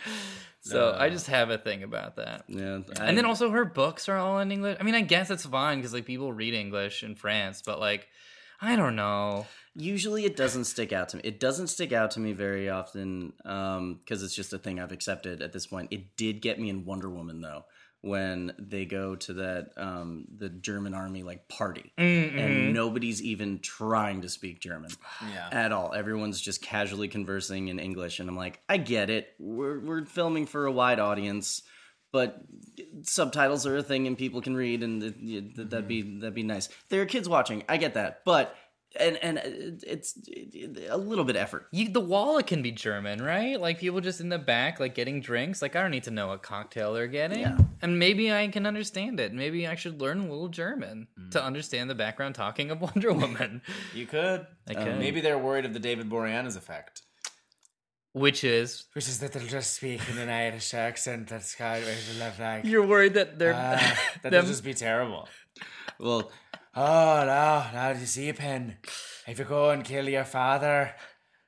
So 0.61 0.97
I 0.97 1.11
just 1.11 1.27
have 1.27 1.51
a 1.51 1.59
thing 1.59 1.83
about 1.83 2.14
that. 2.14 2.44
Yeah, 2.47 2.83
And 3.01 3.18
then 3.18 3.25
also 3.25 3.51
her 3.51 3.64
books 3.64 4.09
are 4.09 4.16
all 4.16 4.38
in 4.38 4.53
English. 4.53 4.77
I 4.79 4.85
mean, 4.85 4.94
I 4.94 5.01
guess 5.01 5.31
it's 5.31 5.44
fine 5.44 5.79
because 5.79 5.92
like 5.92 6.05
people 6.05 6.33
read 6.33 6.55
English 6.55 7.03
in 7.03 7.16
France, 7.16 7.61
but 7.61 7.81
like, 7.81 8.07
I 8.64 8.77
don't 8.77 8.96
know. 8.96 9.46
usually 9.77 10.24
it 10.24 10.37
doesn't 10.37 10.64
stick 10.64 10.92
out 10.92 11.09
to 11.11 11.16
me. 11.18 11.22
It 11.24 11.38
doesn't 11.40 11.66
stick 11.68 11.92
out 11.92 12.12
to 12.12 12.20
me 12.20 12.33
very 12.33 12.70
often 12.70 13.33
because 13.38 14.22
it's 14.22 14.35
just 14.35 14.53
a 14.53 14.59
thing 14.59 14.81
I've 14.81 14.92
accepted 14.92 15.42
at 15.42 15.53
this 15.53 15.66
point. 15.66 15.88
It 15.92 16.16
did 16.16 16.40
get 16.40 16.59
me 16.59 16.70
in 16.70 16.85
Wonder 16.85 17.11
Woman 17.11 17.40
though 17.40 17.64
when 18.00 18.53
they 18.59 18.85
go 18.85 19.16
to 19.16 19.33
that 19.33 19.70
um, 19.79 20.27
the 20.37 20.50
German 20.50 20.92
army 20.92 21.22
like 21.22 21.48
party 21.48 21.90
Mm-hmm. 21.98 22.38
and 22.38 22.74
nobody's 22.74 23.22
even 23.22 23.61
trying 23.61 24.20
to 24.22 24.29
speak 24.29 24.61
German 24.61 24.90
Yeah. 25.33 25.48
at 25.50 25.72
all. 25.72 25.94
Everyone's 25.94 26.40
just 26.40 26.61
casually 26.62 27.09
conversing 27.09 27.68
in 27.68 27.79
English, 27.79 28.20
and 28.20 28.29
I'm 28.29 28.37
like, 28.37 28.61
I 28.68 28.77
get 28.77 29.09
it. 29.11 29.29
We're 29.38 29.81
we're 29.81 30.05
filming 30.05 30.46
for 30.46 30.66
a 30.66 30.72
wide 30.72 31.00
audience. 31.00 31.62
But 32.14 32.38
subtitles 33.03 33.66
are 33.66 33.77
a 33.77 33.83
thing, 33.83 34.07
and 34.07 34.16
people 34.16 34.40
can 34.40 34.55
read, 34.57 34.85
and 34.85 35.03
it- 35.03 35.16
it- 35.20 35.70
that'd 35.70 35.88
be 35.88 36.03
that'd 36.20 36.33
be 36.35 36.44
nice. 36.44 36.68
There 36.88 37.03
are 37.03 37.07
kids 37.07 37.29
watching. 37.29 37.64
I 37.68 37.77
get 37.77 37.94
that, 37.94 38.20
but 38.24 38.55
and 39.00 39.16
and 39.16 39.40
it's 39.85 40.16
a 40.88 40.96
little 40.96 41.24
bit 41.24 41.35
of 41.35 41.42
effort. 41.42 41.66
You, 41.72 41.88
the 41.88 41.98
wall 42.00 42.40
can 42.42 42.62
be 42.62 42.70
German, 42.70 43.20
right? 43.20 43.61
Like 43.61 43.81
people 43.81 44.00
just 44.00 44.20
in 44.20 44.29
the 44.29 44.38
back, 44.38 44.79
like 44.79 44.94
getting 44.94 45.20
drinks. 45.20 45.61
Like 45.61 45.74
I 45.74 45.83
don't 45.83 45.90
need 45.90 46.05
to 46.05 46.12
know 46.12 46.29
what 46.29 46.42
cocktail 46.44 46.94
they're 46.94 47.09
getting, 47.09 47.40
Yeah. 47.40 47.59
and 47.83 47.98
maybe 47.98 48.33
I 48.33 48.46
can 48.46 48.64
understand 48.64 49.18
it. 49.18 49.33
Maybe 49.33 49.66
I 49.66 49.74
should 49.74 50.00
learn 50.00 50.18
a 50.20 50.22
little 50.22 50.46
German 50.48 51.09
to 51.33 51.42
understand 51.42 51.90
the 51.90 51.96
background 51.96 52.37
talking 52.37 52.70
of 52.70 52.81
Wonder 52.87 53.12
Woman, 53.12 53.61
You 53.92 54.07
could. 54.07 54.46
I 54.68 54.74
Um, 54.74 55.00
maybe 55.00 55.20
they're 55.20 55.37
worried 55.38 55.64
of 55.64 55.72
the 55.72 55.81
David 55.81 56.09
Boreanaz 56.09 56.57
effect. 56.57 57.03
Which 58.14 58.42
is 58.44 58.85
Which 58.94 59.09
is 59.09 59.18
that 59.20 59.33
they'll 59.33 59.46
just 59.46 59.74
speak 59.74 60.00
in 60.11 60.16
an 60.18 60.31
Irish 60.31 60.72
accent 60.72 61.29
that's 61.29 61.55
kind 61.55 61.85
of 61.85 62.16
love 62.18 62.38
like. 62.40 62.64
you're 62.64 62.87
worried 62.87 63.14
that 63.14 63.38
they're 63.38 63.53
Ah, 63.55 64.00
that 64.22 64.31
them- 64.31 64.42
will 64.44 64.50
just 64.50 64.64
be 64.64 64.72
terrible. 64.74 65.29
Well, 65.98 66.31
Oh 66.77 67.20
no, 67.27 67.66
now 67.72 67.92
do 67.92 68.00
you 68.00 68.07
see 68.07 68.29
a 68.31 68.35
pen? 68.35 68.79
If 69.29 69.38
you 69.38 69.44
go 69.44 69.70
and 69.70 69.85
kill 69.85 70.09
your 70.09 70.24
father. 70.24 70.94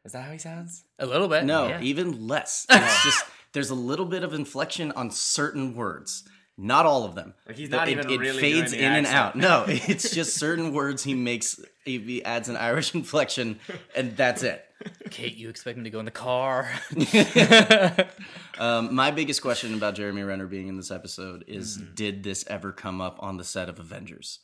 Is 0.04 0.12
that 0.12 0.22
how 0.26 0.30
he 0.32 0.38
sounds? 0.38 0.84
a 1.00 1.06
little 1.06 1.26
bit. 1.28 1.44
no, 1.44 1.66
yeah. 1.68 1.80
even 1.80 2.26
less. 2.28 2.64
It's 2.70 3.02
just 3.04 3.24
there's 3.52 3.70
a 3.70 3.74
little 3.74 4.06
bit 4.06 4.22
of 4.22 4.32
inflection 4.34 4.92
on 4.92 5.10
certain 5.10 5.74
words. 5.74 6.22
Not 6.58 6.86
all 6.86 7.04
of 7.04 7.14
them. 7.14 7.34
Like, 7.46 7.56
he's 7.56 7.68
not 7.68 7.88
it, 7.88 7.92
even 7.92 8.10
it 8.10 8.18
really 8.18 8.40
fades 8.40 8.72
doing 8.72 8.82
the 8.82 8.86
in 8.88 8.92
and 8.94 9.06
out. 9.06 9.36
No, 9.36 9.64
it's 9.68 10.10
just 10.10 10.36
certain 10.36 10.72
words 10.72 11.04
he 11.04 11.14
makes. 11.14 11.60
He, 11.84 11.98
he 11.98 12.24
adds 12.24 12.48
an 12.48 12.56
Irish 12.56 12.94
inflection, 12.94 13.60
and 13.94 14.16
that's 14.16 14.42
it. 14.42 14.62
Kate, 15.10 15.36
you 15.36 15.48
expect 15.48 15.78
me 15.78 15.84
to 15.84 15.90
go 15.90 15.98
in 15.98 16.04
the 16.04 16.10
car? 16.10 16.70
Um, 18.58 18.94
my 18.94 19.10
biggest 19.10 19.42
question 19.42 19.74
about 19.74 19.96
Jeremy 19.96 20.22
Renner 20.22 20.46
being 20.46 20.68
in 20.68 20.78
this 20.78 20.90
episode 20.90 21.44
is: 21.46 21.76
Did 21.76 22.22
this 22.22 22.42
ever 22.48 22.72
come 22.72 23.02
up 23.02 23.18
on 23.20 23.36
the 23.36 23.44
set 23.44 23.68
of 23.68 23.78
Avengers? 23.78 24.38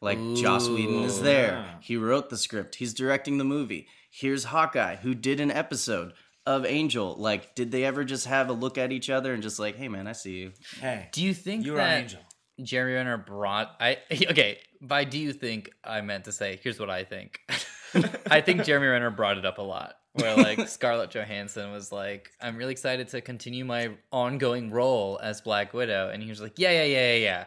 Like 0.00 0.18
Joss 0.36 0.68
Whedon 0.68 1.02
is 1.02 1.20
there. 1.20 1.52
yeah. 1.52 1.74
He 1.80 1.96
wrote 1.98 2.30
the 2.30 2.38
script. 2.38 2.76
He's 2.76 2.94
directing 2.94 3.36
the 3.36 3.44
movie. 3.44 3.86
Here's 4.10 4.44
Hawkeye, 4.44 4.96
who 4.96 5.14
did 5.14 5.38
an 5.38 5.50
episode 5.50 6.14
of 6.48 6.64
Angel. 6.64 7.14
Like, 7.14 7.54
did 7.54 7.70
they 7.70 7.84
ever 7.84 8.04
just 8.04 8.26
have 8.26 8.48
a 8.48 8.54
look 8.54 8.78
at 8.78 8.90
each 8.90 9.10
other 9.10 9.34
and 9.34 9.42
just 9.42 9.58
like, 9.58 9.76
"Hey, 9.76 9.88
man, 9.88 10.06
I 10.06 10.12
see 10.12 10.38
you." 10.38 10.52
Hey, 10.80 11.08
Do 11.12 11.22
you 11.22 11.34
think 11.34 11.66
you're 11.66 11.76
that 11.76 11.96
an 11.96 12.02
angel. 12.04 12.20
Jerry 12.62 12.94
Renner 12.94 13.18
brought 13.18 13.76
I 13.78 13.98
okay, 14.12 14.58
by 14.80 15.04
do 15.04 15.18
you 15.18 15.32
think 15.32 15.70
I 15.84 16.00
meant 16.00 16.24
to 16.24 16.32
say 16.32 16.58
here's 16.62 16.80
what 16.80 16.90
I 16.90 17.04
think. 17.04 17.38
I 18.30 18.40
think 18.40 18.64
Jeremy 18.64 18.86
Renner 18.86 19.10
brought 19.10 19.38
it 19.38 19.44
up 19.46 19.58
a 19.58 19.62
lot. 19.62 19.94
Where 20.14 20.36
like 20.36 20.68
Scarlett 20.68 21.10
Johansson 21.10 21.70
was 21.70 21.92
like, 21.92 22.30
I'm 22.40 22.56
really 22.56 22.72
excited 22.72 23.08
to 23.08 23.20
continue 23.20 23.64
my 23.64 23.90
ongoing 24.10 24.70
role 24.70 25.20
as 25.22 25.42
Black 25.42 25.74
Widow. 25.74 26.10
And 26.10 26.22
he 26.22 26.30
was 26.30 26.40
like, 26.40 26.58
Yeah, 26.58 26.70
yeah, 26.70 26.84
yeah, 26.84 27.12
yeah, 27.12 27.18
yeah. 27.18 27.44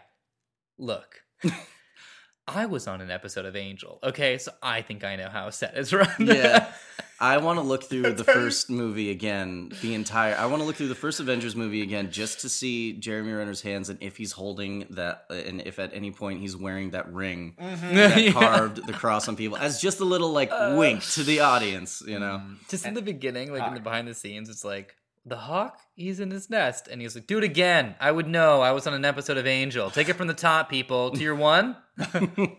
Look. 0.77 1.21
I 2.53 2.65
was 2.65 2.87
on 2.87 2.99
an 2.99 3.11
episode 3.11 3.45
of 3.45 3.55
Angel. 3.55 3.99
Okay, 4.03 4.37
so 4.37 4.51
I 4.61 4.81
think 4.81 5.03
I 5.05 5.15
know 5.15 5.29
how 5.29 5.47
a 5.47 5.51
set 5.51 5.77
is 5.77 5.93
run. 5.93 6.09
Yeah. 6.19 6.71
I 7.19 7.37
want 7.37 7.59
to 7.59 7.61
look 7.65 7.83
through 7.83 8.13
the 8.13 8.23
first 8.23 8.69
movie 8.69 9.09
again, 9.09 9.71
the 9.81 9.93
entire. 9.93 10.35
I 10.35 10.47
want 10.47 10.61
to 10.61 10.65
look 10.65 10.75
through 10.75 10.89
the 10.89 10.95
first 10.95 11.19
Avengers 11.19 11.55
movie 11.55 11.81
again 11.81 12.11
just 12.11 12.41
to 12.41 12.49
see 12.49 12.93
Jeremy 12.93 13.31
Renner's 13.31 13.61
hands 13.61 13.89
and 13.89 14.01
if 14.01 14.17
he's 14.17 14.33
holding 14.33 14.87
that, 14.91 15.25
uh, 15.29 15.35
and 15.35 15.61
if 15.61 15.79
at 15.79 15.93
any 15.93 16.11
point 16.11 16.41
he's 16.41 16.57
wearing 16.57 16.89
that 16.91 17.11
ring 17.13 17.55
mm-hmm. 17.59 17.95
that 17.95 18.21
Yeah. 18.21 18.31
carved 18.33 18.85
the 18.85 18.93
cross 18.93 19.27
on 19.27 19.35
people 19.35 19.57
as 19.57 19.79
just 19.79 19.99
a 19.99 20.05
little 20.05 20.31
like 20.31 20.51
wink 20.75 21.03
to 21.11 21.23
the 21.23 21.39
uh, 21.39 21.47
audience, 21.47 22.03
you 22.05 22.19
know. 22.19 22.41
Mm. 22.43 22.69
Just 22.69 22.85
in 22.85 22.95
the 22.95 23.01
beginning, 23.01 23.53
like 23.53 23.65
in 23.65 23.75
the 23.75 23.79
behind 23.79 24.07
the 24.07 24.13
scenes, 24.13 24.49
it's 24.49 24.65
like 24.65 24.95
the 25.25 25.37
hawk, 25.37 25.77
he's 25.95 26.19
in 26.19 26.31
his 26.31 26.49
nest, 26.49 26.87
and 26.87 27.01
he's 27.01 27.15
like, 27.15 27.27
"Do 27.27 27.37
it 27.37 27.43
again." 27.43 27.95
I 27.99 28.11
would 28.11 28.27
know. 28.27 28.61
I 28.61 28.71
was 28.71 28.87
on 28.87 28.93
an 28.93 29.05
episode 29.05 29.37
of 29.37 29.45
Angel. 29.47 29.89
Take 29.91 30.09
it 30.09 30.13
from 30.15 30.27
the 30.27 30.33
top, 30.33 30.69
people. 30.69 31.11
Tier 31.11 31.35
one. 31.35 31.75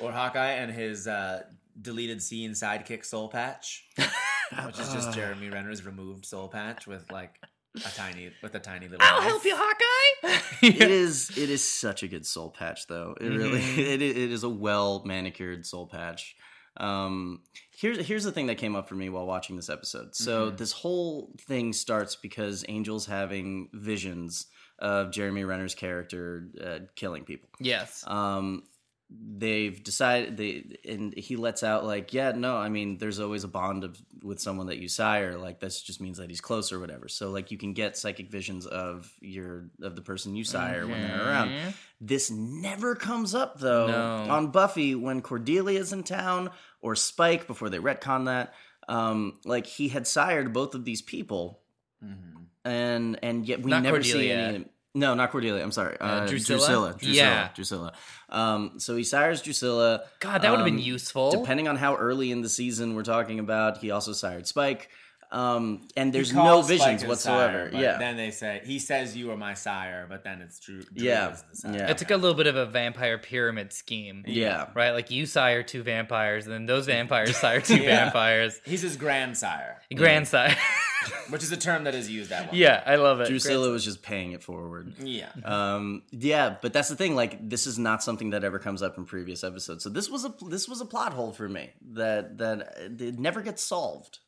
Or 0.00 0.12
Hawkeye 0.12 0.52
and 0.52 0.70
his 0.70 1.08
uh, 1.08 1.42
deleted 1.80 2.22
scene 2.22 2.52
sidekick 2.52 3.04
Soul 3.04 3.28
Patch, 3.28 3.84
which 3.96 4.78
is 4.78 4.92
just 4.92 5.12
Jeremy 5.12 5.48
Renner's 5.50 5.84
removed 5.84 6.24
Soul 6.24 6.46
Patch 6.46 6.86
with 6.86 7.10
like 7.10 7.34
a 7.74 7.80
tiny 7.96 8.30
with 8.40 8.54
a 8.54 8.60
tiny 8.60 8.86
little. 8.86 9.04
I'll 9.04 9.20
knife. 9.20 9.28
help 9.28 9.44
you, 9.44 9.56
Hawkeye. 9.56 10.38
it 10.62 10.90
is 10.90 11.36
it 11.36 11.50
is 11.50 11.66
such 11.68 12.04
a 12.04 12.08
good 12.08 12.24
soul 12.26 12.50
patch 12.50 12.86
though 12.86 13.14
it 13.20 13.26
really 13.28 13.60
Mhm. 13.60 13.78
it, 13.78 14.02
it 14.02 14.16
is 14.16 14.42
a 14.44 14.48
well 14.48 15.02
manicured 15.04 15.64
soul 15.66 15.86
patch 15.88 16.36
um 16.78 17.40
here's 17.70 18.06
here's 18.06 18.24
the 18.24 18.32
thing 18.32 18.46
that 18.46 18.56
came 18.58 18.74
up 18.76 18.88
for 18.88 18.94
me 18.94 19.08
while 19.08 19.26
watching 19.26 19.56
this 19.56 19.68
episode 19.68 20.14
so 20.14 20.50
Mhm. 20.50 20.56
this 20.56 20.72
whole 20.72 21.32
thing 21.40 21.72
starts 21.72 22.16
because 22.16 22.62
angel's 22.64 23.06
having 23.06 23.68
visions 23.72 24.46
of 24.78 25.10
jeremy 25.10 25.44
renner's 25.44 25.74
character 25.74 26.48
uh, 26.64 26.78
killing 26.94 27.24
people 27.24 27.48
yes. 27.60 28.04
um 28.06 28.62
they've 29.10 29.82
decided 29.82 30.36
they 30.36 30.76
and 30.86 31.14
he 31.16 31.36
lets 31.36 31.62
out 31.62 31.82
like 31.84 32.12
yeah 32.12 32.32
no 32.32 32.56
i 32.56 32.68
mean 32.68 32.98
there's 32.98 33.20
always 33.20 33.42
a 33.42 33.48
bond 33.48 33.82
of 33.82 33.98
with 34.22 34.38
someone 34.38 34.66
that 34.66 34.76
you 34.76 34.86
sire 34.86 35.38
like 35.38 35.60
this 35.60 35.80
just 35.80 35.98
means 36.00 36.18
that 36.18 36.28
he's 36.28 36.42
close 36.42 36.72
or 36.72 36.78
whatever 36.78 37.08
so 37.08 37.30
like 37.30 37.50
you 37.50 37.56
can 37.56 37.72
get 37.72 37.96
psychic 37.96 38.30
visions 38.30 38.66
of 38.66 39.10
your 39.20 39.70
of 39.80 39.96
the 39.96 40.02
person 40.02 40.36
you 40.36 40.44
sire 40.44 40.86
when 40.86 41.00
they're 41.00 41.26
around 41.26 41.48
Mhm. 41.48 41.72
this 42.02 42.30
never 42.30 42.94
comes 42.94 43.34
up 43.34 43.58
though 43.58 43.86
No. 43.86 44.30
on 44.30 44.48
buffy 44.50 44.94
when 44.94 45.22
cordelia's 45.22 45.92
in 45.94 46.02
town 46.02 46.50
or 46.82 46.94
spike 46.94 47.46
before 47.46 47.70
they 47.70 47.78
retcon 47.78 48.26
that 48.26 48.52
um 48.90 49.38
like 49.46 49.66
he 49.66 49.88
had 49.88 50.06
sired 50.06 50.52
both 50.52 50.74
of 50.74 50.84
these 50.84 51.00
people 51.00 51.60
Mhm. 52.04 52.44
and 52.66 53.18
and 53.22 53.46
yet 53.48 53.62
we 53.62 53.70
Not 53.70 53.84
never 53.84 54.02
see 54.02 54.30
any. 54.30 54.66
No, 54.94 55.14
not 55.14 55.30
Cordelia. 55.30 55.62
I'm 55.62 55.70
sorry, 55.72 55.96
Uh, 56.00 56.04
uh, 56.04 56.26
Drusilla? 56.26 56.58
Drusilla. 56.58 56.92
Drusilla. 56.98 57.14
Yeah. 57.14 57.48
Drusilla. 57.54 57.92
Um, 58.30 58.72
so 58.80 58.96
he 58.96 59.04
sires 59.04 59.42
Drusilla. 59.42 60.02
God, 60.20 60.42
that 60.42 60.50
would 60.50 60.58
have 60.60 60.64
been 60.64 60.74
Um, 60.74 60.80
useful. 60.80 61.30
Depending 61.30 61.68
on 61.68 61.76
how 61.76 61.94
early 61.96 62.32
in 62.32 62.40
the 62.42 62.48
season 62.48 62.94
we're 62.94 63.02
talking 63.04 63.38
about, 63.38 63.78
he 63.78 63.90
also 63.90 64.12
sired 64.12 64.46
Spike. 64.46 64.88
Um, 65.30 65.82
and 65.96 66.12
there's 66.12 66.32
no 66.32 66.62
visions 66.62 67.02
his 67.02 67.08
whatsoever. 67.08 67.52
sire, 67.64 67.68
but 67.72 67.80
yeah. 67.80 67.98
Then 67.98 68.16
they 68.16 68.30
say 68.30 68.62
he 68.64 68.78
says 68.78 69.16
you 69.16 69.30
are 69.30 69.36
my 69.36 69.54
sire, 69.54 70.06
but 70.08 70.24
then 70.24 70.40
it's 70.40 70.58
true. 70.58 70.82
Yeah, 70.94 71.36
yeah. 71.64 71.90
It's 71.90 72.02
like 72.02 72.10
a 72.10 72.16
little 72.16 72.36
bit 72.36 72.46
of 72.46 72.56
a 72.56 72.64
vampire 72.66 73.18
pyramid 73.18 73.72
scheme. 73.72 74.24
yeah. 74.26 74.68
Right? 74.74 74.92
Like 74.92 75.10
you 75.10 75.26
sire 75.26 75.62
two 75.62 75.82
vampires, 75.82 76.46
and 76.46 76.54
then 76.54 76.66
those 76.66 76.86
vampires 76.94 77.36
sire 77.36 77.60
two 77.60 77.76
Yeah. 77.76 78.04
vampires. 78.04 78.58
He's 78.64 78.80
his 78.82 78.96
grandsire, 78.96 79.82
Grandsire. 79.94 80.56
which 81.30 81.42
is 81.42 81.52
a 81.52 81.56
term 81.56 81.84
that 81.84 81.94
is 81.94 82.10
used 82.10 82.30
that 82.30 82.50
way. 82.50 82.58
yeah, 82.58 82.82
I 82.86 82.96
love 82.96 83.20
it. 83.20 83.28
Drusilla 83.28 83.70
was 83.70 83.84
just 83.84 84.02
paying 84.02 84.32
it 84.32 84.42
forward. 84.42 84.94
Yeah. 84.98 85.28
Um, 85.44 86.02
yeah, 86.10 86.56
but 86.60 86.72
that's 86.72 86.88
the 86.88 86.96
thing. 86.96 87.14
Like, 87.14 87.48
this 87.48 87.66
is 87.66 87.78
not 87.78 88.02
something 88.02 88.30
that 88.30 88.44
ever 88.44 88.58
comes 88.58 88.82
up 88.82 88.96
in 88.98 89.04
previous 89.04 89.44
episodes. 89.44 89.84
So 89.84 89.90
this 89.90 90.08
was 90.10 90.24
a 90.24 90.32
this 90.48 90.68
was 90.68 90.80
a 90.80 90.86
plot 90.86 91.12
hole 91.12 91.32
for 91.32 91.48
me 91.48 91.70
that 91.92 92.38
that 92.38 92.74
it 92.98 93.18
never 93.18 93.42
gets 93.42 93.62
solved. 93.62 94.18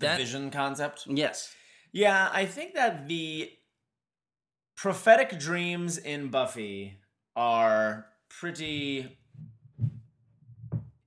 The 0.00 0.06
That- 0.06 0.18
vision 0.18 0.50
concept. 0.50 1.04
Yes. 1.06 1.54
Yeah, 1.92 2.28
I 2.32 2.46
think 2.46 2.74
that 2.74 3.06
the 3.08 3.50
prophetic 4.76 5.38
dreams 5.38 5.98
in 5.98 6.28
Buffy 6.30 6.98
are 7.36 8.06
pretty. 8.28 9.18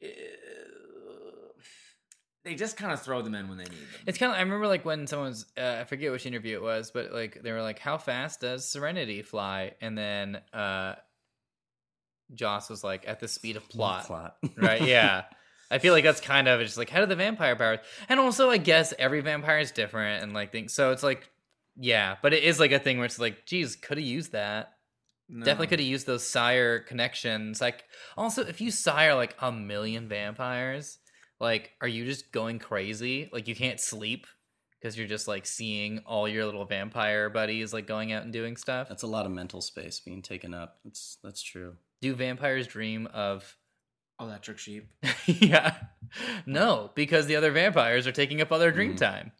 uh, 0.03 0.07
They 2.43 2.55
just 2.55 2.75
kind 2.75 2.91
of 2.91 3.01
throw 3.01 3.21
them 3.21 3.35
in 3.35 3.47
when 3.47 3.57
they 3.57 3.63
need 3.63 3.71
them. 3.71 3.87
It's 4.05 4.17
kind 4.17 4.31
of. 4.31 4.37
I 4.37 4.41
remember 4.41 4.67
like 4.67 4.83
when 4.83 5.07
someone's. 5.07 5.45
Uh, 5.57 5.77
I 5.79 5.83
forget 5.85 6.11
which 6.11 6.25
interview 6.25 6.57
it 6.57 6.61
was, 6.61 6.91
but 6.91 7.13
like 7.13 7.41
they 7.41 7.53
were 7.53 7.61
like, 7.61 7.79
"How 7.79 7.97
fast 7.97 8.41
does 8.41 8.67
Serenity 8.67 9.21
fly?" 9.21 9.75
And 9.79 9.97
then 9.97 10.41
uh 10.51 10.95
Joss 12.33 12.69
was 12.69 12.83
like, 12.83 13.07
"At 13.07 13.21
the 13.21 13.29
speed 13.29 13.55
of 13.55 13.67
plot." 13.69 14.05
Plot. 14.07 14.35
right? 14.57 14.81
Yeah. 14.81 15.23
I 15.73 15.79
feel 15.79 15.93
like 15.93 16.03
that's 16.03 16.21
kind 16.21 16.47
of 16.47 16.61
just 16.61 16.77
like 16.77 16.89
how 16.89 16.99
do 16.99 17.05
the 17.05 17.15
vampire 17.15 17.55
powers, 17.55 17.79
and 18.07 18.19
also 18.19 18.49
I 18.49 18.57
guess 18.57 18.93
every 18.99 19.21
vampire 19.21 19.59
is 19.59 19.71
different 19.71 20.23
and 20.23 20.33
like 20.33 20.51
things. 20.51 20.73
So 20.73 20.91
it's 20.91 21.03
like, 21.03 21.29
yeah, 21.75 22.17
but 22.21 22.33
it 22.33 22.43
is 22.43 22.59
like 22.59 22.71
a 22.71 22.79
thing 22.79 22.97
where 22.97 23.05
it's 23.05 23.19
like, 23.19 23.45
geez, 23.45 23.75
could 23.75 23.97
have 23.97 24.05
used 24.05 24.33
that. 24.33 24.73
No. 25.29 25.45
Definitely 25.45 25.67
could 25.67 25.79
have 25.79 25.87
used 25.87 26.05
those 26.05 26.27
sire 26.27 26.79
connections. 26.79 27.59
Like, 27.59 27.85
also 28.15 28.43
if 28.43 28.61
you 28.61 28.69
sire 28.69 29.15
like 29.15 29.35
a 29.41 29.51
million 29.51 30.07
vampires, 30.07 30.99
like, 31.39 31.71
are 31.81 31.87
you 31.87 32.05
just 32.05 32.31
going 32.31 32.59
crazy? 32.59 33.29
Like, 33.33 33.47
you 33.47 33.55
can't 33.55 33.79
sleep 33.79 34.27
because 34.79 34.97
you're 34.97 35.07
just 35.07 35.27
like 35.29 35.45
seeing 35.45 35.99
all 36.05 36.27
your 36.27 36.45
little 36.45 36.65
vampire 36.65 37.29
buddies 37.29 37.73
like 37.73 37.87
going 37.87 38.11
out 38.11 38.23
and 38.23 38.33
doing 38.33 38.57
stuff. 38.57 38.89
That's 38.89 39.03
a 39.03 39.07
lot 39.07 39.25
of 39.25 39.31
mental 39.31 39.61
space 39.61 40.01
being 40.01 40.21
taken 40.21 40.53
up. 40.53 40.77
That's 40.83 41.17
that's 41.23 41.41
true. 41.41 41.77
Do 42.01 42.13
vampires 42.13 42.67
dream 42.67 43.07
of 43.13 43.55
Electric 44.19 44.57
sheep. 44.59 44.89
yeah. 45.25 45.75
No, 46.45 46.91
because 46.95 47.25
the 47.25 47.35
other 47.35 47.51
vampires 47.51 48.05
are 48.07 48.11
taking 48.11 48.41
up 48.41 48.51
other 48.51 48.65
their 48.65 48.71
dream 48.71 48.95
time. 48.95 49.31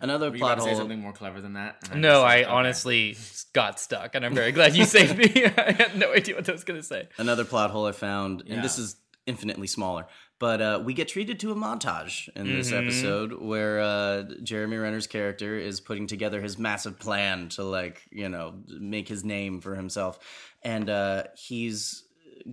Another 0.00 0.28
Were 0.30 0.36
you 0.36 0.42
about 0.44 0.56
plot 0.56 0.58
to 0.58 0.62
say 0.64 0.70
hole. 0.70 0.78
something 0.80 0.98
more 1.00 1.12
clever 1.12 1.40
than 1.40 1.54
that? 1.54 1.76
And 1.90 2.02
No, 2.02 2.08
just 2.22 2.24
I 2.26 2.34
said, 2.38 2.44
okay. 2.44 2.50
honestly 2.52 3.16
got 3.54 3.80
stuck, 3.80 4.14
and 4.14 4.26
I'm 4.26 4.34
very 4.34 4.52
glad 4.52 4.76
you 4.76 4.84
saved 4.84 5.16
me. 5.16 5.44
I 5.56 5.72
had 5.72 5.96
no 5.96 6.12
idea 6.12 6.34
what 6.34 6.48
I 6.48 6.52
was 6.52 6.64
going 6.64 6.78
to 6.78 6.84
say. 6.86 7.08
Another 7.16 7.44
plot 7.44 7.70
hole 7.70 7.86
I 7.86 7.92
found, 7.92 8.42
and 8.48 8.62
this 8.62 8.76
Yeah. 8.78 8.84
is 8.84 8.96
infinitely 9.26 9.66
smaller, 9.68 10.06
but 10.38 10.60
uh, 10.60 10.80
we 10.84 10.92
get 10.94 11.08
treated 11.08 11.40
to 11.40 11.50
a 11.50 11.54
montage 11.54 12.28
in 12.36 12.46
this 12.54 12.70
Mhm. 12.72 12.82
episode 12.84 13.32
where 13.40 13.80
uh, 13.80 14.24
Jeremy 14.42 14.76
Renner's 14.76 15.06
character 15.06 15.56
is 15.56 15.80
putting 15.80 16.06
together 16.06 16.40
his 16.42 16.58
massive 16.58 16.98
plan 16.98 17.48
to, 17.50 17.62
like, 17.64 18.02
you 18.10 18.28
know, 18.28 18.54
make 18.68 19.08
his 19.08 19.24
name 19.24 19.60
for 19.60 19.74
himself, 19.76 20.18
and 20.62 20.90
uh, 20.90 21.22
he's 21.36 22.02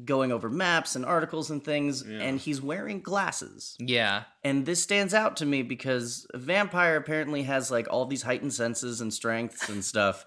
going 0.05 0.31
over 0.31 0.49
maps 0.49 0.95
and 0.95 1.05
articles 1.05 1.49
and 1.51 1.63
things, 1.63 2.03
Yeah. 2.07 2.19
and 2.19 2.39
he's 2.39 2.61
wearing 2.61 3.01
glasses. 3.01 3.75
Yeah. 3.79 4.23
And 4.43 4.65
this 4.65 4.81
stands 4.81 5.13
out 5.13 5.37
to 5.37 5.45
me 5.45 5.61
because 5.61 6.25
a 6.33 6.37
vampire 6.37 6.95
apparently 6.97 7.43
has 7.43 7.69
like 7.71 7.87
all 7.89 8.05
these 8.05 8.23
heightened 8.23 8.53
senses 8.53 9.01
and 9.01 9.13
strengths 9.13 9.69
and 9.69 9.85
stuff. 9.85 10.25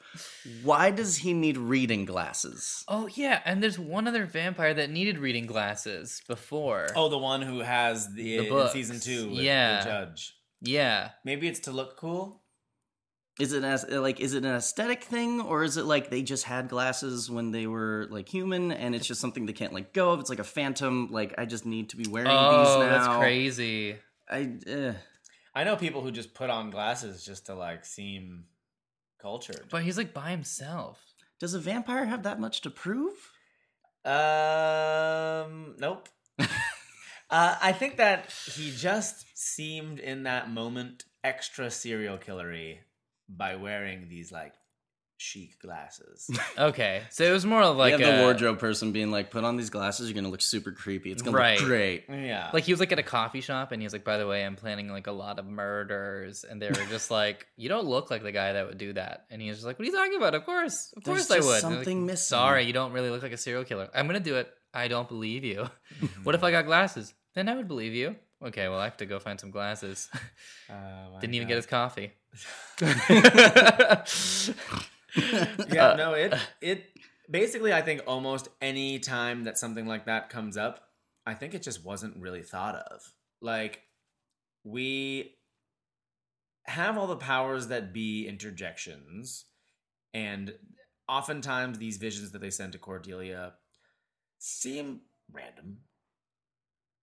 Why 0.63 0.91
does 0.91 1.19
he 1.19 1.33
need 1.33 1.57
reading 1.59 2.05
glasses? 2.05 2.85
Oh, 2.89 3.09
yeah. 3.15 3.41
And 3.45 3.63
there's 3.63 3.79
one 3.79 4.07
other 4.09 4.25
vampire 4.27 4.73
that 4.75 4.91
needed 4.91 5.19
reading 5.19 5.47
glasses 5.47 6.23
before. 6.29 6.89
Oh, 6.95 7.09
the 7.09 7.19
one 7.19 7.43
who 7.43 7.61
has 7.61 8.13
the, 8.15 8.39
The 8.39 8.47
in 8.47 8.49
books. 8.49 8.73
season 8.73 9.01
two. 9.01 9.31
With 9.31 9.41
Yeah. 9.41 9.79
The 9.83 9.91
judge. 9.91 10.35
Yeah. 10.63 11.11
Maybe 11.25 11.49
it's 11.49 11.61
to 11.61 11.71
look 11.71 11.97
cool. 11.99 12.43
Is 13.39 13.53
it 13.53 13.65
as 13.65 13.85
like 13.91 14.19
is 14.21 14.33
it 14.33 14.45
an 14.47 14.55
aesthetic 14.55 15.05
thing 15.05 15.43
or 15.43 15.63
is 15.63 15.77
it 15.77 15.85
like 15.85 16.09
they 16.11 16.23
just 16.23 16.45
had 16.45 16.69
glasses 16.71 17.31
when 17.31 17.51
they 17.51 17.67
were 17.67 18.07
like 18.11 18.29
human 18.29 18.73
and 18.73 18.95
it's 18.95 19.07
just 19.07 19.21
something 19.21 19.45
they 19.45 19.53
can't 19.53 19.75
let 19.75 19.93
go 19.93 20.11
of? 20.13 20.21
It's 20.21 20.31
like 20.31 20.39
a 20.39 20.45
phantom. 20.45 21.09
Like 21.11 21.35
I 21.37 21.45
just 21.45 21.67
need 21.67 21.91
to 21.91 21.97
be 21.97 22.07
wearing 22.09 22.31
Oh, 22.31 22.59
these 22.59 22.87
now. 22.87 22.99
that's 22.99 23.17
crazy. 23.19 23.97
I 24.31 24.53
uh, 24.71 24.93
I 25.55 25.65
know 25.65 25.77
people 25.77 26.01
who 26.01 26.11
just 26.11 26.33
put 26.35 26.49
on 26.49 26.71
glasses 26.71 27.25
just 27.25 27.47
to 27.47 27.55
like 27.55 27.85
seem 27.85 28.45
cultured. 29.21 29.67
But 29.71 29.83
he's 29.83 29.99
like 29.99 30.15
by 30.15 30.31
himself. 30.31 30.99
does 31.39 31.53
a 31.53 31.59
vampire 31.59 32.07
have 32.07 32.23
that 32.23 32.41
much 32.41 32.63
to 32.63 32.71
prove? 32.71 33.13
Um, 34.05 35.75
nope. 35.79 36.09
uh, 36.39 36.47
I 37.31 37.73
think 37.73 37.97
that 37.99 38.31
he 38.55 38.71
just 38.75 39.27
seemed 39.35 39.99
in 39.99 40.23
that 40.25 40.51
moment 40.51 41.05
extra 41.25 41.71
serial 41.71 42.17
killery 42.19 42.79
by 43.29 43.57
wearing 43.57 44.09
these 44.09 44.31
like 44.33 44.55
chic 45.19 45.59
glasses. 45.61 46.29
Okay. 46.59 47.03
So 47.11 47.25
it 47.25 47.33
was 47.33 47.45
more 47.45 47.61
of 47.63 47.77
like 47.77 47.99
you 47.99 48.05
have 48.05 48.15
a, 48.15 48.17
the 48.19 48.23
wardrobe 48.25 48.59
person 48.59 48.93
being 48.93 49.11
like, 49.11 49.31
"Put 49.31 49.45
on 49.45 49.57
these 49.57 49.69
glasses. 49.71 50.09
You're 50.09 50.15
gonna 50.15 50.31
look 50.31 50.41
super 50.43 50.73
creepy. 50.73 51.13
It's 51.13 51.21
gonna 51.23 51.37
Right. 51.37 51.59
look 51.59 51.67
great." 51.69 52.05
yeah. 52.09 52.51
Like 52.53 52.65
he 52.65 52.73
was 52.73 52.81
like 52.81 52.93
at 52.93 52.99
a 52.99 53.03
coffee 53.03 53.41
shop 53.43 53.73
and 53.73 53.81
he 53.83 53.85
was 53.87 53.93
like, 53.93 54.05
by 54.05 54.17
the 54.19 54.27
way, 54.27 54.45
I'm 54.45 54.57
planning 54.57 54.89
like 54.89 55.07
a 55.07 55.13
lot 55.13 55.39
of 55.39 55.47
murders. 55.47 56.45
And 56.49 56.61
they 56.61 56.69
were 56.69 56.75
just 56.91 57.11
like, 57.11 57.47
you 57.57 57.69
don't 57.69 57.85
look 57.87 58.11
like 58.11 58.23
the 58.23 58.33
guy 58.33 58.55
that 58.55 58.67
would 58.69 58.79
do 58.79 58.93
that. 58.95 59.27
And 59.31 59.41
he 59.43 59.49
was 59.49 59.59
just 59.59 59.67
like, 59.67 59.79
what 59.79 59.87
are 59.87 59.91
you 59.91 59.97
talking 59.97 60.17
about? 60.17 60.35
Of 60.35 60.45
course. 60.47 60.93
Of 60.97 61.05
There's 61.05 61.27
course 61.27 61.31
I 61.31 61.37
just 61.37 61.49
would. 61.49 61.61
Something 61.61 62.01
like, 62.01 62.07
missing. 62.13 62.25
Sorry, 62.39 62.65
you 62.65 62.73
don't 62.73 62.93
really 62.93 63.11
look 63.11 63.23
like 63.23 63.33
a 63.33 63.37
serial 63.39 63.65
killer. 63.65 63.89
I'm 63.95 64.07
going 64.07 64.23
to 64.23 64.31
do 64.31 64.37
it. 64.37 64.51
I 64.73 64.89
don't 64.89 65.09
believe 65.09 65.45
you. 65.45 65.69
what 66.25 66.35
if 66.35 66.43
I 66.43 66.51
got 66.51 66.65
glasses? 66.67 67.13
Then 67.35 67.49
I 67.49 67.55
would 67.57 67.69
believe 67.69 67.93
you. 67.95 68.17
Okay, 68.45 68.69
well, 68.69 68.79
I 68.79 68.85
have 68.85 68.99
to 68.99 69.07
go 69.07 69.19
find 69.19 69.39
some 69.41 69.51
glasses. 69.51 70.09
Uh, 70.69 71.19
Didn't 71.21 71.35
even 71.35 71.47
God. 71.47 71.53
get 71.53 71.57
his 71.57 71.67
coffee. 71.67 72.13
yeah, 72.81 74.05
no, 75.97 76.15
it 76.15 76.35
it 76.61 76.85
basically 77.31 77.73
I 77.73 77.83
think 77.83 78.03
almost 78.07 78.49
any 78.61 78.99
time 78.99 79.45
that 79.45 79.59
something 79.59 79.87
like 79.87 80.07
that 80.07 80.31
comes 80.31 80.57
up, 80.57 80.81
I 81.25 81.35
think 81.35 81.55
it 81.55 81.63
just 81.63 81.85
wasn't 81.85 82.17
really 82.17 82.43
thought 82.43 82.75
of. 82.75 83.13
Like 83.41 83.83
we 84.65 85.37
have 86.65 86.99
all 86.99 87.07
the 87.07 87.17
powers 87.17 87.69
that 87.69 87.93
be 87.93 88.27
interjections, 88.27 89.45
and 90.13 90.55
oftentimes 91.09 91.79
these 91.79 91.97
visions 91.97 92.33
that 92.33 92.41
they 92.41 92.51
send 92.51 92.73
to 92.73 92.79
Cordelia 92.79 93.55
seem 94.39 95.01
random. 95.33 95.79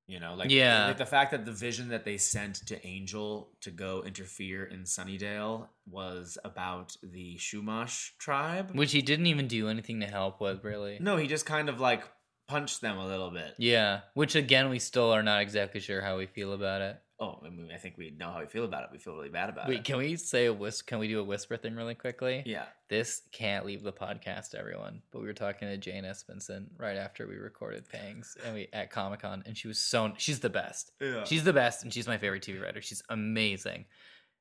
You 0.05 0.19
know, 0.19 0.35
like 0.35 0.51
Yeah. 0.51 0.87
like 0.87 0.97
the 0.97 1.05
fact 1.05 1.31
that 1.31 1.45
the 1.45 1.51
vision 1.51 1.89
that 1.89 2.03
they 2.03 2.17
sent 2.17 2.55
to 2.67 2.85
Angel 2.85 3.49
to 3.61 3.71
go 3.71 4.03
interfere 4.03 4.65
in 4.65 4.83
Sunnydale 4.83 5.67
was 5.89 6.37
about 6.43 6.97
the 7.01 7.37
Chumash 7.37 8.11
tribe. 8.17 8.71
Which 8.75 8.91
he 8.91 9.01
didn't 9.01 9.27
even 9.27 9.47
do 9.47 9.69
anything 9.69 10.01
to 10.01 10.07
help 10.07 10.41
with, 10.41 10.63
really. 10.63 10.97
No, 10.99 11.15
he 11.17 11.27
just 11.27 11.45
kind 11.45 11.69
of 11.69 11.79
like 11.79 12.03
punched 12.49 12.81
them 12.81 12.97
a 12.97 13.07
little 13.07 13.31
bit. 13.31 13.55
Yeah, 13.57 14.01
which 14.13 14.35
again, 14.35 14.69
we 14.69 14.79
still 14.79 15.11
are 15.11 15.23
not 15.23 15.41
exactly 15.41 15.79
sure 15.79 16.01
how 16.01 16.17
we 16.17 16.25
feel 16.25 16.51
about 16.53 16.81
it. 16.81 17.01
Oh, 17.19 17.39
I 17.45 17.49
mean, 17.49 17.69
I 17.73 17.77
think 17.77 17.97
we 17.97 18.09
know 18.09 18.31
how 18.31 18.39
we 18.39 18.47
feel 18.47 18.65
about 18.65 18.83
it. 18.83 18.89
We 18.91 18.97
feel 18.97 19.13
really 19.13 19.29
bad 19.29 19.49
about 19.49 19.67
Wait, 19.67 19.79
it. 19.79 19.83
can 19.85 19.97
we 19.97 20.15
say 20.15 20.47
a 20.47 20.53
whis? 20.53 20.81
Can 20.81 20.97
we 20.97 21.07
do 21.07 21.19
a 21.19 21.23
whisper 21.23 21.57
thing 21.57 21.75
really 21.75 21.93
quickly? 21.93 22.41
Yeah. 22.45 22.65
This 22.89 23.21
can't 23.31 23.65
leave 23.65 23.83
the 23.83 23.93
podcast, 23.93 24.55
everyone. 24.55 25.01
But 25.11 25.21
we 25.21 25.27
were 25.27 25.33
talking 25.33 25.67
to 25.67 25.77
Jane 25.77 26.05
Espenson 26.05 26.67
right 26.77 26.97
after 26.97 27.27
we 27.27 27.35
recorded 27.35 27.87
Pangs, 27.87 28.35
and 28.43 28.55
we 28.55 28.67
at 28.73 28.89
Comic 28.89 29.21
Con, 29.21 29.43
and 29.45 29.55
she 29.55 29.67
was 29.67 29.77
so 29.77 30.11
she's 30.17 30.39
the 30.39 30.49
best. 30.49 30.91
Yeah. 30.99 31.23
She's 31.23 31.43
the 31.43 31.53
best, 31.53 31.83
and 31.83 31.93
she's 31.93 32.07
my 32.07 32.17
favorite 32.17 32.43
TV 32.43 32.61
writer. 32.61 32.81
She's 32.81 33.03
amazing. 33.09 33.85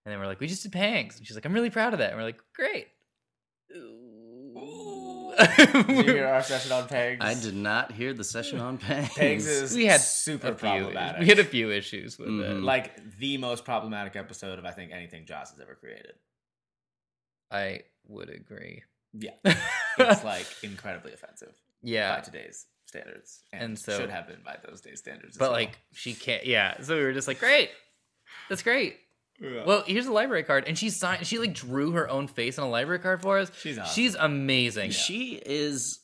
And 0.05 0.13
then 0.13 0.19
we're 0.19 0.27
like, 0.27 0.41
we 0.41 0.47
just 0.49 0.63
did 0.63 0.73
Pangs, 0.73 1.19
and 1.19 1.27
she's 1.27 1.37
like, 1.37 1.45
I'm 1.45 1.53
really 1.53 1.71
proud 1.71 1.93
of 1.93 1.99
that. 1.99 2.11
And 2.11 2.19
we're 2.19 2.25
like, 2.25 2.41
great. 2.57 2.89
Did 5.39 5.89
you 5.89 6.13
hear 6.15 6.27
our 6.35 6.43
session 6.43 6.73
on 6.73 6.89
pegs? 6.89 7.25
I 7.25 7.35
did 7.35 7.55
not 7.55 7.93
hear 7.93 8.13
the 8.15 8.25
session 8.25 8.61
on 8.61 8.79
Pangs. 8.79 9.15
Pegs 9.15 9.47
is 9.47 9.75
we 9.75 9.87
had 9.87 10.01
super 10.01 10.49
a 10.49 10.55
few, 10.55 10.57
problematic. 10.69 11.21
We 11.21 11.27
had 11.27 11.39
a 11.39 11.45
few 11.45 11.71
issues 11.71 12.19
with 12.19 12.29
it. 12.29 12.33
Mhm. 12.33 12.65
like 12.65 13.19
the 13.19 13.37
most 13.39 13.65
problematic 13.65 14.17
episode 14.17 14.59
of 14.59 14.65
I 14.65 14.71
think 14.73 14.93
anything 14.93 15.25
Joss 15.27 15.51
has 15.51 15.61
ever 15.61 15.75
created. 15.75 16.13
I 17.51 17.81
would 18.09 18.31
agree. 18.31 18.83
Yeah, 19.15 19.33
it's 19.99 20.25
like 20.25 20.47
incredibly 20.63 21.13
offensive 21.13 21.55
Yeah, 21.83 22.17
by 22.17 22.23
today's 22.23 22.67
standards, 22.87 23.43
and, 23.53 23.63
And 23.63 23.79
so- 23.79 23.99
should 23.99 24.11
have 24.11 24.27
been 24.27 24.41
by 24.45 24.57
those 24.67 24.81
days' 24.81 25.01
standards. 25.01 25.37
as 25.37 25.39
but 25.39 25.47
well. 25.47 25.53
like 25.53 25.79
she 25.93 26.15
can't. 26.15 26.47
Yeah, 26.47 26.81
so 26.81 26.97
we 26.97 27.03
were 27.03 27.13
just 27.13 27.29
like, 27.29 27.39
great, 27.39 27.71
that's 28.49 28.63
great. 28.63 28.97
Yeah. 29.43 29.65
Well, 29.67 29.83
here's 29.87 30.07
a 30.07 30.13
library 30.13 30.45
card, 30.45 30.65
and 30.69 30.79
she 30.79 30.89
signed. 30.91 31.27
She 31.27 31.39
like 31.39 31.53
drew 31.55 31.91
her 31.93 32.09
own 32.09 32.29
face 32.29 32.59
on 32.59 32.67
a 32.67 32.71
library 32.71 33.01
card 33.01 33.21
for 33.23 33.39
us. 33.39 33.51
She's 33.61 33.77
awesome. 33.79 33.93
She's 33.95 34.15
amazing. 34.15 34.91
She 34.93 35.41
is 35.45 35.99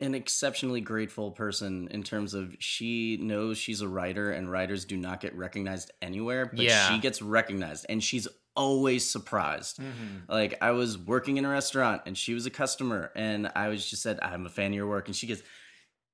an 0.00 0.14
exceptionally 0.14 0.80
grateful 0.80 1.30
person 1.30 1.88
in 1.92 2.02
terms 2.02 2.34
of 2.34 2.54
she 2.58 3.16
knows 3.18 3.56
she's 3.56 3.80
a 3.82 3.88
writer 3.88 4.32
and 4.32 4.50
writers 4.50 4.84
do 4.84 4.96
not 4.96 5.20
get 5.20 5.32
recognized 5.36 5.92
anywhere, 6.02 6.46
but 6.46 6.58
Yeah. 6.64 6.88
she 6.92 6.98
gets 6.98 7.22
recognized 7.22 7.86
and 7.88 8.02
she's 8.02 8.26
always 8.56 9.08
surprised. 9.08 9.78
Mhm. 9.78 10.28
Like 10.28 10.58
I 10.60 10.72
was 10.72 10.98
working 10.98 11.36
in 11.36 11.44
a 11.44 11.48
restaurant 11.48 12.02
and 12.04 12.18
she 12.18 12.34
was 12.34 12.46
a 12.46 12.50
customer 12.50 13.12
and 13.14 13.50
I 13.54 13.68
was 13.68 13.88
just 13.88 14.02
said 14.02 14.18
I'm 14.20 14.44
a 14.44 14.48
fan 14.50 14.72
of 14.72 14.74
your 14.74 14.88
work 14.88 15.06
and 15.06 15.14
she 15.16 15.28
goes 15.28 15.42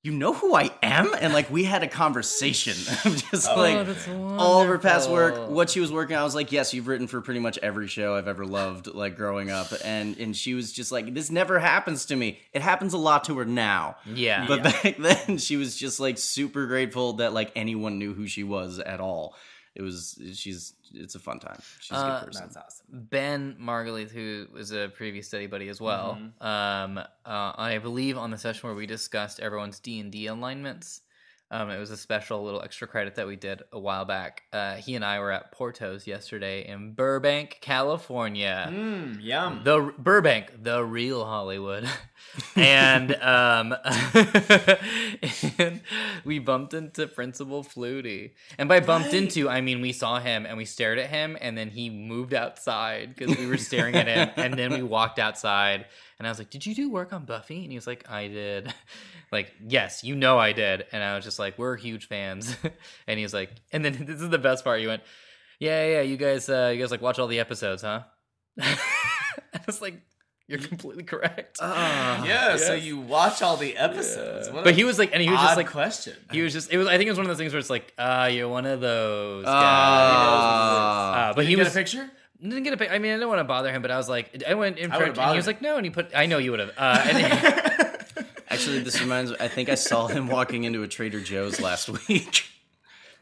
you 0.04 0.12
know 0.12 0.32
who 0.32 0.54
I 0.54 0.70
am? 0.82 1.12
And 1.20 1.32
like 1.32 1.50
we 1.50 1.64
had 1.64 1.82
a 1.82 1.88
conversation. 1.88 2.74
Just 3.30 3.48
Oh, 3.50 3.56
like 3.56 4.08
all 4.38 4.62
of 4.62 4.68
her 4.68 4.78
past 4.78 5.10
work 5.10 5.50
what 5.50 5.70
she 5.70 5.80
was 5.80 5.90
working 5.90 6.14
on, 6.16 6.22
I 6.22 6.24
was 6.24 6.34
like 6.34 6.52
yes 6.52 6.72
you've 6.72 6.86
written 6.86 7.06
for 7.08 7.20
pretty 7.20 7.40
much 7.40 7.58
every 7.58 7.88
show 7.88 8.14
I've 8.14 8.28
ever 8.28 8.46
loved 8.46 8.86
like 8.86 9.16
growing 9.16 9.50
up. 9.50 9.68
And 9.84 10.16
and 10.18 10.36
she 10.36 10.54
was 10.54 10.72
just 10.72 10.92
like 10.92 11.14
this 11.14 11.30
never 11.30 11.58
happens 11.58 12.06
to 12.06 12.16
me. 12.16 12.38
It 12.52 12.62
happens 12.62 12.94
a 12.94 12.98
lot 12.98 13.24
to 13.24 13.38
her 13.38 13.44
now. 13.44 13.96
Yeah, 14.06 14.46
but 14.46 14.62
back 14.62 14.96
then 14.98 15.38
she 15.38 15.56
was 15.56 15.76
just 15.76 15.98
like 15.98 16.16
super 16.18 16.66
grateful 16.66 17.14
that 17.14 17.32
like 17.32 17.50
anyone 17.56 17.98
knew 17.98 18.14
who 18.14 18.26
she 18.26 18.44
was 18.44 18.78
at 18.78 19.00
all. 19.00 19.34
It 19.74 19.82
was 19.82 20.18
she's 20.34 20.74
it's 20.94 21.14
a 21.14 21.18
fun 21.18 21.38
time 21.38 21.60
she's 21.80 21.96
a 21.96 22.00
Uh, 22.00 22.18
good 22.20 22.26
person 22.26 22.42
That's 22.44 22.56
awesome. 22.56 22.86
Ben 23.10 23.56
Margulies, 23.60 24.10
who 24.10 24.46
was 24.52 24.72
a 24.72 24.88
previous 24.94 25.26
study 25.28 25.46
buddy 25.46 25.68
as 25.68 25.80
well, 25.80 26.18
Mm-hmm. 26.20 26.46
um, 26.46 26.98
uh, 26.98 27.52
I 27.56 27.78
believe 27.82 28.16
on 28.18 28.30
the 28.30 28.38
session 28.38 28.68
where 28.68 28.76
we 28.76 28.86
discussed 28.86 29.40
everyone's 29.40 29.78
D 29.80 30.00
and 30.00 30.10
D 30.12 30.26
alignments. 30.26 31.02
Um, 31.50 31.70
it 31.70 31.78
was 31.78 31.90
a 31.90 31.96
special 31.96 32.44
little 32.44 32.60
extra 32.60 32.86
credit 32.86 33.14
that 33.14 33.26
we 33.26 33.34
did 33.34 33.62
a 33.72 33.78
while 33.78 34.04
back. 34.04 34.42
Uh, 34.52 34.74
he 34.74 34.94
and 34.96 35.04
I 35.04 35.18
were 35.18 35.32
at 35.32 35.50
Porto's 35.50 36.06
yesterday 36.06 36.68
in 36.68 36.92
Burbank, 36.92 37.58
California. 37.62 38.68
Mm, 38.70 39.22
yum. 39.22 39.62
The 39.64 39.94
Burbank, 39.96 40.62
the 40.62 40.84
real 40.84 41.24
Hollywood, 41.24 41.88
and 42.56 43.14
um, 43.22 43.74
and 45.58 45.80
we 46.26 46.38
bumped 46.38 46.74
into 46.74 47.06
Principal 47.06 47.64
Flutie, 47.64 48.32
and 48.58 48.68
by 48.68 48.80
bumped 48.80 49.14
into 49.14 49.48
I 49.48 49.62
mean 49.62 49.80
we 49.80 49.92
saw 49.92 50.20
him 50.20 50.44
and 50.44 50.58
we 50.58 50.66
stared 50.66 50.98
at 50.98 51.08
him, 51.08 51.38
and 51.40 51.56
then 51.56 51.70
he 51.70 51.88
moved 51.88 52.34
outside 52.34 53.14
because 53.16 53.38
we 53.38 53.46
were 53.46 53.56
staring 53.56 53.94
at 53.94 54.06
him, 54.06 54.30
and 54.36 54.52
then 54.52 54.70
we 54.74 54.82
walked 54.82 55.18
outside, 55.18 55.86
and 56.18 56.28
I 56.28 56.30
was 56.30 56.38
like, 56.38 56.50
"Did 56.50 56.66
you 56.66 56.74
do 56.74 56.90
work 56.90 57.14
on 57.14 57.24
Buffy?" 57.24 57.62
And 57.62 57.72
he 57.72 57.78
was 57.78 57.86
like, 57.86 58.08
"I 58.10 58.28
did." 58.28 58.74
Like, 59.30 59.52
yes, 59.66 60.02
you 60.04 60.14
know 60.16 60.38
I 60.38 60.52
did, 60.52 60.86
and 60.92 61.02
I 61.02 61.14
was 61.16 61.24
just 61.24 61.38
like, 61.38 61.58
"We're 61.58 61.76
huge 61.76 62.06
fans," 62.08 62.56
and 63.06 63.18
he 63.18 63.24
was 63.24 63.34
like, 63.34 63.50
and 63.72 63.84
then 63.84 63.92
this 64.06 64.20
is 64.20 64.30
the 64.30 64.38
best 64.38 64.64
part. 64.64 64.80
You 64.80 64.88
went, 64.88 65.02
"Yeah, 65.58 65.86
yeah, 65.86 66.00
you 66.00 66.16
guys, 66.16 66.48
uh, 66.48 66.72
you 66.74 66.80
guys 66.80 66.90
like 66.90 67.02
watch 67.02 67.18
all 67.18 67.26
the 67.26 67.40
episodes, 67.40 67.82
huh?" 67.82 68.02
I 68.60 69.60
was 69.66 69.82
like, 69.82 70.00
"You're 70.46 70.58
completely 70.60 71.04
correct." 71.04 71.58
Ah. 71.60 72.24
yeah, 72.24 72.56
so 72.56 72.74
you 72.74 72.98
watch 72.98 73.42
all 73.42 73.56
the 73.56 73.76
episodes. 73.76 74.48
Yeah. 74.52 74.62
But 74.64 74.74
he 74.74 74.84
was 74.84 74.98
like, 74.98 75.10
and 75.12 75.22
he 75.22 75.28
was 75.30 75.40
just 75.40 75.56
like, 75.56 75.68
question. 75.68 76.14
he 76.32 76.40
was 76.42 76.52
just. 76.52 76.72
It 76.72 76.78
was. 76.78 76.86
I 76.86 76.96
think 76.96 77.08
it 77.08 77.10
was 77.10 77.18
one 77.18 77.26
of 77.26 77.28
those 77.28 77.38
things 77.38 77.52
where 77.52 77.60
it's 77.60 77.70
like, 77.70 77.92
ah, 77.98 78.26
you're 78.26 78.48
one 78.48 78.66
of 78.66 78.80
those. 78.80 79.44
guys. 79.44 79.54
Ah. 79.54 81.30
Uh, 81.30 81.34
but 81.34 81.42
Did 81.42 81.46
he 81.46 81.52
you 81.52 81.58
was. 81.58 81.68
get 81.68 81.74
a 81.74 81.78
picture. 81.78 82.10
Didn't 82.40 82.62
get 82.62 82.72
a 82.72 82.76
pic. 82.76 82.90
I 82.92 82.98
mean, 82.98 83.10
I 83.10 83.14
didn't 83.16 83.28
want 83.28 83.40
to 83.40 83.44
bother 83.44 83.72
him, 83.72 83.82
but 83.82 83.90
I 83.90 83.96
was 83.96 84.08
like, 84.08 84.44
I 84.46 84.54
went 84.54 84.78
in 84.78 84.92
I 84.92 84.98
would've 84.98 85.14
front, 85.16 85.26
and 85.26 85.34
he 85.34 85.38
was 85.38 85.48
like, 85.48 85.60
no, 85.60 85.76
and 85.76 85.84
he 85.84 85.90
put. 85.90 86.12
I 86.14 86.26
know 86.26 86.38
you 86.38 86.52
would 86.52 86.60
have. 86.60 86.70
Uh, 86.78 87.04
and 87.04 87.87
Actually, 88.50 88.80
this 88.80 89.00
reminds 89.00 89.30
me. 89.30 89.36
I 89.40 89.48
think 89.48 89.68
I 89.68 89.74
saw 89.74 90.06
him 90.06 90.26
walking 90.28 90.64
into 90.64 90.82
a 90.82 90.88
Trader 90.88 91.20
Joe's 91.20 91.60
last 91.60 91.88
week. 92.08 92.44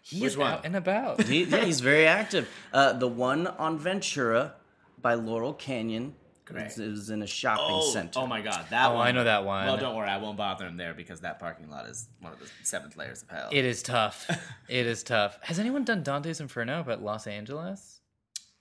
he 0.03 0.20
Which 0.20 0.33
is 0.33 0.37
one? 0.37 0.53
out 0.53 0.64
and 0.66 0.77
about. 0.77 1.22
He, 1.22 1.45
yeah, 1.45 1.64
he's 1.64 1.81
very 1.81 2.07
active. 2.07 2.49
Uh, 2.72 2.93
the 2.93 3.09
one 3.09 3.47
on 3.47 3.79
Ventura 3.79 4.55
by 5.01 5.14
Laurel 5.14 5.53
Canyon. 5.55 6.14
Great. 6.45 6.79
It 6.79 6.91
was 6.91 7.11
in 7.11 7.22
a 7.22 7.27
shopping 7.27 7.64
Oh, 7.68 7.91
center. 7.93 8.20
oh 8.20 8.27
my 8.29 8.41
god, 8.41 8.66
that 8.70 8.91
Oh, 8.93 8.95
one. 8.95 9.07
I 9.09 9.11
know 9.11 9.24
that 9.24 9.45
one. 9.45 9.66
Well, 9.66 9.79
don't 9.79 9.97
worry, 9.97 10.09
I 10.09 10.18
won't 10.18 10.37
bother 10.37 10.64
him 10.64 10.77
there 10.77 10.95
because 10.95 11.22
that 11.22 11.41
parking 11.41 11.68
lot 11.68 11.87
is 11.89 12.09
one 12.20 12.33
of 12.33 12.39
the 12.39 12.47
seventh 12.62 12.97
layers 12.97 13.22
of 13.24 13.31
hell. 13.31 13.49
It 13.51 13.64
is 13.64 13.83
tough. 13.83 14.31
it 14.68 14.87
is 14.87 15.03
tough. 15.03 15.41
Has 15.43 15.59
anyone 15.59 15.83
done 15.83 16.05
Dante's 16.05 16.41
Inferno 16.41 16.79
about 16.79 17.03
Los 17.03 17.27
Angeles? 17.27 18.01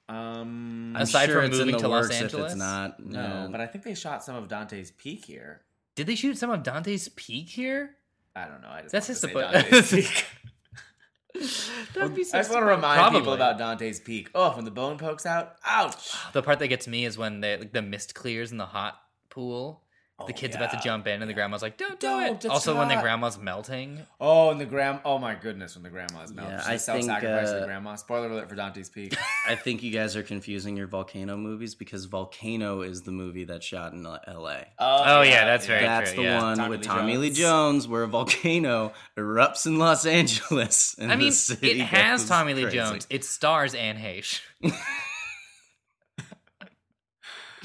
um, 0.09 0.93
I'm 0.95 1.03
aside 1.03 1.27
sure 1.27 1.35
from 1.41 1.45
it's 1.45 1.53
in 1.59 1.59
moving 1.67 1.75
the 1.75 1.81
to 1.81 1.87
Los 1.87 2.03
works 2.05 2.15
Angeles? 2.21 2.45
If 2.45 2.51
it's 2.53 2.55
not, 2.55 2.99
no, 3.05 3.19
yeah. 3.21 3.47
but 3.51 3.61
I 3.61 3.67
think 3.67 3.83
they 3.83 3.93
shot 3.93 4.23
some 4.23 4.35
of 4.35 4.47
Dante's 4.47 4.89
Peak 4.91 5.25
here. 5.25 5.61
Did 5.95 6.07
they 6.07 6.15
shoot 6.15 6.37
some 6.37 6.49
of 6.51 6.61
Dante's 6.63 7.07
Peak 7.09 7.49
here? 7.49 7.95
I 8.35 8.45
don't 8.45 8.61
know. 8.61 8.69
I 8.69 8.81
just 8.81 8.91
That's 8.91 9.07
want 9.09 9.21
just 9.21 9.33
to 9.33 9.39
a 9.39 9.51
say 9.51 9.61
bu- 9.63 9.71
Dante's 9.71 9.91
Peak. 9.91 10.25
That'd 11.93 12.15
be 12.15 12.23
so 12.23 12.37
I 12.37 12.41
just 12.41 12.51
want 12.51 12.61
to 12.63 12.67
remind 12.69 12.99
Probably. 12.99 13.19
people 13.19 13.33
about 13.33 13.57
Dante's 13.57 13.99
Peak. 13.99 14.29
Oh, 14.35 14.55
when 14.55 14.65
the 14.65 14.71
bone 14.71 14.97
pokes 14.97 15.25
out, 15.25 15.55
ouch! 15.65 16.13
The 16.33 16.41
part 16.41 16.59
that 16.59 16.67
gets 16.67 16.87
me 16.87 17.05
is 17.05 17.17
when 17.17 17.41
they, 17.41 17.57
like, 17.57 17.73
the 17.73 17.81
mist 17.81 18.15
clears 18.15 18.51
in 18.51 18.57
the 18.57 18.65
hot 18.65 18.99
pool. 19.29 19.81
Oh, 20.17 20.25
the 20.27 20.31
kid's 20.31 20.55
about 20.55 20.71
to 20.71 20.79
jump 20.81 21.07
in, 21.07 21.21
and 21.21 21.29
the 21.29 21.33
grandma's 21.33 21.61
like, 21.61 21.75
"Don't 21.75 21.99
do 21.99 22.07
Don't, 22.07 22.23
it." 22.23 22.33
it's 22.35 22.45
Also, 22.45 22.77
when 22.77 22.87
the 22.87 22.95
grandma's 22.95 23.37
melting, 23.37 23.99
Oh, 24.21 24.49
and 24.49 24.61
the 24.61 24.65
grand. 24.65 25.01
Oh 25.03 25.17
my 25.17 25.35
goodness, 25.35 25.75
when 25.75 25.83
the 25.83 25.89
grandma's 25.89 26.31
melting. 26.33 26.53
Yeah, 26.55 26.61
She 26.63 26.69
I 26.71 26.77
self-sacrificed 26.77 27.47
think, 27.47 27.57
the 27.57 27.63
uh, 27.63 27.65
grandma. 27.65 27.95
Spoiler 27.95 28.31
alert 28.31 28.47
for 28.47 28.55
Dante's 28.55 28.87
Peak. 28.87 29.13
I 29.47 29.55
think 29.55 29.83
you 29.83 29.91
guys 29.91 30.15
are 30.15 30.23
confusing 30.23 30.77
your 30.77 30.87
volcano 30.87 31.35
movies 31.35 31.75
because 31.75 32.05
Volcano 32.05 32.81
is 32.81 33.01
the 33.01 33.11
movie 33.11 33.43
that's 33.43 33.65
shot 33.65 33.91
in 33.91 34.05
L.A. 34.05 34.67
Oh, 34.79 35.21
yeah, 35.21 35.43
that's 35.43 35.65
very 35.67 35.81
That's 35.83 36.13
true, 36.13 36.23
the 36.23 36.29
yeah. 36.29 36.41
one 36.41 36.57
Tommy 36.59 36.69
with 36.69 36.79
Lee 36.79 36.85
Tommy 36.87 37.17
Lee 37.17 37.27
Jones. 37.31 37.37
Jones, 37.83 37.87
where 37.89 38.03
a 38.03 38.07
volcano 38.07 38.93
erupts 39.17 39.65
in 39.65 39.77
Los 39.79 40.05
Angeles. 40.05 40.95
And 40.99 41.11
I 41.11 41.17
mean, 41.17 41.27
the 41.27 41.35
city 41.35 41.81
it 41.81 41.87
has 41.87 42.25
Tommy 42.25 42.53
Lee 42.53 42.61
crazy. 42.63 42.77
Jones. 42.77 43.07
It 43.09 43.25
stars 43.25 43.75
Anne 43.75 43.97
Heche. 43.97 44.39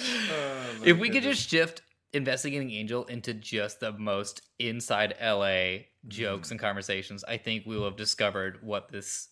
Oh, 0.03 0.81
if 0.85 0.99
we 0.99 1.11
could 1.11 1.23
just 1.23 1.49
shift 1.51 1.83
investigating 2.13 2.71
Angel 2.71 3.05
into 3.05 3.35
just 3.35 3.81
the 3.81 3.93
most 3.93 4.43
inside 4.59 5.15
LA 5.23 5.85
jokes 6.09 6.49
mm. 6.49 6.53
and 6.53 6.61
conversations, 6.61 7.25
I 7.25 7.37
think 7.37 7.67
we 7.67 7.77
will 7.77 7.85
have 7.85 7.97
discovered 7.97 8.59
what 8.63 8.91
this 8.91 9.29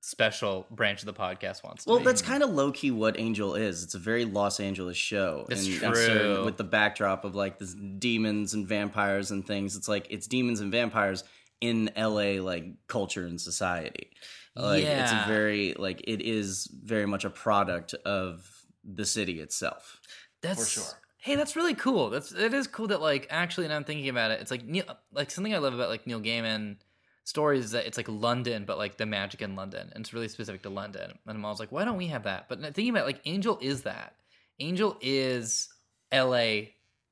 special 0.00 0.66
branch 0.70 1.00
of 1.00 1.06
the 1.06 1.12
podcast 1.12 1.64
wants 1.64 1.84
to 1.84 1.90
Well, 1.90 1.98
be. 1.98 2.04
that's 2.04 2.22
kind 2.22 2.42
of 2.42 2.50
low 2.50 2.70
key 2.70 2.90
what 2.90 3.18
Angel 3.18 3.54
is. 3.54 3.82
It's 3.82 3.94
a 3.94 3.98
very 3.98 4.24
Los 4.24 4.60
Angeles 4.60 4.96
show. 4.96 5.46
That's 5.48 5.66
and, 5.66 5.94
true. 5.94 6.36
and 6.36 6.44
with 6.44 6.56
the 6.56 6.64
backdrop 6.64 7.24
of 7.24 7.34
like 7.34 7.58
this 7.58 7.74
demons 7.98 8.54
and 8.54 8.66
vampires 8.66 9.30
and 9.30 9.46
things, 9.46 9.76
it's 9.76 9.88
like 9.88 10.06
it's 10.10 10.26
demons 10.26 10.60
and 10.60 10.70
vampires 10.70 11.24
in 11.60 11.90
LA 11.96 12.40
like 12.40 12.64
culture 12.86 13.26
and 13.26 13.40
society. 13.40 14.10
Like 14.54 14.84
it's 14.84 15.12
a 15.12 15.24
very 15.28 15.74
like 15.74 16.00
it 16.06 16.20
is 16.20 16.68
very 16.82 17.06
much 17.06 17.24
a 17.24 17.30
product 17.30 17.94
of 18.04 18.48
the 18.84 19.04
city 19.04 19.40
itself. 19.40 20.00
That's 20.42 20.64
for 20.64 20.80
sure. 20.80 21.00
Hey, 21.18 21.34
that's 21.34 21.56
really 21.56 21.74
cool. 21.74 22.10
That's 22.10 22.32
it 22.32 22.54
is 22.54 22.66
cool 22.66 22.86
that 22.88 23.00
like 23.00 23.26
actually 23.28 23.68
now 23.68 23.76
I'm 23.76 23.84
thinking 23.84 24.08
about 24.08 24.30
it, 24.30 24.40
it's 24.40 24.50
like 24.50 24.64
Neil 24.64 24.84
like 25.12 25.30
something 25.30 25.54
I 25.54 25.58
love 25.58 25.74
about 25.74 25.88
like 25.90 26.06
Neil 26.06 26.20
Gaiman 26.20 26.76
stories 27.24 27.66
is 27.66 27.70
that 27.72 27.86
it's 27.86 27.96
like 27.96 28.08
London, 28.08 28.64
but 28.64 28.78
like 28.78 28.96
the 28.96 29.04
magic 29.04 29.42
in 29.42 29.54
London. 29.54 29.90
And 29.94 30.02
it's 30.02 30.14
really 30.14 30.28
specific 30.28 30.62
to 30.62 30.70
London. 30.70 31.10
And 31.26 31.36
I'm 31.36 31.44
always 31.44 31.60
like, 31.60 31.72
why 31.72 31.84
don't 31.84 31.98
we 31.98 32.06
have 32.06 32.22
that? 32.22 32.48
But 32.48 32.60
uh, 32.60 32.70
thinking 32.70 32.90
about 32.90 33.02
it, 33.02 33.06
like 33.06 33.20
Angel 33.26 33.58
is 33.60 33.82
that. 33.82 34.14
Angel 34.60 34.96
is 35.00 35.68
LA 36.12 36.60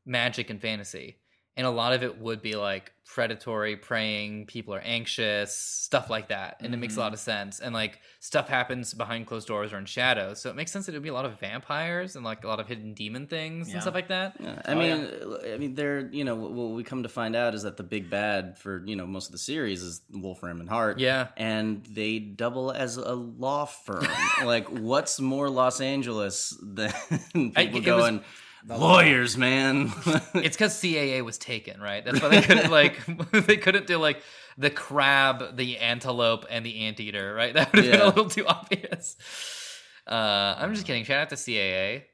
magic 0.06 0.50
and 0.50 0.60
fantasy. 0.60 1.16
And 1.56 1.66
a 1.66 1.70
lot 1.70 1.92
of 1.92 2.02
it 2.02 2.18
would 2.20 2.42
be 2.42 2.54
like 2.54 2.92
predatory, 3.06 3.76
preying, 3.76 4.44
people 4.46 4.74
are 4.74 4.80
anxious, 4.80 5.56
stuff 5.56 6.10
like 6.10 6.28
that. 6.28 6.56
And 6.60 6.74
it 6.74 6.76
makes 6.76 6.96
a 6.96 7.00
lot 7.00 7.06
mm-hmm. 7.06 7.14
of 7.14 7.20
sense. 7.20 7.60
And 7.60 7.72
like 7.72 8.00
stuff 8.20 8.48
happens 8.48 8.92
behind 8.92 9.26
closed 9.26 9.46
doors 9.46 9.72
or 9.72 9.78
in 9.78 9.86
shadows. 9.86 10.40
So 10.40 10.50
it 10.50 10.56
makes 10.56 10.70
sense 10.72 10.86
that 10.86 10.92
it 10.92 10.96
would 10.96 11.02
be 11.04 11.08
a 11.08 11.14
lot 11.14 11.24
of 11.24 11.38
vampires 11.38 12.16
and 12.16 12.24
like 12.24 12.44
a 12.44 12.48
lot 12.48 12.60
of 12.60 12.66
hidden 12.66 12.94
demon 12.94 13.26
things 13.26 13.68
Yeah. 13.68 13.74
and 13.74 13.82
stuff 13.82 13.94
like 13.94 14.08
that. 14.08 14.34
Yeah, 14.40 14.60
I 14.66 14.72
Oh, 14.72 14.74
mean, 14.74 15.08
I 15.54 15.56
mean, 15.56 15.74
they're 15.74 16.08
you 16.12 16.24
know 16.24 16.34
what 16.34 16.72
we 16.74 16.82
come 16.82 17.04
to 17.04 17.08
find 17.08 17.34
out 17.36 17.54
is 17.54 17.62
that 17.62 17.76
the 17.76 17.84
big 17.84 18.10
bad 18.10 18.58
for 18.58 18.82
you 18.84 18.96
know 18.96 19.06
most 19.06 19.26
of 19.26 19.32
the 19.32 19.38
series 19.38 19.82
is 19.82 20.02
Wolfram 20.10 20.60
and 20.60 20.68
Hart. 20.68 20.98
Yeah. 20.98 21.28
and 21.36 21.86
they 21.86 22.18
double 22.18 22.70
as 22.72 22.96
a 22.96 23.14
law 23.14 23.64
firm. 23.64 24.06
like, 24.44 24.68
what's 24.68 25.20
more 25.20 25.48
Los 25.48 25.80
Angeles 25.80 26.54
than 26.60 26.92
people 27.32 27.52
I- 27.56 27.62
it 27.62 27.74
was- 27.74 28.20
going 28.68 28.80
lawyers, 28.80 29.36
man? 29.36 29.92
It's 30.34 30.56
because 30.56 30.74
CAA 30.74 31.24
was 31.24 31.38
taken, 31.38 31.80
right? 31.80 32.04
That's 32.04 32.20
why 32.20 32.28
they 32.28 32.42
couldn't 32.42 32.70
like 32.70 33.04
they 33.32 33.56
couldn't 33.56 33.86
do 33.86 33.98
like 33.98 34.22
the 34.58 34.70
crab, 34.70 35.56
the 35.56 35.78
antelope, 35.78 36.46
and 36.50 36.64
the 36.64 36.86
anteater, 36.86 37.34
right? 37.34 37.54
That 37.54 37.72
would 37.72 37.84
have 37.84 37.92
been 37.92 38.00
a 38.00 38.06
little 38.06 38.28
too 38.28 38.46
obvious. 38.46 39.16
Uh, 40.06 40.54
I'm 40.58 40.74
just 40.74 40.86
kidding. 40.86 41.04
Shout 41.04 41.22
out 41.22 41.28
to 41.30 41.36
CAA. 41.36 42.04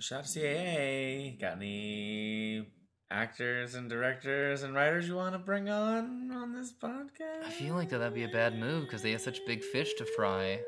Shout 0.00 0.20
out 0.20 0.26
to 0.26 0.40
CAA. 0.40 1.40
Got 1.40 1.56
any 1.56 2.66
actors 3.10 3.74
and 3.74 3.88
directors 3.88 4.62
and 4.62 4.74
writers 4.74 5.08
you 5.08 5.14
want 5.14 5.32
to 5.34 5.38
bring 5.38 5.68
on 5.68 6.30
on 6.32 6.52
this 6.52 6.72
podcast? 6.72 7.44
I 7.46 7.50
feel 7.50 7.74
like 7.74 7.88
that 7.90 7.98
that'd 7.98 8.14
be 8.14 8.24
a 8.24 8.28
bad 8.28 8.58
move 8.58 8.84
because 8.84 9.02
they 9.02 9.12
have 9.12 9.20
such 9.20 9.38
big 9.46 9.62
fish 9.62 9.94
to 9.94 10.04
fry. 10.16 10.60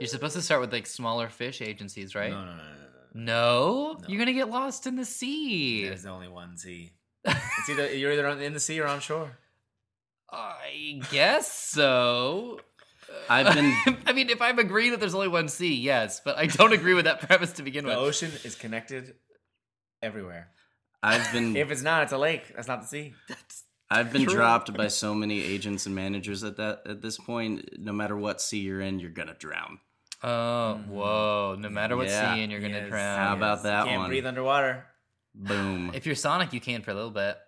You're 0.00 0.08
supposed 0.08 0.36
to 0.36 0.42
start 0.42 0.60
with 0.60 0.72
like 0.72 0.86
smaller 0.86 1.28
fish 1.28 1.60
agencies, 1.60 2.14
right? 2.14 2.30
No, 2.30 2.44
no, 2.44 2.52
no, 2.52 2.56
no, 2.56 2.90
no. 3.14 3.92
No, 3.92 3.92
No. 4.00 4.08
you're 4.08 4.18
gonna 4.18 4.32
get 4.32 4.48
lost 4.50 4.86
in 4.86 4.96
the 4.96 5.04
sea. 5.04 5.84
There's 5.84 6.06
only 6.06 6.28
one 6.28 6.56
sea. 6.56 6.92
It's 7.24 7.68
either 7.68 7.92
you're 7.94 8.12
either 8.12 8.26
on, 8.26 8.40
in 8.40 8.52
the 8.54 8.60
sea 8.60 8.80
or 8.80 8.86
on 8.86 9.00
shore. 9.00 9.38
I 10.32 11.00
guess 11.10 11.52
so. 11.52 12.60
I've 13.28 13.52
been 13.54 13.74
I 14.06 14.12
mean, 14.12 14.30
if 14.30 14.40
I'm 14.40 14.58
agreeing 14.58 14.92
that 14.92 15.00
there's 15.00 15.14
only 15.14 15.28
one 15.28 15.48
sea, 15.48 15.74
yes, 15.74 16.20
but 16.24 16.36
I 16.38 16.46
don't 16.46 16.72
agree 16.72 16.94
with 16.94 17.06
that 17.06 17.20
premise 17.20 17.52
to 17.54 17.62
begin 17.62 17.84
The 17.84 17.90
with. 17.90 17.98
The 17.98 18.02
ocean 18.04 18.30
is 18.44 18.54
connected 18.54 19.14
everywhere. 20.02 20.48
I've 21.02 21.32
been 21.32 21.56
If 21.64 21.70
it's 21.70 21.82
not, 21.82 22.04
it's 22.04 22.12
a 22.12 22.18
lake. 22.18 22.52
That's 22.54 22.68
not 22.68 22.82
the 22.82 22.86
sea. 22.86 23.14
That's 23.28 23.64
I've 23.92 24.12
been 24.12 24.24
True. 24.24 24.34
dropped 24.34 24.72
by 24.72 24.86
so 24.86 25.12
many 25.14 25.42
agents 25.42 25.84
and 25.86 25.94
managers 25.96 26.44
at 26.44 26.56
that 26.58 26.82
at 26.86 27.02
this 27.02 27.18
point. 27.18 27.68
No 27.76 27.92
matter 27.92 28.16
what 28.16 28.40
sea 28.40 28.60
you're 28.60 28.80
in, 28.80 29.00
you're 29.00 29.10
gonna 29.10 29.34
drown. 29.34 29.80
Oh, 30.22 30.28
mm-hmm. 30.78 30.90
whoa! 30.90 31.56
No 31.58 31.68
matter 31.70 31.96
what 31.96 32.08
Yeah. 32.08 32.34
sea, 32.34 32.42
and 32.42 32.52
you're 32.52 32.60
gonna 32.60 32.74
Yes, 32.74 32.88
drown. 32.90 33.18
How 33.18 33.34
about 33.36 33.62
that 33.62 33.80
one? 33.80 33.86
Can't 33.88 34.00
one? 34.00 34.10
breathe 34.10 34.26
underwater. 34.26 34.86
Boom. 35.34 35.92
If 35.94 36.04
you're 36.06 36.14
Sonic, 36.14 36.52
you 36.52 36.60
can 36.60 36.82
for 36.82 36.90
a 36.90 36.94
little 36.94 37.10
bit. 37.10 37.38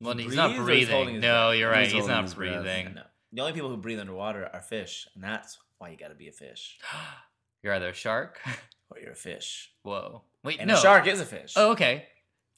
Well, 0.00 0.14
He 0.16 0.24
he's 0.24 0.34
not 0.34 0.56
breathes 0.56 0.68
or 0.68 0.72
he's 0.74 0.88
holding 0.88 1.04
breathing. 1.06 1.14
his 1.16 1.22
No, 1.22 1.48
breath? 1.48 1.58
you're 1.58 1.70
right. 1.70 1.82
He's 1.84 1.92
He's, 1.92 2.00
holding 2.00 2.16
not 2.16 2.24
his 2.24 2.34
breath. 2.34 2.62
breathing. 2.62 2.94
No. 2.94 3.02
The 3.32 3.40
only 3.42 3.52
people 3.52 3.68
who 3.68 3.76
breathe 3.76 4.00
underwater 4.00 4.48
are 4.52 4.62
fish, 4.62 5.06
and 5.14 5.22
that's 5.22 5.58
why 5.78 5.90
you 5.90 5.96
got 5.98 6.08
to 6.08 6.14
be 6.14 6.28
a 6.28 6.32
fish, 6.32 6.78
You're 7.62 7.74
either 7.74 7.88
a 7.90 7.92
shark. 7.94 8.40
or 8.90 8.98
you're 8.98 9.12
a 9.12 9.16
fish. 9.16 9.70
Whoa. 9.82 10.22
Wait, 10.42 10.58
And 10.58 10.68
no. 10.68 10.78
a 10.78 10.80
shark 10.80 11.06
is 11.06 11.20
a 11.20 11.26
fish. 11.26 11.52
Oh, 11.56 11.72
okay. 11.72 12.06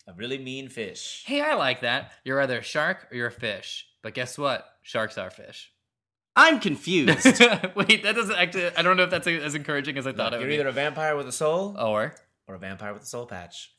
A 0.06 0.12
really 0.12 0.38
mean 0.38 0.68
fish. 0.68 1.24
Hey, 1.26 1.40
I 1.40 1.54
like 1.54 1.80
that. 1.80 2.12
You're 2.24 2.40
either 2.40 2.58
a 2.58 2.62
shark 2.62 3.08
or 3.10 3.16
you're 3.16 3.26
a 3.26 3.32
fish. 3.32 3.86
But 4.02 4.14
guess 4.14 4.38
what? 4.38 4.64
Sharks 4.82 5.18
are 5.18 5.30
fish. 5.30 5.71
I'm 6.34 6.60
confused. 6.60 7.24
Wait, 7.74 8.02
that 8.04 8.14
doesn't 8.14 8.34
actually. 8.36 8.74
I 8.76 8.82
don't 8.82 8.96
know 8.96 9.02
if 9.04 9.10
that's 9.10 9.26
as 9.26 9.54
encouraging 9.54 9.98
as 9.98 10.06
I 10.06 10.12
thought 10.12 10.32
Look, 10.32 10.40
it 10.40 10.44
you're 10.44 10.50
would. 10.50 10.60
either 10.60 10.68
a 10.68 10.72
vampire 10.72 11.14
with 11.16 11.28
a 11.28 11.32
soul. 11.32 11.76
Or. 11.78 12.14
or 12.48 12.54
a 12.54 12.58
vampire 12.58 12.92
with 12.94 13.02
a 13.02 13.06
soul 13.06 13.26
patch. 13.26 13.70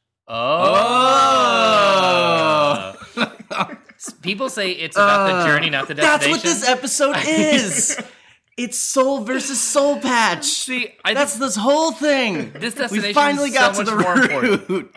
Oh. 1.64 2.94
People 4.22 4.50
say 4.50 4.72
it's 4.72 4.96
about 4.98 5.28
the 5.28 5.34
Uh, 5.36 5.46
journey, 5.48 5.70
not 5.70 5.88
the 5.88 5.94
destination. 5.96 6.32
That's 6.32 6.44
what 6.44 6.44
this 6.44 6.68
episode 6.68 7.16
is. 7.28 7.98
it's 8.58 8.78
soul 8.78 9.24
versus 9.24 9.60
soul 9.60 10.00
patch. 10.00 10.46
See, 10.46 10.94
I 11.04 11.14
That's 11.14 11.38
this 11.38 11.56
whole 11.56 11.92
thing. 11.92 12.52
This 12.54 12.74
we 12.76 12.82
destination 12.82 13.14
finally 13.14 13.50
is 13.50 13.56
got 13.56 13.76
so 13.76 13.84
to 13.84 13.90
the 13.92 13.96
much 13.98 14.06
more 14.06 14.16
important. 14.46 14.70
root. 14.70 14.96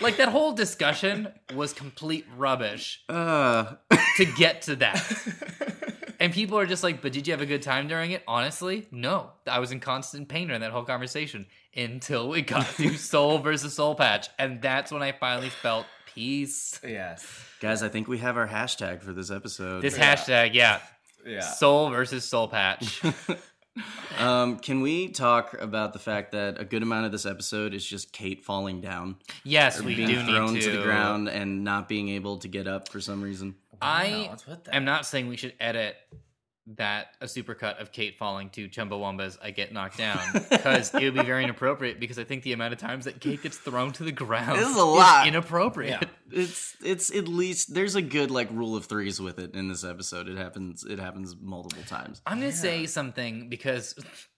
Like 0.00 0.16
that 0.18 0.28
whole 0.28 0.52
discussion 0.52 1.28
was 1.54 1.72
complete 1.72 2.26
rubbish 2.36 3.02
Uh, 3.08 3.74
to 4.16 4.24
get 4.36 4.62
to 4.62 4.76
that. 4.76 5.02
And 6.18 6.32
people 6.34 6.58
are 6.58 6.66
just 6.66 6.82
like, 6.82 7.00
but 7.00 7.12
did 7.12 7.26
you 7.26 7.32
have 7.32 7.40
a 7.40 7.46
good 7.46 7.62
time 7.62 7.88
during 7.88 8.10
it? 8.10 8.22
Honestly, 8.28 8.86
no. 8.90 9.30
I 9.46 9.58
was 9.58 9.72
in 9.72 9.80
constant 9.80 10.28
pain 10.28 10.48
during 10.48 10.60
that 10.60 10.70
whole 10.70 10.84
conversation 10.84 11.46
until 11.74 12.28
we 12.28 12.42
got 12.42 12.66
to 12.76 12.94
Soul 12.98 13.38
versus 13.38 13.74
Soul 13.74 13.94
Patch. 13.94 14.28
And 14.38 14.60
that's 14.60 14.92
when 14.92 15.02
I 15.02 15.12
finally 15.12 15.48
felt 15.48 15.86
peace. 16.14 16.78
Yes. 16.86 17.26
guys, 17.60 17.82
I 17.82 17.88
think 17.88 18.06
we 18.06 18.18
have 18.18 18.36
our 18.36 18.48
hashtag 18.48 19.02
for 19.02 19.12
this 19.12 19.30
episode. 19.30 19.80
This 19.80 19.96
Yeah. 19.96 20.14
hashtag, 20.14 20.50
yeah. 20.52 20.80
Yeah. 21.26 21.40
Soul 21.40 21.88
versus 21.90 22.24
Soul 22.28 22.48
Patch. 22.48 23.00
um, 24.18 24.58
can 24.58 24.80
we 24.80 25.08
talk 25.08 25.54
about 25.60 25.92
the 25.92 25.98
fact 25.98 26.32
that 26.32 26.60
a 26.60 26.64
good 26.64 26.82
amount 26.82 27.06
of 27.06 27.12
this 27.12 27.24
episode 27.26 27.72
is 27.74 27.84
just 27.84 28.12
Kate 28.12 28.42
falling 28.44 28.80
down, 28.80 29.16
Yes, 29.44 29.80
we 29.80 29.94
being 29.94 30.08
do 30.08 30.24
thrown 30.24 30.54
need 30.54 30.62
to. 30.62 30.70
to 30.72 30.76
the 30.78 30.82
ground, 30.82 31.28
and 31.28 31.64
not 31.64 31.88
being 31.88 32.08
able 32.10 32.38
to 32.38 32.48
get 32.48 32.66
up 32.66 32.88
for 32.88 33.00
some 33.00 33.22
reason? 33.22 33.54
I, 33.80 34.30
I 34.72 34.76
am 34.76 34.84
not 34.84 35.06
saying 35.06 35.28
we 35.28 35.36
should 35.36 35.54
edit 35.58 35.96
that 36.76 37.08
a 37.20 37.24
supercut 37.26 37.80
of 37.80 37.90
Kate 37.92 38.16
falling 38.16 38.50
to 38.50 38.68
Chumbawamba's 38.68 39.38
I 39.42 39.50
get 39.50 39.72
knocked 39.72 39.98
down 39.98 40.20
because 40.50 40.94
it 40.94 41.02
would 41.02 41.14
be 41.14 41.22
very 41.22 41.42
inappropriate 41.44 41.98
because 41.98 42.18
I 42.18 42.24
think 42.24 42.42
the 42.42 42.52
amount 42.52 42.72
of 42.72 42.78
times 42.78 43.06
that 43.06 43.20
Kate 43.20 43.42
gets 43.42 43.56
thrown 43.58 43.92
to 43.92 44.04
the 44.04 44.12
ground 44.12 44.58
This 44.58 44.68
is 44.68 44.76
a 44.76 44.84
lot. 44.84 45.26
inappropriate. 45.26 46.02
Yeah. 46.02 46.08
It's 46.42 46.76
it's 46.84 47.14
at 47.14 47.26
least 47.26 47.74
there's 47.74 47.96
a 47.96 48.02
good 48.02 48.30
like 48.30 48.48
rule 48.52 48.76
of 48.76 48.84
threes 48.86 49.20
with 49.20 49.38
it 49.38 49.54
in 49.54 49.68
this 49.68 49.82
episode. 49.84 50.28
It 50.28 50.36
happens 50.36 50.84
it 50.84 50.98
happens 50.98 51.34
multiple 51.40 51.82
times. 51.84 52.22
I'm 52.26 52.38
gonna 52.38 52.52
say 52.52 52.86
something 52.86 53.48
because 53.48 53.94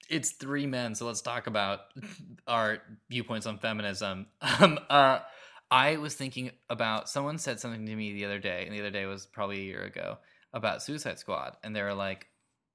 it's 0.09 0.31
three 0.33 0.67
men, 0.67 0.95
so 0.95 1.07
let's 1.07 1.21
talk 1.23 1.47
about 1.47 1.81
our 2.47 2.79
viewpoints 3.11 3.47
on 3.47 3.59
feminism. 3.59 4.27
Um, 4.41 4.79
uh, 4.91 5.21
I 5.71 5.97
was 5.97 6.15
thinking 6.15 6.51
about 6.69 7.09
someone 7.09 7.39
said 7.39 7.61
something 7.61 7.87
to 7.87 7.97
me 7.97 8.13
the 8.13 8.25
other 8.27 8.39
day, 8.39 8.65
and 8.67 8.75
the 8.75 8.81
other 8.81 8.91
day 8.91 9.07
was 9.07 9.27
probably 9.27 9.61
a 9.61 9.65
year 9.65 9.83
ago 9.83 10.19
about 10.53 10.83
Suicide 10.83 11.19
Squad, 11.19 11.57
and 11.63 11.75
they 11.75 11.83
were 11.83 11.95
like, 11.95 12.29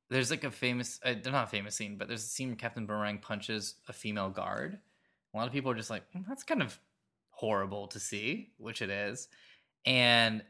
"There's 0.09 0.31
like 0.31 0.43
a 0.43 0.51
famous, 0.51 0.99
uh, 1.03 1.15
they're 1.21 1.31
not 1.33 1.45
a 1.45 1.51
famous 1.51 1.75
scene, 1.75 1.97
but 1.97 2.07
there's 2.07 2.23
a 2.23 2.27
scene 2.27 2.49
where 2.49 2.55
Captain 2.57 2.85
Boomerang 2.85 3.19
punches 3.19 3.75
a 3.87 3.93
female 3.93 4.29
guard. 4.29 4.79
A 5.33 5.37
lot 5.37 5.47
of 5.47 5.53
people 5.53 5.71
are 5.71 5.75
just 5.75 5.89
like, 5.89 6.11
"Mm, 6.13 6.25
that's 6.27 6.43
kind 6.43 6.61
of 6.63 6.79
horrible 7.29 7.87
to 7.89 7.99
see, 7.99 8.53
which 8.57 8.81
it 8.81 8.89
is, 8.89 9.27
and 9.85 10.43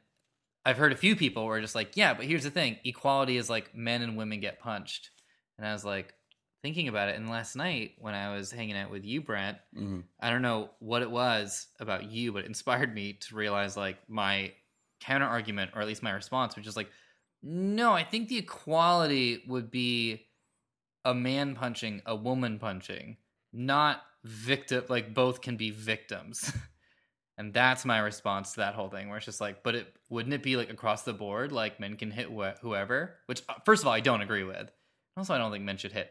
I've 0.66 0.78
heard 0.78 0.92
a 0.92 0.98
few 0.98 1.16
people 1.16 1.46
were 1.46 1.62
just 1.62 1.76
like, 1.76 1.96
yeah, 1.96 2.14
but 2.14 2.26
here's 2.26 2.44
the 2.44 2.52
thing: 2.52 2.78
equality 2.84 3.38
is 3.38 3.50
like 3.50 3.74
men 3.76 4.02
and 4.02 4.18
women 4.18 4.40
get 4.40 4.60
punched. 4.60 5.12
And 5.58 5.66
I 5.68 5.74
was 5.74 5.86
like 5.86 6.14
thinking 6.62 6.88
about 6.88 7.10
it. 7.10 7.16
And 7.16 7.30
last 7.30 7.56
night 7.56 7.96
when 8.00 8.14
I 8.14 8.36
was 8.36 8.52
hanging 8.52 8.76
out 8.76 8.92
with 8.92 9.06
you, 9.06 9.22
Brent, 9.22 9.58
Mhm. 9.74 10.08
I 10.20 10.30
don't 10.30 10.42
know 10.42 10.72
what 10.80 11.02
it 11.04 11.12
was 11.12 11.68
about 11.80 12.06
you, 12.06 12.34
but 12.34 12.44
it 12.44 12.48
inspired 12.48 12.94
me 12.94 13.14
to 13.14 13.36
realize 13.36 13.78
like 13.78 14.10
my 14.10 14.56
counter 15.00 15.28
argument, 15.28 15.72
or 15.76 15.82
at 15.82 15.88
least 15.88 16.04
my 16.04 16.12
response, 16.12 16.56
which 16.56 16.68
is 16.68 16.76
like, 16.76 16.90
no, 17.44 17.94
I 17.94 18.04
think 18.04 18.28
the 18.30 18.38
equality 18.38 19.44
would 19.48 19.72
be 19.72 20.28
a 21.06 21.14
man 21.14 21.56
punching 21.56 22.02
a 22.06 22.16
woman 22.16 22.60
punching, 22.60 23.18
not 23.54 24.02
victim. 24.24 24.84
Like 24.90 25.14
both 25.14 25.42
can 25.42 25.58
be 25.58 25.72
victims. 25.72 26.52
And 27.38 27.54
that's 27.54 27.86
my 27.86 28.00
response 28.00 28.54
to 28.54 28.62
that 28.62 28.74
whole 28.74 28.90
thing, 28.90 29.10
where 29.10 29.18
it's 29.18 29.26
just 29.26 29.40
like, 29.40 29.62
but 29.62 29.76
it 29.76 29.94
wouldn't 30.10 30.34
it 30.34 30.42
be 30.42 30.58
like 30.58 30.72
across 30.72 31.04
the 31.04 31.14
board, 31.14 31.52
like 31.52 31.80
men 31.80 31.96
can 31.96 32.10
hit 32.10 32.30
wh- 32.30 32.60
whoever? 32.62 33.18
Which, 33.28 33.44
uh, 33.48 33.54
first 33.64 33.84
of 33.84 33.88
all, 33.88 33.94
I 33.94 34.00
don't 34.00 34.22
agree 34.22 34.44
with. 34.44 34.72
Also, 35.16 35.36
I 35.36 35.38
don't 35.38 35.52
think 35.52 35.64
men 35.64 35.78
should 35.78 35.92
hit 35.92 36.10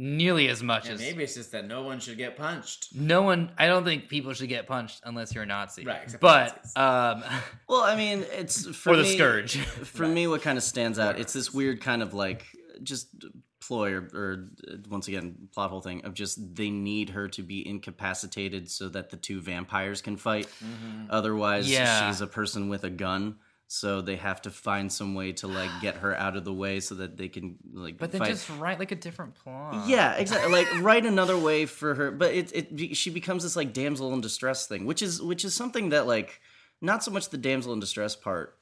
nearly 0.00 0.46
as 0.48 0.62
much 0.62 0.86
Yeah, 0.86 0.92
as 0.92 1.00
maybe 1.00 1.24
it's 1.24 1.34
just 1.34 1.50
that 1.52 1.66
no 1.66 1.82
one 1.82 1.98
should 1.98 2.16
get 2.16 2.36
punched. 2.36 2.94
no 2.94 3.22
one. 3.22 3.50
I 3.58 3.66
don't 3.66 3.82
think 3.84 4.08
people 4.08 4.32
should 4.32 4.48
get 4.48 4.66
punched 4.68 5.00
unless 5.04 5.34
you're 5.34 5.42
a 5.42 5.46
Nazi, 5.46 5.84
Right, 5.84 6.02
except 6.04 6.20
But 6.22 6.64
um, 6.76 7.24
Well, 7.68 7.82
I 7.82 7.96
mean, 7.96 8.24
it's 8.30 8.64
for 8.76 8.90
or 8.92 8.96
the 8.96 9.02
me- 9.02 9.16
scourge. 9.16 9.56
For 9.96 10.06
me, 10.06 10.28
what 10.28 10.40
kind 10.42 10.56
of 10.56 10.62
stands 10.62 10.98
out? 11.00 11.18
It's 11.18 11.32
this 11.32 11.52
weird 11.52 11.80
kind 11.80 12.02
of 12.02 12.14
like 12.14 12.46
just 12.84 13.08
ploy 13.60 13.92
or, 13.92 14.08
or 14.14 14.48
once 14.88 15.08
again 15.08 15.48
plot 15.52 15.70
hole 15.70 15.80
thing 15.80 16.04
of 16.04 16.14
just 16.14 16.54
they 16.54 16.70
need 16.70 17.10
her 17.10 17.28
to 17.28 17.42
be 17.42 17.66
incapacitated 17.68 18.70
so 18.70 18.88
that 18.88 19.10
the 19.10 19.16
two 19.16 19.40
vampires 19.40 20.00
can 20.00 20.16
fight. 20.16 20.46
Otherwise, 21.10 21.68
Yeah. 21.70 22.08
she's 22.08 22.20
a 22.20 22.26
person 22.26 22.68
with 22.68 22.84
a 22.84 22.90
gun. 22.90 23.36
So 23.70 24.00
they 24.00 24.16
have 24.16 24.40
to 24.42 24.50
find 24.50 24.90
some 24.90 25.14
way 25.14 25.32
to 25.32 25.46
like 25.46 25.70
get 25.82 25.96
her 25.96 26.16
out 26.16 26.36
of 26.36 26.44
the 26.44 26.54
way 26.54 26.80
so 26.80 26.94
that 26.96 27.18
they 27.18 27.28
can 27.28 27.56
like 27.70 27.98
but 27.98 28.12
then 28.12 28.20
fight. 28.20 28.30
just 28.30 28.48
write 28.58 28.78
like 28.78 28.92
a 28.92 28.96
different 28.96 29.34
plot. 29.34 29.86
Yeah, 29.86 30.14
exactly. 30.14 30.50
Like 30.50 30.66
write 30.80 31.04
another 31.04 31.36
way 31.36 31.66
for 31.66 31.94
her, 31.94 32.10
but 32.10 32.32
it 32.34 32.50
it 32.54 32.96
she 32.96 33.10
becomes 33.10 33.42
this 33.42 33.56
like 33.56 33.74
damsel 33.74 34.14
in 34.14 34.22
distress 34.22 34.66
thing, 34.66 34.86
which 34.86 35.02
is 35.02 35.20
which 35.20 35.44
is 35.44 35.52
something 35.52 35.90
that 35.90 36.06
like 36.06 36.40
not 36.80 37.04
so 37.04 37.10
much 37.10 37.28
the 37.28 37.36
damsel 37.36 37.74
in 37.74 37.80
distress 37.80 38.16
part 38.16 38.58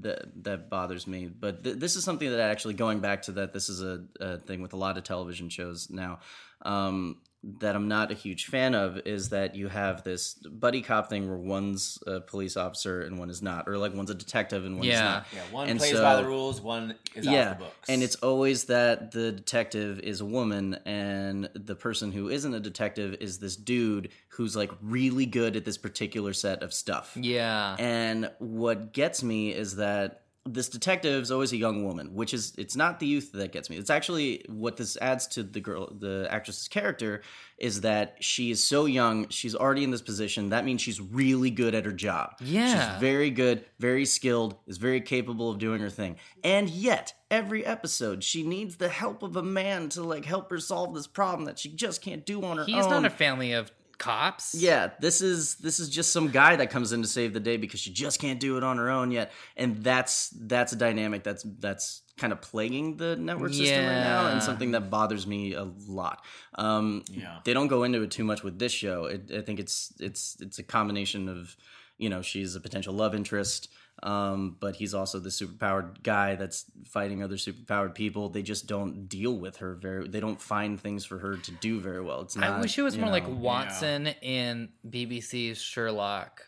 that 0.00 0.44
that 0.44 0.68
bothers 0.68 1.06
me, 1.06 1.26
but 1.26 1.64
th- 1.64 1.76
this 1.76 1.96
is 1.96 2.04
something 2.04 2.28
that 2.30 2.38
actually 2.38 2.74
going 2.74 3.00
back 3.00 3.22
to 3.22 3.32
that 3.32 3.54
this 3.54 3.70
is 3.70 3.82
a, 3.82 4.04
a 4.20 4.36
thing 4.36 4.60
with 4.60 4.74
a 4.74 4.76
lot 4.76 4.98
of 4.98 5.04
television 5.04 5.48
shows 5.48 5.88
now. 5.88 6.18
Um, 6.60 7.18
that 7.60 7.76
I'm 7.76 7.86
not 7.86 8.10
a 8.10 8.14
huge 8.14 8.46
fan 8.46 8.74
of 8.74 8.98
is 9.06 9.28
that 9.28 9.54
you 9.54 9.68
have 9.68 10.02
this 10.02 10.34
buddy 10.34 10.82
cop 10.82 11.08
thing 11.08 11.28
where 11.28 11.38
one's 11.38 11.98
a 12.06 12.20
police 12.20 12.56
officer 12.56 13.02
and 13.02 13.18
one 13.18 13.30
is 13.30 13.40
not, 13.40 13.68
or 13.68 13.78
like 13.78 13.94
one's 13.94 14.10
a 14.10 14.14
detective 14.14 14.64
and 14.64 14.74
one's 14.74 14.86
Yeah. 14.88 15.00
not. 15.04 15.26
Yeah, 15.32 15.40
one 15.52 15.68
And 15.68 15.78
plays 15.78 15.92
so- 15.92 16.02
by 16.02 16.16
the 16.16 16.24
rules, 16.26 16.60
one 16.60 16.96
is 17.14 17.24
yeah, 17.24 17.50
off 17.52 17.58
the 17.58 17.64
books. 17.66 17.88
and 17.88 18.02
it's 18.02 18.16
always 18.16 18.64
that 18.64 19.12
the 19.12 19.30
detective 19.30 20.00
is 20.00 20.20
a 20.20 20.24
woman 20.26 20.74
and 20.84 21.48
the 21.54 21.76
person 21.76 22.10
who 22.10 22.28
isn't 22.28 22.52
a 22.52 22.60
detective 22.60 23.16
is 23.20 23.38
this 23.38 23.54
dude 23.56 24.10
who's 24.30 24.56
like 24.56 24.72
really 24.82 25.24
good 25.26 25.54
at 25.56 25.64
this 25.64 25.78
particular 25.78 26.32
set 26.32 26.62
of 26.64 26.74
stuff. 26.74 27.16
Yeah. 27.18 27.76
And 27.78 28.30
what 28.38 28.92
gets 28.92 29.22
me 29.22 29.52
is 29.52 29.76
that 29.76 30.22
this 30.46 30.68
detective 30.68 31.22
is 31.22 31.30
always 31.30 31.52
a 31.52 31.56
young 31.56 31.84
woman, 31.84 32.14
which 32.14 32.32
is 32.32 32.54
it's 32.56 32.76
not 32.76 33.00
the 33.00 33.06
youth 33.06 33.32
that 33.32 33.52
gets 33.52 33.68
me. 33.68 33.76
It's 33.76 33.90
actually 33.90 34.44
what 34.48 34.76
this 34.76 34.96
adds 34.98 35.26
to 35.28 35.42
the 35.42 35.60
girl, 35.60 35.92
the 35.98 36.28
actress's 36.30 36.68
character, 36.68 37.22
is 37.58 37.82
that 37.82 38.16
she 38.20 38.50
is 38.50 38.62
so 38.62 38.86
young. 38.86 39.28
She's 39.28 39.54
already 39.54 39.84
in 39.84 39.90
this 39.90 40.02
position. 40.02 40.50
That 40.50 40.64
means 40.64 40.80
she's 40.80 41.00
really 41.00 41.50
good 41.50 41.74
at 41.74 41.84
her 41.84 41.92
job. 41.92 42.34
Yeah. 42.40 42.92
she's 42.92 43.00
very 43.00 43.30
good, 43.30 43.64
very 43.78 44.04
skilled, 44.04 44.56
is 44.66 44.78
very 44.78 45.00
capable 45.00 45.50
of 45.50 45.58
doing 45.58 45.80
her 45.80 45.90
thing. 45.90 46.16
And 46.44 46.70
yet, 46.70 47.14
every 47.30 47.64
episode, 47.64 48.22
she 48.22 48.42
needs 48.42 48.76
the 48.76 48.88
help 48.88 49.22
of 49.22 49.36
a 49.36 49.42
man 49.42 49.88
to 49.90 50.02
like 50.02 50.24
help 50.24 50.50
her 50.50 50.60
solve 50.60 50.94
this 50.94 51.06
problem 51.06 51.46
that 51.46 51.58
she 51.58 51.70
just 51.70 52.02
can't 52.02 52.24
do 52.24 52.42
on 52.44 52.58
her 52.58 52.64
He's 52.64 52.76
own. 52.76 52.82
He's 52.82 52.90
not 52.90 53.04
a 53.04 53.10
family 53.10 53.52
of 53.52 53.70
cops. 53.98 54.54
Yeah, 54.54 54.90
this 55.00 55.20
is 55.20 55.56
this 55.56 55.80
is 55.80 55.88
just 55.88 56.12
some 56.12 56.28
guy 56.28 56.56
that 56.56 56.70
comes 56.70 56.92
in 56.92 57.02
to 57.02 57.08
save 57.08 57.32
the 57.32 57.40
day 57.40 57.56
because 57.56 57.80
she 57.80 57.92
just 57.92 58.20
can't 58.20 58.40
do 58.40 58.56
it 58.56 58.64
on 58.64 58.76
her 58.78 58.90
own 58.90 59.10
yet, 59.10 59.32
and 59.56 59.82
that's 59.82 60.30
that's 60.30 60.72
a 60.72 60.76
dynamic 60.76 61.22
that's 61.24 61.44
that's 61.58 62.02
kind 62.16 62.32
of 62.32 62.40
plaguing 62.40 62.96
the 62.96 63.14
network 63.16 63.52
system 63.52 63.84
right 63.84 64.00
now, 64.00 64.28
and 64.28 64.42
something 64.42 64.70
that 64.70 64.88
bothers 64.90 65.26
me 65.26 65.52
a 65.52 65.64
lot. 65.64 66.24
Um, 66.54 67.04
Yeah. 67.10 67.40
they 67.44 67.52
don't 67.52 67.68
go 67.68 67.84
into 67.84 68.02
it 68.02 68.10
too 68.10 68.24
much 68.24 68.42
with 68.42 68.58
this 68.58 68.72
show. 68.72 69.04
It, 69.04 69.30
I 69.36 69.42
think 69.42 69.60
it's 69.60 69.92
it's 70.00 70.36
it's 70.40 70.58
a 70.58 70.62
combination 70.62 71.28
of 71.28 71.56
you 71.98 72.08
know 72.08 72.22
she's 72.22 72.54
a 72.56 72.60
potential 72.60 72.94
love 72.94 73.14
interest. 73.14 73.68
Um, 74.02 74.56
but 74.60 74.76
he's 74.76 74.92
also 74.92 75.18
the 75.18 75.30
superpowered 75.30 76.02
guy 76.02 76.34
that's 76.34 76.66
fighting 76.84 77.22
other 77.22 77.36
superpowered 77.36 77.94
people. 77.94 78.28
They 78.28 78.42
just 78.42 78.66
don't 78.66 79.08
deal 79.08 79.38
with 79.38 79.56
her 79.58 79.74
very. 79.74 80.06
They 80.06 80.20
don't 80.20 80.40
find 80.40 80.78
things 80.78 81.04
for 81.04 81.18
her 81.18 81.36
to 81.36 81.50
do 81.52 81.80
very 81.80 82.02
well. 82.02 82.20
It's 82.20 82.36
not. 82.36 82.50
I 82.50 82.60
wish 82.60 82.78
it 82.78 82.82
was 82.82 82.96
you 82.96 83.02
more 83.02 83.10
like 83.10 83.26
know. 83.26 83.34
Watson 83.34 84.08
in 84.20 84.68
BBC's 84.88 85.60
Sherlock, 85.60 86.42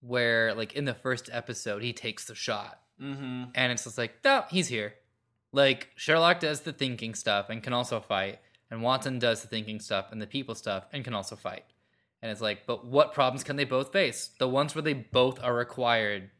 where 0.00 0.54
like 0.54 0.72
in 0.72 0.86
the 0.86 0.94
first 0.94 1.28
episode 1.30 1.82
he 1.82 1.92
takes 1.92 2.24
the 2.24 2.34
shot, 2.34 2.80
mm-hmm. 3.00 3.44
and 3.54 3.72
it's 3.72 3.84
just 3.84 3.98
like, 3.98 4.14
no, 4.24 4.44
he's 4.48 4.68
here. 4.68 4.94
Like 5.52 5.90
Sherlock 5.96 6.40
does 6.40 6.60
the 6.62 6.72
thinking 6.72 7.14
stuff 7.14 7.50
and 7.50 7.62
can 7.62 7.74
also 7.74 8.00
fight, 8.00 8.38
and 8.70 8.82
Watson 8.82 9.18
does 9.18 9.42
the 9.42 9.48
thinking 9.48 9.80
stuff 9.80 10.12
and 10.12 10.20
the 10.20 10.26
people 10.26 10.54
stuff 10.54 10.86
and 10.94 11.04
can 11.04 11.12
also 11.12 11.36
fight. 11.36 11.64
And 12.22 12.32
it's 12.32 12.40
like, 12.40 12.66
but 12.66 12.86
what 12.86 13.12
problems 13.12 13.44
can 13.44 13.56
they 13.56 13.64
both 13.64 13.92
face? 13.92 14.30
The 14.38 14.48
ones 14.48 14.74
where 14.74 14.82
they 14.82 14.94
both 14.94 15.38
are 15.44 15.54
required 15.54 16.30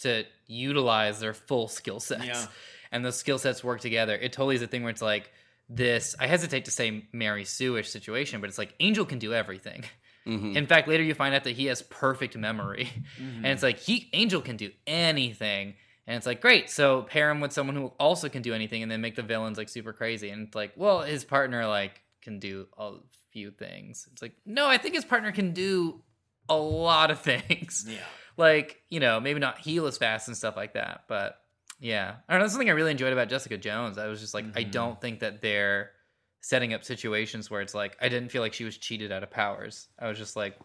to 0.00 0.24
utilize 0.46 1.20
their 1.20 1.34
full 1.34 1.68
skill 1.68 2.00
sets. 2.00 2.24
Yeah. 2.26 2.46
And 2.92 3.04
those 3.04 3.16
skill 3.16 3.38
sets 3.38 3.64
work 3.64 3.80
together. 3.80 4.14
It 4.14 4.32
totally 4.32 4.56
is 4.56 4.62
a 4.62 4.66
thing 4.66 4.82
where 4.82 4.90
it's 4.90 5.02
like 5.02 5.30
this 5.68 6.14
I 6.20 6.26
hesitate 6.28 6.66
to 6.66 6.70
say 6.70 7.04
Mary 7.12 7.44
Sue-ish 7.44 7.88
situation, 7.90 8.40
but 8.40 8.48
it's 8.48 8.58
like 8.58 8.74
Angel 8.80 9.04
can 9.04 9.18
do 9.18 9.34
everything. 9.34 9.84
Mhm. 10.26 10.56
In 10.56 10.66
fact, 10.66 10.88
later 10.88 11.02
you 11.04 11.14
find 11.14 11.34
out 11.34 11.44
that 11.44 11.52
he 11.56 11.66
has 11.66 11.82
perfect 11.82 12.36
memory. 12.36 12.88
And 13.18 13.46
it's 13.46 13.62
like 13.62 13.78
he 13.78 14.08
Angel 14.12 14.40
can 14.40 14.56
do 14.56 14.70
anything. 14.86 15.74
And 16.08 16.16
it's 16.16 16.26
like, 16.26 16.40
great. 16.40 16.70
So 16.70 17.02
pair 17.02 17.30
him 17.30 17.40
with 17.40 17.52
someone 17.52 17.74
who 17.76 17.86
also 17.98 18.28
can 18.28 18.42
do 18.42 18.54
anything 18.54 18.82
and 18.82 18.90
then 18.90 19.00
make 19.00 19.16
the 19.16 19.22
villains 19.22 19.58
like 19.58 19.68
super 19.68 19.92
crazy. 19.92 20.30
And 20.30 20.46
it's 20.46 20.54
like, 20.54 20.72
well, 20.76 21.02
his 21.02 21.24
partner 21.24 21.66
like 21.66 22.00
can 22.22 22.38
do 22.38 22.66
a 22.78 22.92
few 23.32 23.50
things. 23.50 24.08
It's 24.12 24.22
like, 24.22 24.32
no, 24.44 24.66
I 24.68 24.78
think 24.78 24.94
his 24.94 25.04
partner 25.04 25.32
can 25.32 25.52
do 25.52 26.02
a 26.48 26.56
lot 26.56 27.10
of 27.10 27.20
things. 27.30 27.84
Yeah. 27.88 27.98
Like, 28.36 28.82
you 28.88 29.00
know, 29.00 29.20
maybe 29.20 29.40
not 29.40 29.58
heal 29.58 29.86
as 29.86 29.96
fast 29.98 30.28
and 30.28 30.36
stuff 30.36 30.56
like 30.56 30.74
that. 30.74 31.04
But 31.08 31.38
yeah. 31.80 32.16
I 32.28 32.32
don't 32.32 32.40
know. 32.40 32.44
That's 32.44 32.52
something 32.52 32.68
I 32.70 32.72
really 32.72 32.90
enjoyed 32.90 33.12
about 33.12 33.28
Jessica 33.28 33.56
Jones. 33.58 33.98
I 33.98 34.06
was 34.08 34.20
just 34.20 34.34
like, 34.34 34.44
I 34.56 34.64
Mhm. 34.64 34.70
don't 34.72 35.00
think 35.00 35.20
that 35.20 35.40
they're 35.42 35.92
setting 36.40 36.72
up 36.74 36.84
situations 36.84 37.50
where 37.50 37.60
it's 37.60 37.74
like 37.74 37.96
I 38.00 38.08
didn't 38.08 38.30
feel 38.30 38.42
like 38.42 38.52
she 38.54 38.64
was 38.64 38.76
cheated 38.78 39.10
out 39.12 39.22
of 39.22 39.30
powers. 39.30 39.88
I 39.98 40.08
was 40.08 40.16
just 40.18 40.36
like, 40.36 40.58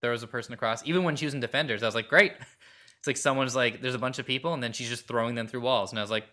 there 0.00 0.10
was 0.10 0.22
a 0.22 0.26
person 0.26 0.54
across. 0.54 0.84
Even 0.86 1.04
when 1.04 1.16
she 1.16 1.24
was 1.26 1.34
in 1.34 1.40
Defenders, 1.40 1.82
I 1.82 1.86
was 1.86 1.94
like, 1.94 2.08
great. 2.08 2.32
It's 2.98 3.06
like 3.08 3.16
someone's 3.16 3.56
like, 3.56 3.82
there's 3.82 3.96
a 3.96 3.98
bunch 3.98 4.20
of 4.20 4.26
people, 4.26 4.54
and 4.54 4.62
then 4.62 4.72
she's 4.72 4.88
just 4.88 5.08
throwing 5.08 5.34
them 5.34 5.48
through 5.48 5.62
walls, 5.62 5.90
and 5.90 5.98
I 5.98 6.02
was 6.02 6.10
like, 6.12 6.24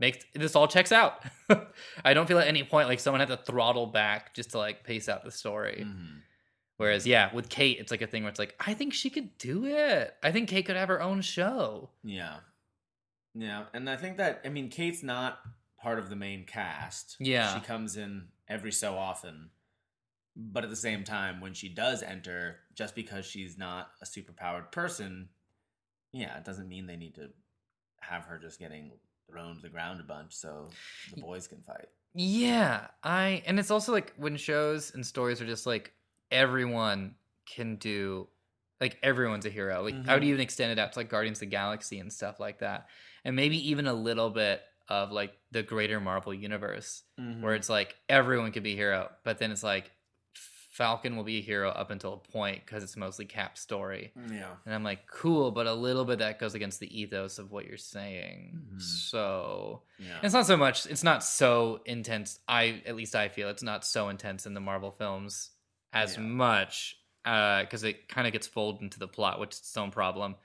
make 0.00 0.24
this 0.32 0.56
all 0.56 0.66
checks 0.66 0.90
out. 0.90 1.22
I 2.06 2.14
don't 2.14 2.26
feel 2.26 2.38
at 2.38 2.46
any 2.48 2.64
point 2.64 2.88
like 2.88 3.00
someone 3.00 3.20
had 3.20 3.28
to 3.28 3.36
throttle 3.36 3.86
back 3.86 4.32
just 4.32 4.52
to 4.52 4.58
like 4.58 4.82
pace 4.82 5.10
out 5.10 5.24
the 5.24 5.30
story. 5.30 5.84
Mhm. 5.86 6.20
Whereas, 6.76 7.06
yeah, 7.06 7.34
with 7.34 7.48
Kate, 7.48 7.78
it's 7.78 7.90
like 7.90 8.02
a 8.02 8.06
thing 8.06 8.22
where 8.22 8.30
it's 8.30 8.38
like, 8.38 8.54
I 8.60 8.74
think 8.74 8.92
she 8.92 9.08
could 9.08 9.36
do 9.38 9.64
it. 9.64 10.14
I 10.22 10.30
think 10.30 10.48
Kate 10.48 10.66
could 10.66 10.76
have 10.76 10.88
her 10.88 11.00
own 11.00 11.22
show. 11.22 11.90
Yeah. 12.04 12.36
Yeah. 13.34 13.64
And 13.72 13.88
I 13.88 13.96
think 13.96 14.18
that, 14.18 14.42
I 14.44 14.50
mean, 14.50 14.68
Kate's 14.68 15.02
not 15.02 15.38
part 15.80 15.98
of 15.98 16.10
the 16.10 16.16
main 16.16 16.44
cast. 16.44 17.16
Yeah. 17.18 17.54
She 17.54 17.60
comes 17.60 17.96
in 17.96 18.28
every 18.48 18.72
so 18.72 18.96
often. 18.96 19.50
But 20.36 20.64
at 20.64 20.70
the 20.70 20.76
same 20.76 21.02
time, 21.02 21.40
when 21.40 21.54
she 21.54 21.70
does 21.70 22.02
enter, 22.02 22.56
just 22.74 22.94
because 22.94 23.24
she's 23.24 23.56
not 23.56 23.88
a 24.02 24.04
superpowered 24.04 24.70
person, 24.70 25.30
yeah, 26.12 26.36
it 26.36 26.44
doesn't 26.44 26.68
mean 26.68 26.86
they 26.86 26.96
need 26.96 27.14
to 27.14 27.30
have 28.00 28.24
her 28.24 28.38
just 28.38 28.58
getting 28.58 28.90
thrown 29.30 29.56
to 29.56 29.62
the 29.62 29.70
ground 29.70 29.98
a 29.98 30.02
bunch 30.02 30.34
so 30.34 30.68
the 31.14 31.22
boys 31.22 31.46
can 31.46 31.62
fight. 31.62 31.88
Yeah, 32.14 32.86
I 33.02 33.42
and 33.46 33.58
it's 33.58 33.70
also 33.70 33.92
like 33.92 34.12
when 34.16 34.36
shows 34.36 34.92
and 34.94 35.04
stories 35.04 35.40
are 35.40 35.46
just 35.46 35.66
like 35.66 35.92
everyone 36.30 37.14
can 37.46 37.76
do 37.76 38.28
like 38.80 38.98
everyone's 39.02 39.46
a 39.46 39.50
hero. 39.50 39.82
Like 39.82 39.94
I 40.06 40.14
would 40.14 40.22
Mhm. 40.22 40.26
even 40.26 40.40
extend 40.40 40.70
it 40.72 40.78
out 40.78 40.92
to 40.92 40.98
like 40.98 41.08
Guardians 41.08 41.38
of 41.38 41.40
the 41.40 41.46
Galaxy 41.46 41.98
and 41.98 42.12
stuff 42.12 42.38
like 42.38 42.58
that. 42.58 42.88
And 43.24 43.34
maybe 43.34 43.70
even 43.70 43.86
a 43.86 43.94
little 43.94 44.28
bit 44.30 44.62
of 44.88 45.10
like 45.12 45.32
the 45.50 45.62
greater 45.62 45.98
Marvel 45.98 46.34
universe 46.34 47.02
where 47.40 47.54
it's 47.54 47.68
like 47.70 47.96
everyone 48.08 48.52
could 48.52 48.62
be 48.62 48.72
a 48.74 48.76
hero, 48.76 49.10
but 49.24 49.38
then 49.38 49.50
it's 49.50 49.62
like 49.62 49.90
Falcon 50.34 51.16
will 51.16 51.24
be 51.24 51.38
a 51.38 51.40
hero 51.40 51.70
up 51.70 51.90
until 51.90 52.12
a 52.12 52.18
point 52.18 52.62
because 52.66 52.84
it's 52.84 52.98
mostly 52.98 53.24
Cap's 53.24 53.62
story. 53.62 54.12
Yeah. 54.30 54.56
And 54.66 54.74
I'm 54.74 54.84
like, 54.84 55.06
cool, 55.06 55.50
but 55.50 55.66
a 55.66 55.72
little 55.72 56.04
bit 56.04 56.18
that 56.18 56.38
goes 56.38 56.54
against 56.54 56.80
the 56.80 57.00
ethos 57.00 57.38
of 57.38 57.50
what 57.50 57.64
you're 57.64 57.78
saying. 57.78 58.60
Mhm. 58.74 58.82
So 58.82 59.84
Yeah. 59.98 60.18
it's 60.22 60.34
not 60.34 60.44
so 60.44 60.54
much. 60.58 60.84
It's 60.84 61.02
not 61.02 61.24
so 61.24 61.80
intense. 61.86 62.40
I 62.46 62.82
at 62.84 62.94
least 62.94 63.16
I 63.16 63.30
feel 63.30 63.48
it's 63.48 63.62
not 63.62 63.86
so 63.86 64.10
intense 64.10 64.44
in 64.44 64.52
the 64.52 64.60
Marvel 64.60 64.90
films 64.90 65.52
as 66.02 66.16
Yeah. 66.16 66.22
much 66.22 66.96
because 67.24 67.82
it 67.82 68.08
kind 68.08 68.26
of 68.26 68.32
gets 68.32 68.46
folded 68.46 68.82
into 68.82 68.98
the 68.98 69.08
plot, 69.08 69.40
which 69.40 69.52
is 69.54 69.58
its 69.58 69.76
own 69.76 69.90
problem. 69.90 70.36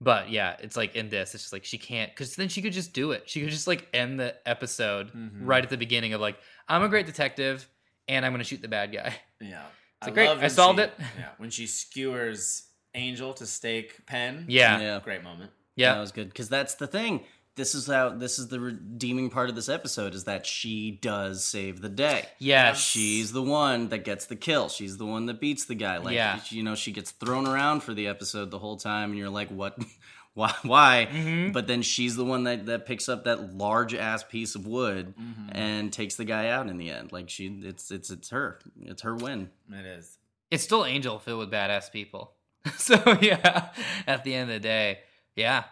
But 0.00 0.28
yeah, 0.30 0.56
it's 0.60 0.76
like 0.76 0.94
in 0.94 1.08
this, 1.08 1.34
it's 1.34 1.44
just 1.44 1.52
like 1.54 1.64
she 1.64 1.78
can't 1.78 2.10
because 2.10 2.36
then 2.36 2.48
she 2.50 2.60
could 2.60 2.74
just 2.74 2.92
do 2.92 3.12
it. 3.12 3.30
She 3.30 3.40
could 3.40 3.48
just 3.50 3.66
like 3.66 3.88
end 3.94 4.20
the 4.20 4.34
episode 4.46 5.10
Mhm. 5.14 5.30
right 5.40 5.64
at 5.64 5.70
the 5.70 5.78
beginning 5.78 6.12
of 6.12 6.20
like, 6.20 6.38
I'm 6.68 6.82
a 6.82 6.88
great 6.90 7.06
detective 7.06 7.66
and 8.06 8.24
I'm 8.26 8.32
gonna 8.32 8.44
shoot 8.44 8.60
the 8.60 8.68
bad 8.68 8.92
guy. 8.92 9.14
Yeah. 9.40 9.64
It's 10.02 10.08
like, 10.08 10.14
great, 10.14 10.28
love 10.28 10.42
I 10.44 10.48
solved 10.48 10.78
she- 10.78 10.82
it. 10.84 10.92
Yeah. 11.18 11.30
When 11.38 11.48
she 11.48 11.66
skewers 11.66 12.64
Angel 12.94 13.32
to 13.34 13.46
stake 13.46 14.04
Penn. 14.06 14.44
Yeah, 14.48 14.76
yeah. 14.78 14.82
Yeah. 14.96 15.00
Great 15.02 15.22
moment. 15.22 15.50
Yeah. 15.74 15.94
That 15.94 16.00
was 16.00 16.12
good 16.12 16.28
because 16.28 16.50
that's 16.50 16.74
the 16.74 16.86
thing. 16.86 17.24
This 17.56 17.74
is 17.74 17.86
how 17.86 18.10
this 18.10 18.38
is 18.38 18.48
the 18.48 18.60
redeeming 18.60 19.30
part 19.30 19.48
of 19.48 19.54
this 19.56 19.68
episode 19.70 20.14
is 20.14 20.24
that 20.24 20.44
she 20.44 20.90
does 21.00 21.42
save 21.42 21.80
the 21.80 21.88
day. 21.88 22.26
Yes. 22.38 22.78
She's 22.78 23.32
the 23.32 23.42
one 23.42 23.88
that 23.88 24.04
gets 24.04 24.26
the 24.26 24.36
kill. 24.36 24.68
She's 24.68 24.98
the 24.98 25.06
one 25.06 25.24
that 25.26 25.40
beats 25.40 25.64
the 25.64 25.74
guy. 25.74 25.96
Like 25.96 26.14
Yeah. 26.14 26.38
you 26.50 26.62
know, 26.62 26.74
she 26.74 26.92
gets 26.92 27.12
thrown 27.12 27.46
around 27.46 27.80
for 27.82 27.94
the 27.94 28.08
episode 28.08 28.50
the 28.50 28.58
whole 28.58 28.76
time, 28.76 29.08
and 29.10 29.18
you're 29.18 29.30
like, 29.30 29.48
what? 29.48 29.78
Why? 30.34 30.52
Why? 30.64 31.08
Mhm. 31.10 31.54
But 31.54 31.66
then 31.66 31.80
she's 31.80 32.14
the 32.14 32.24
one 32.26 32.44
that, 32.44 32.66
that 32.66 32.84
picks 32.84 33.08
up 33.08 33.24
that 33.24 33.54
large 33.54 33.94
ass 33.94 34.22
piece 34.22 34.54
of 34.54 34.66
wood 34.66 35.14
Mhm. 35.18 35.48
and 35.52 35.90
takes 35.90 36.16
the 36.16 36.26
guy 36.26 36.48
out 36.48 36.68
in 36.68 36.76
the 36.76 36.90
end. 36.90 37.10
Like 37.10 37.30
she, 37.30 37.46
it's 37.64 37.90
it's 37.90 38.10
it's 38.10 38.28
her. 38.28 38.58
It's 38.82 39.00
her 39.00 39.14
win. 39.16 39.48
It 39.72 39.86
is. 39.86 40.18
It's 40.50 40.62
still 40.62 40.84
Angel 40.84 41.18
filled 41.18 41.38
with 41.38 41.50
badass 41.50 41.90
people. 41.90 42.34
so 42.76 43.16
yeah, 43.22 43.70
at 44.06 44.24
the 44.24 44.34
end 44.34 44.50
of 44.50 44.54
the 44.56 44.60
day, 44.60 44.98
yeah. 45.36 45.64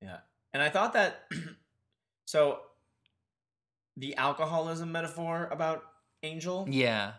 Yeah. 0.00 0.18
And 0.54 0.62
I 0.62 0.68
thought 0.68 0.92
that 0.94 1.24
so 2.26 2.60
the 3.96 4.16
alcoholism 4.16 4.92
metaphor 4.92 5.48
about 5.50 5.82
Angel, 6.22 6.66
Yeah. 6.70 7.12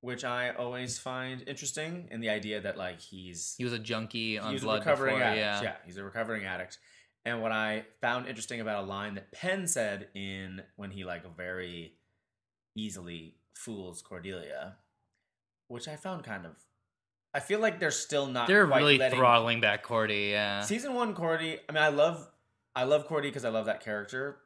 which 0.00 0.24
I 0.24 0.50
always 0.50 0.98
find 0.98 1.42
interesting, 1.46 2.08
and 2.10 2.22
the 2.22 2.28
idea 2.30 2.60
that 2.60 2.76
like 2.76 3.00
he's 3.00 3.54
He 3.58 3.64
was 3.64 3.72
a 3.72 3.78
junkie 3.78 4.38
on 4.38 4.52
he's 4.52 4.62
a 4.62 4.66
blood 4.66 4.80
recovering 4.80 5.14
before, 5.16 5.28
addict. 5.28 5.62
yeah. 5.64 5.76
he's 5.86 5.96
a 5.96 6.04
recovering 6.04 6.44
addict. 6.44 6.78
And 7.26 7.40
what 7.40 7.52
I 7.52 7.84
found 8.02 8.26
interesting 8.28 8.60
about 8.60 8.84
a 8.84 8.86
line 8.86 9.14
that 9.14 9.32
Penn 9.32 9.66
said 9.66 10.08
in 10.14 10.62
when 10.76 10.90
he 10.90 11.04
like 11.04 11.22
very 11.36 11.94
easily 12.76 13.36
fools 13.54 14.02
Cordelia, 14.02 14.76
which 15.68 15.88
I 15.88 15.96
found 15.96 16.24
kind 16.24 16.44
of 16.44 16.52
I 17.32 17.40
feel 17.40 17.58
like 17.60 17.80
they're 17.80 17.90
still 17.90 18.26
not 18.26 18.46
They're 18.46 18.66
really 18.66 18.98
letting 18.98 19.18
throttling 19.18 19.60
back 19.60 19.82
Cordy, 19.82 20.28
yeah. 20.32 20.60
Season 20.60 20.94
one, 20.94 21.14
Cordy. 21.14 21.58
I 21.68 21.72
mean, 21.72 21.82
I 21.82 21.88
love, 21.88 22.28
I 22.76 22.84
love 22.84 23.06
Cordy 23.06 23.28
because 23.28 23.44
I 23.44 23.50
love 23.50 23.66
that 23.66 23.84
character. 23.84 24.38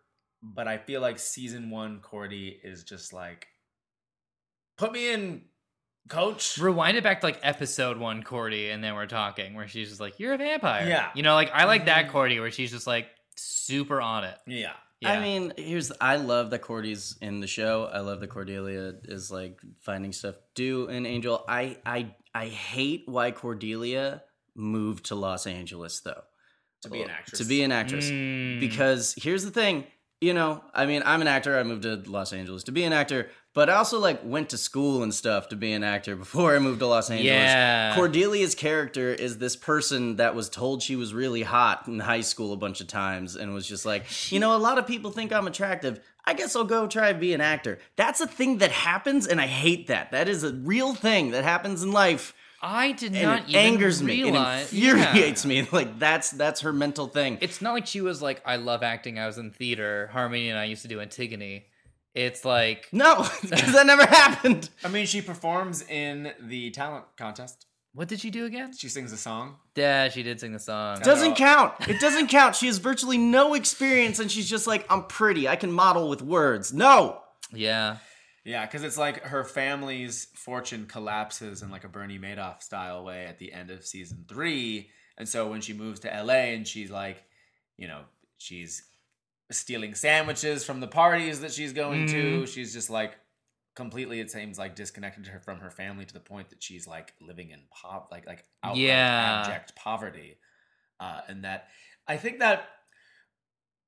But 0.43 0.69
I 0.69 0.79
feel 0.79 1.01
like 1.01 1.19
season 1.19 1.71
one, 1.71 2.01
Cordy 2.01 2.61
is 2.63 2.85
just 2.85 3.13
like, 3.13 3.49
put 4.77 4.93
me 4.93 5.13
in 5.13 5.43
Coach. 6.09 6.59
Rewind 6.59 6.97
it 6.97 7.03
back 7.05 7.21
to 7.21 7.27
like 7.27 7.41
episode 7.43 7.99
one, 7.99 8.23
Cordy, 8.23 8.71
and 8.71 8.83
then 8.83 8.95
we're 8.95 9.07
talking 9.07 9.55
where 9.55 9.69
she's 9.69 9.89
just 9.89 10.01
like, 10.01 10.19
"You're 10.21 10.35
a 10.35 10.39
vampire." 10.39 10.87
Yeah. 10.89 11.11
You 11.15 11.23
know, 11.23 11.35
like 11.35 11.51
I 11.53 11.65
like 11.65 11.81
Mm-hmm. 11.83 11.87
that 11.87 12.11
Cordy 12.11 12.41
where 12.41 12.51
she's 12.51 12.71
just 12.71 12.87
like 12.87 13.09
super 13.37 14.01
on 14.01 14.25
it. 14.25 14.39
Yeah. 14.47 14.73
Yeah. 15.01 15.13
I 15.13 15.21
mean, 15.21 15.53
here's 15.57 15.93
I 16.01 16.17
love 16.17 16.51
that 16.51 16.61
Cordy's 16.63 17.17
in 17.21 17.41
the 17.41 17.47
show. 17.47 17.89
I 17.93 18.01
love 18.01 18.21
that 18.21 18.31
Cordelia 18.31 18.95
is 19.05 19.31
like 19.31 19.61
finding 19.81 20.13
stuff 20.13 20.35
to 20.37 20.41
do 20.55 20.87
in 20.89 21.05
Angel. 21.05 21.45
I 21.49 21.77
I 21.85 22.15
I 22.35 22.47
hate 22.47 23.03
why 23.07 23.31
Cordelia 23.33 24.23
moved 24.57 25.07
to 25.07 25.15
Los 25.15 25.47
Angeles 25.47 26.01
though. 26.01 26.23
To 26.83 26.91
be 26.91 27.03
an 27.03 27.11
actress. 27.11 27.39
To 27.41 27.45
be 27.45 27.63
an 27.63 27.73
actress. 27.73 28.11
Mm. 28.11 28.61
Because 28.61 29.15
here's 29.17 29.45
the 29.45 29.51
thing, 29.51 29.85
you 30.21 30.35
know, 30.35 30.65
I 30.75 30.87
mean, 30.87 31.03
I'm 31.05 31.21
an 31.21 31.29
actor. 31.29 31.59
I 31.59 31.63
moved 31.63 31.83
to 31.83 32.03
Los 32.07 32.33
Angeles 32.33 32.65
to 32.65 32.73
be 32.73 32.83
an 32.83 32.93
actor, 32.93 33.29
but 33.55 33.71
I 33.71 33.75
also 33.75 34.01
like 34.01 34.21
went 34.25 34.51
to 34.51 34.59
school 34.59 35.03
and 35.03 35.15
stuff 35.15 35.49
to 35.51 35.57
be 35.57 35.73
an 35.73 35.85
actor 35.85 36.17
before 36.25 36.57
I 36.57 36.59
moved 36.59 36.81
to 36.81 36.87
Los 36.87 37.09
Angeles. 37.11 37.33
Yeah. 37.33 37.95
Cordelia's 37.97 38.55
character 38.55 39.13
is 39.13 39.39
this 39.39 39.55
person 39.55 40.17
that 40.17 40.35
was 40.35 40.49
told 40.49 40.83
she 40.83 40.97
was 40.97 41.15
really 41.15 41.43
hot 41.43 41.87
in 41.87 42.01
high 42.01 42.21
school 42.21 42.53
a 42.53 42.57
bunch 42.57 42.81
of 42.81 42.89
times 42.89 43.37
and 43.37 43.55
was 43.55 43.67
just 43.67 43.87
like, 43.87 44.07
you 44.33 44.41
know, 44.41 44.57
a 44.57 44.59
lot 44.59 44.79
of 44.79 44.87
people 44.87 45.11
think 45.11 45.33
I'm 45.33 45.47
attractive. 45.47 46.01
I 46.25 46.35
guess 46.35 46.55
I'll 46.57 46.65
go 46.65 46.87
try 46.87 47.13
to 47.13 47.19
be 47.19 47.33
an 47.33 47.41
actor. 47.41 47.79
That's 47.97 48.21
a 48.21 48.27
thing 48.27 48.59
that 48.59 48.71
happens, 48.71 49.27
and 49.27 49.41
I 49.41 49.47
hate 49.47 49.87
that. 49.87 50.11
That 50.11 50.29
is 50.29 50.45
a 50.45 50.53
real 50.53 50.95
thing 50.95 51.31
that 51.31 51.43
happens 51.43 51.83
in 51.83 51.91
life. 51.93 52.35
I 52.61 52.93
did 52.93 53.13
And 53.15 53.23
not 53.23 53.39
it 53.45 53.49
even 53.51 53.61
angers 53.61 54.03
me. 54.03 54.23
It 54.23 54.35
infuriates 54.35 55.45
Yeah. 55.45 55.49
me. 55.49 55.69
Like 55.73 55.99
that's 55.99 56.31
that's 56.33 56.61
her 56.63 56.73
mental 56.73 57.07
thing. 57.07 57.39
It's 57.41 57.63
not 57.63 57.73
like 57.73 57.87
she 57.87 58.01
was 58.01 58.21
like, 58.21 58.43
"I 58.45 58.57
love 58.57 58.83
acting." 58.83 59.19
I 59.19 59.27
was 59.27 59.39
in 59.39 59.51
theater. 59.53 60.09
Harmony 60.13 60.49
and 60.51 60.59
I 60.59 60.65
used 60.65 60.83
to 60.83 60.89
do 60.89 61.01
Antigone. 61.01 61.67
It's 62.15 62.45
like, 62.45 62.89
no, 62.91 63.29
because 63.43 63.73
that 63.75 63.87
never 63.87 64.05
happened. 64.05 64.71
I 64.83 64.89
mean, 64.89 65.07
she 65.07 65.23
performs 65.23 65.83
in 65.89 66.33
the 66.41 66.71
talent 66.71 67.05
contest. 67.17 67.67
what 67.93 68.09
did 68.09 68.19
she 68.19 68.31
do 68.31 68.45
again? 68.47 68.73
She 68.77 68.89
sings 68.89 69.13
a 69.13 69.17
song. 69.17 69.57
Yeah, 69.77 70.09
she 70.09 70.25
did 70.25 70.41
sing 70.41 70.53
the 70.53 70.59
song. 70.59 70.99
Doesn't 71.01 71.37
count. 71.37 71.75
It 71.89 72.01
doesn't 72.01 72.27
count. 72.29 72.57
She 72.57 72.67
has 72.67 72.79
virtually 72.79 73.19
no 73.19 73.55
experience, 73.55 74.19
and 74.19 74.31
she's 74.33 74.49
just 74.49 74.67
like, 74.67 74.85
I'm 74.91 75.05
pretty. 75.05 75.47
I 75.49 75.55
can 75.57 75.71
model 75.71 76.09
with 76.09 76.23
words. 76.23 76.73
No. 76.73 77.21
Yeah. 77.53 77.99
Yeah, 78.49 78.65
because 78.65 78.83
it's 78.83 78.97
like 78.97 79.23
her 79.25 79.45
family's 79.45 80.29
fortune 80.35 80.87
collapses 80.87 81.61
in 81.61 81.71
like 81.71 81.85
a 81.85 81.89
Bernie 81.89 82.19
Madoff 82.19 82.63
style 82.63 83.05
way 83.05 83.27
at 83.27 83.39
the 83.39 83.53
end 83.53 83.71
of 83.71 83.85
season 83.85 84.25
three. 84.27 84.89
And 85.19 85.29
so 85.29 85.51
when 85.51 85.61
she 85.61 85.75
moves 85.75 86.01
to 86.01 86.09
LA 86.09 86.55
and 86.55 86.67
she's 86.67 86.91
like, 86.91 87.23
you 87.77 87.89
know, 87.89 88.01
she's 88.39 88.85
stealing 89.51 89.95
sandwiches 89.95 90.65
from 90.65 90.81
the 90.81 90.87
parties 90.87 91.41
that 91.43 91.53
she's 91.53 91.75
going 91.75 92.07
to, 92.07 92.47
she's 92.47 92.73
just 92.73 92.89
like 92.89 93.19
completely, 93.77 94.19
it 94.19 94.31
seems 94.31 94.59
like 94.59 94.75
disconnected 94.75 95.27
her 95.27 95.41
from 95.41 95.59
her 95.59 95.71
family 95.71 96.07
to 96.07 96.15
the 96.15 96.19
point 96.19 96.49
that 96.49 96.63
she's 96.63 96.87
like 96.87 97.13
living 97.21 97.51
in 97.51 97.61
pop, 97.71 98.09
like 98.11 98.27
like 98.27 98.45
outright 98.65 98.79
Yeah. 98.81 99.43
abject 99.47 99.77
poverty. 99.77 100.39
Uh, 100.99 101.21
and 101.29 101.45
that 101.45 101.69
I 102.07 102.17
think 102.17 102.39
that 102.39 102.67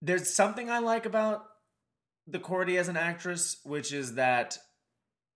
there's 0.03 0.29
something 0.29 0.69
I 0.69 0.81
like 0.81 1.07
about 1.07 1.47
the 2.27 2.39
Cordy 2.39 2.77
as 2.79 2.89
an 2.89 2.97
actress, 2.97 3.59
which 3.65 3.93
is 3.93 4.15
that 4.15 4.59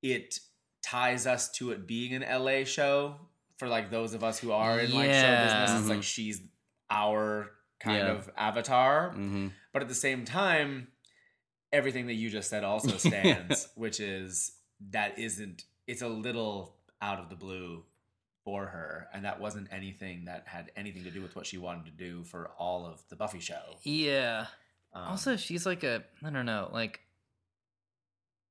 it 0.03 0.39
ties 0.83 1.27
us 1.27 1.51
to 1.53 1.71
it 1.73 1.87
being 1.87 2.13
an 2.15 2.23
LA 2.23 2.65
show 2.65 3.17
for 3.59 3.69
like 3.69 3.91
those 3.91 4.15
of 4.15 4.23
us 4.23 4.39
who 4.39 4.53
are 4.53 4.79
in 4.81 4.93
like 4.93 5.07
show 5.07 5.11
Yeah. 5.11 5.45
business. 5.65 5.81
It's 5.81 5.87
Mhm. 5.87 5.95
like 5.97 6.03
she's 6.03 6.43
our 6.91 7.51
kind 7.81 7.99
Yeah. 7.99 8.13
of 8.13 8.31
avatar. 8.37 9.11
Mm-hmm. 9.11 9.49
But 9.73 9.83
at 9.83 9.89
the 9.89 9.95
same 9.95 10.25
time, 10.25 10.89
everything 11.73 12.07
that 12.07 12.15
you 12.15 12.31
just 12.31 12.51
said 12.51 12.65
also 12.65 12.97
stands, 12.99 13.69
which 13.75 14.01
is 14.01 14.57
that 14.91 15.19
isn't 15.19 15.65
it's 15.87 16.03
a 16.03 16.09
little 16.09 16.77
out 17.01 17.19
of 17.21 17.29
the 17.31 17.37
blue 17.37 17.85
for 18.45 18.67
her, 18.67 19.09
and 19.15 19.25
that 19.25 19.41
wasn't 19.41 19.69
anything 19.73 20.27
that 20.27 20.47
had 20.49 20.71
anything 20.77 21.05
to 21.05 21.11
do 21.11 21.23
with 21.23 21.35
what 21.35 21.47
she 21.47 21.57
wanted 21.57 21.87
to 21.87 21.91
do 21.91 22.25
for 22.25 22.49
all 22.59 22.85
of 22.87 23.03
the 23.09 23.17
Buffy 23.17 23.41
show. 23.41 23.79
Yeah. 23.85 24.47
Um, 24.95 25.03
Also, 25.09 25.37
she's 25.37 25.67
like 25.67 25.83
a 25.85 26.03
I 26.25 26.31
don't 26.31 26.47
know, 26.47 26.71
like 26.73 27.01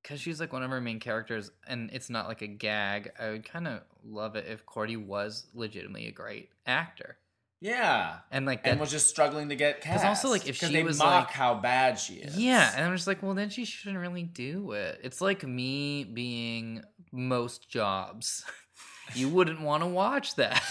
because 0.02 0.20
she's 0.20 0.40
like 0.40 0.52
one 0.52 0.64
of 0.64 0.72
our 0.72 0.82
main 0.82 1.00
characters, 1.00 1.50
and 1.66 1.90
it's 1.94 2.10
not 2.10 2.28
like 2.28 2.42
a 2.42 2.48
gag. 2.48 3.12
I 3.20 3.30
would 3.30 3.50
kind 3.50 3.68
of 3.68 3.82
love 4.04 4.36
it 4.36 4.46
if 4.50 4.66
Cordy 4.66 4.98
was 4.98 5.46
legitimately 5.54 6.08
a 6.08 6.12
great 6.12 6.50
actor, 6.66 7.16
yeah, 7.62 8.18
and 8.30 8.46
like 8.46 8.64
that. 8.66 8.72
and 8.72 8.80
was 8.82 8.92
just 8.92 9.08
struggling 9.08 9.48
to 9.50 9.56
get 9.56 9.80
cast. 9.80 10.04
also, 10.04 10.28
like, 10.30 10.46
if 10.48 10.58
she 10.58 10.74
they 10.74 10.84
was, 10.84 10.98
mock 11.00 11.28
like- 11.28 11.34
how 11.34 11.54
bad 11.56 11.98
she 11.98 12.16
is. 12.16 12.38
yeah, 12.38 12.74
and 12.76 12.84
I'm 12.86 12.94
just 12.96 13.08
like, 13.08 13.24
well, 13.24 13.34
then 13.34 13.50
she 13.50 13.64
shouldn't 13.64 14.02
really 14.02 14.24
do 14.24 14.74
it. 14.74 15.00
It's 15.04 15.22
like 15.22 15.44
me 15.48 16.04
being 16.04 16.84
most 17.14 17.70
jobs. 17.70 18.44
you 19.16 19.30
wouldn't 19.30 19.62
want 19.62 19.84
to 19.84 19.88
watch 19.88 20.36
that. 20.36 20.62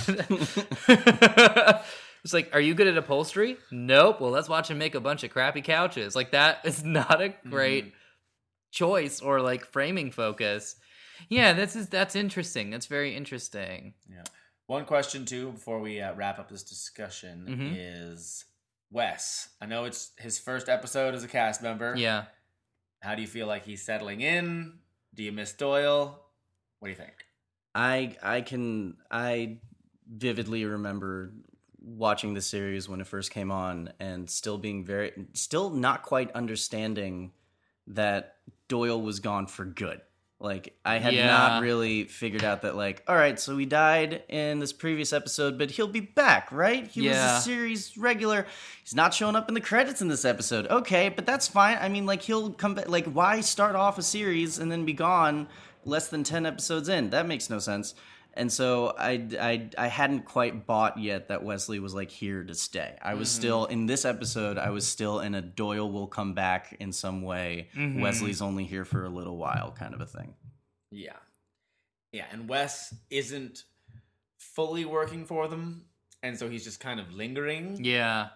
it's 2.25 2.33
like, 2.33 2.51
are 2.53 2.61
you 2.61 2.75
good 2.75 2.87
at 2.87 2.97
upholstery? 2.97 3.57
Nope. 3.71 4.21
Well, 4.21 4.31
let's 4.31 4.49
watch 4.49 4.71
him 4.71 4.79
make 4.79 4.95
a 4.95 5.01
bunch 5.01 5.25
of 5.25 5.31
crappy 5.31 5.63
couches. 5.63 6.15
Like 6.15 6.31
that 6.33 6.61
is 6.65 6.85
not 7.01 7.21
a 7.21 7.35
great 7.49 7.93
choice 8.71 9.21
or 9.21 9.41
like 9.41 9.67
framing 9.67 10.11
focus. 10.11 10.77
Yeah, 11.29 11.53
this 11.53 11.77
is 11.77 11.89
that's 11.89 12.17
interesting. 12.17 12.71
That's 12.71 12.87
very 12.87 13.15
interesting. 13.17 13.95
Yeah. 14.11 14.25
One 14.67 14.85
question 14.85 15.25
too 15.25 15.53
before 15.53 15.81
we 15.81 16.01
uh, 16.01 16.15
wrap 16.15 16.39
up 16.39 16.49
this 16.49 16.63
discussion 16.63 17.47
Mhm. 17.49 17.75
is 18.15 18.45
Wes. 18.91 19.49
I 19.61 19.67
know 19.67 19.85
it's 19.85 20.13
his 20.19 20.39
first 20.39 20.69
episode 20.69 21.15
as 21.15 21.25
a 21.25 21.29
cast 21.29 21.63
member. 21.63 21.95
Yeah. 21.97 22.25
How 23.01 23.15
do 23.15 23.23
you 23.23 23.29
feel 23.29 23.47
like 23.47 23.65
he's 23.65 23.85
settling 23.85 24.21
in? 24.21 24.79
Do 25.15 25.23
you 25.23 25.33
miss 25.33 25.53
Doyle? 25.53 26.21
What 26.79 26.87
do 26.87 26.91
you 26.91 26.97
think? 26.97 27.13
I 27.75 28.17
I 28.23 28.41
can 28.43 28.97
I 29.11 29.59
vividly 30.09 30.65
remember 30.65 31.33
watching 31.85 32.35
the 32.35 32.41
series 32.41 32.89
when 32.89 33.01
it 33.01 33.07
first 33.07 33.31
came 33.31 33.51
on 33.51 33.93
and 33.99 34.31
still 34.31 34.57
being 34.59 34.85
very 34.85 35.13
still 35.35 35.71
not 35.71 36.03
quite 36.03 36.31
understanding 36.33 37.33
that 37.89 38.37
Doyle 38.69 39.01
was 39.01 39.21
gone 39.21 39.47
for 39.47 39.65
good. 39.65 40.01
Like 40.39 40.77
I 40.85 40.99
had 40.99 41.15
Yeah. 41.15 41.27
not 41.27 41.63
really 41.63 42.05
figured 42.05 42.43
out 42.45 42.63
that 42.63 42.75
like 42.77 43.03
all 43.07 43.15
right, 43.17 43.39
so 43.39 43.57
he 43.57 43.65
died 43.67 44.23
in 44.29 44.59
this 44.59 44.73
previous 44.73 45.13
episode, 45.13 45.57
but 45.59 45.71
he'll 45.73 45.87
be 45.87 46.01
back, 46.01 46.51
right? 46.51 46.87
He 46.87 47.03
Yeah. 47.03 47.35
was 47.37 47.41
a 47.43 47.45
series 47.45 47.97
regular. 47.97 48.47
He's 48.83 48.95
not 48.95 49.15
showing 49.15 49.37
up 49.37 49.49
in 49.49 49.55
the 49.55 49.61
credits 49.61 50.01
in 50.03 50.09
this 50.09 50.25
episode. 50.25 50.67
Okay, 50.69 51.09
but 51.11 51.27
that's 51.27 51.47
fine. 51.49 51.79
I 51.81 51.89
mean, 51.89 52.07
like 52.07 52.23
he'll 52.23 52.51
come 52.53 52.75
back. 52.75 52.89
Like 52.89 53.07
why 53.07 53.41
start 53.41 53.77
off 53.77 53.99
a 53.99 54.03
series 54.03 54.59
and 54.59 54.71
then 54.71 54.85
be 54.85 54.93
gone 54.93 55.49
less 55.85 56.09
than 56.09 56.25
ten 56.25 56.45
episodes 56.47 56.89
in? 56.89 57.11
That 57.11 57.27
makes 57.27 57.49
no 57.51 57.59
sense. 57.61 57.95
And 58.35 58.51
so 58.51 58.95
I, 58.99 59.29
I, 59.39 59.71
I 59.77 59.87
hadn't 59.89 60.25
quite 60.25 60.67
bought 60.67 60.99
yet 60.99 61.29
that 61.29 61.43
Wesley 61.43 61.79
was 61.81 61.95
like 61.95 62.11
here 62.11 62.43
to 62.45 62.55
stay. 62.55 62.97
I 63.03 63.15
was 63.15 63.29
mm-hmm. 63.29 63.41
still 63.41 63.65
in 63.67 63.87
this 63.87 64.05
episode. 64.05 64.57
I 64.57 64.71
was 64.71 64.87
still 64.87 65.21
in 65.21 65.35
a 65.35 65.43
Doyle 65.43 65.91
will 65.91 66.07
come 66.07 66.33
back 66.33 66.75
in 66.81 66.93
some 66.93 67.23
way. 67.23 67.69
Mm-hmm. 67.77 68.01
Wesley's 68.01 68.41
only 68.41 68.65
here 68.65 68.85
for 68.87 69.05
a 69.05 69.11
little 69.11 69.37
while, 69.37 69.75
kind 69.79 69.93
of 69.95 70.01
a 70.01 70.07
thing. 70.07 70.35
Yeah. 70.91 71.17
Yeah, 72.13 72.27
and 72.31 72.49
Wes 72.49 72.95
isn't 73.11 73.65
fully 74.39 74.85
working 74.85 75.25
for 75.25 75.49
them, 75.49 75.87
and 76.23 76.39
so 76.39 76.49
he's 76.49 76.65
just 76.65 76.81
kind 76.81 77.01
of 77.01 77.13
lingering. 77.13 77.83
Yeah. 77.83 78.29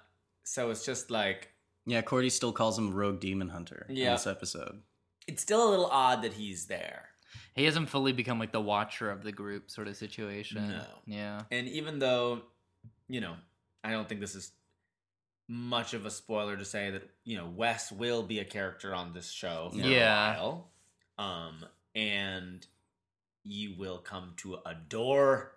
So 0.44 0.70
it's 0.70 0.84
just 0.84 1.10
like 1.10 1.52
Yeah, 1.86 2.02
Cordy 2.02 2.30
still 2.30 2.52
calls 2.52 2.78
him 2.78 2.94
Rogue 2.94 3.20
Demon 3.20 3.48
Hunter 3.48 3.86
in 3.88 3.96
Yeah. 3.96 4.12
this 4.12 4.26
episode. 4.26 4.82
it's 5.26 5.42
still 5.42 5.68
a 5.68 5.70
little 5.70 5.86
odd 5.86 6.22
that 6.22 6.34
he's 6.34 6.66
there. 6.66 7.08
He 7.56 7.64
hasn't 7.64 7.88
fully 7.88 8.12
become 8.12 8.38
like 8.38 8.52
the 8.52 8.60
watcher 8.60 9.10
of 9.10 9.22
the 9.24 9.32
group 9.32 9.70
sort 9.70 9.88
of 9.88 9.96
situation. 9.96 10.68
No. 10.68 10.84
Yeah. 11.06 11.42
And 11.50 11.66
even 11.68 11.98
though, 11.98 12.42
you 13.08 13.20
know, 13.20 13.34
I 13.82 13.90
don't 13.92 14.08
think 14.08 14.20
this 14.20 14.34
is 14.34 14.52
much 15.48 15.94
of 15.94 16.04
a 16.04 16.10
spoiler 16.10 16.56
to 16.56 16.64
say 16.64 16.90
that, 16.90 17.08
you 17.24 17.36
know, 17.38 17.46
Wes 17.46 17.90
will 17.90 18.22
be 18.22 18.40
a 18.40 18.44
character 18.44 18.94
on 18.94 19.12
this 19.14 19.30
show 19.30 19.70
for 19.72 19.78
Yeah. 19.78 20.36
a 20.36 20.38
while. 20.42 20.70
Um, 21.18 21.64
and 21.94 22.66
you 23.42 23.74
will 23.78 23.98
come 23.98 24.34
to 24.38 24.58
adore, 24.66 25.52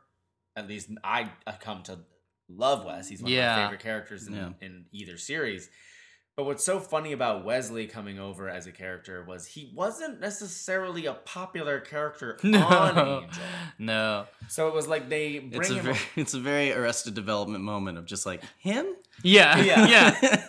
at 0.55 0.67
least 0.67 0.89
I 1.03 1.31
I 1.45 1.51
come 1.53 1.83
to 1.83 1.99
love 2.47 2.85
Wes. 2.85 3.09
He's 3.09 3.21
one 3.21 3.31
of 3.31 3.37
my 3.37 3.63
favorite 3.63 3.81
characters 3.81 4.25
in, 4.27 4.35
Yeah. 4.35 4.49
in 4.61 4.85
either 4.93 5.17
series. 5.17 5.69
But 6.39 6.45
what's 6.45 6.63
so 6.63 6.79
funny 6.79 7.11
about 7.11 7.43
Wesley 7.43 7.85
coming 7.85 8.17
over 8.17 8.47
as 8.47 8.65
a 8.65 8.71
character 8.71 9.25
was 9.27 9.45
he 9.45 9.73
wasn't 9.75 10.21
necessarily 10.21 11.05
a 11.05 11.13
popular 11.13 11.81
character 11.81 12.37
on 12.45 12.49
No. 12.49 13.21
Angel. 13.25 13.43
No. 13.77 14.25
So 14.47 14.69
it 14.69 14.73
was 14.73 14.87
like 14.87 15.09
they 15.09 15.39
bring 15.39 15.59
It's 15.59 15.69
a 15.69 15.73
him 15.73 15.83
very, 15.83 15.97
it's 16.15 16.33
a 16.35 16.39
very 16.39 16.71
Arrested 16.71 17.13
Development 17.13 17.61
moment 17.61 17.97
of 17.97 18.05
just 18.05 18.25
like 18.25 18.41
him. 18.57 18.85
Yeah. 19.21 19.59
Yeah. 19.59 19.87
yeah. 20.21 20.47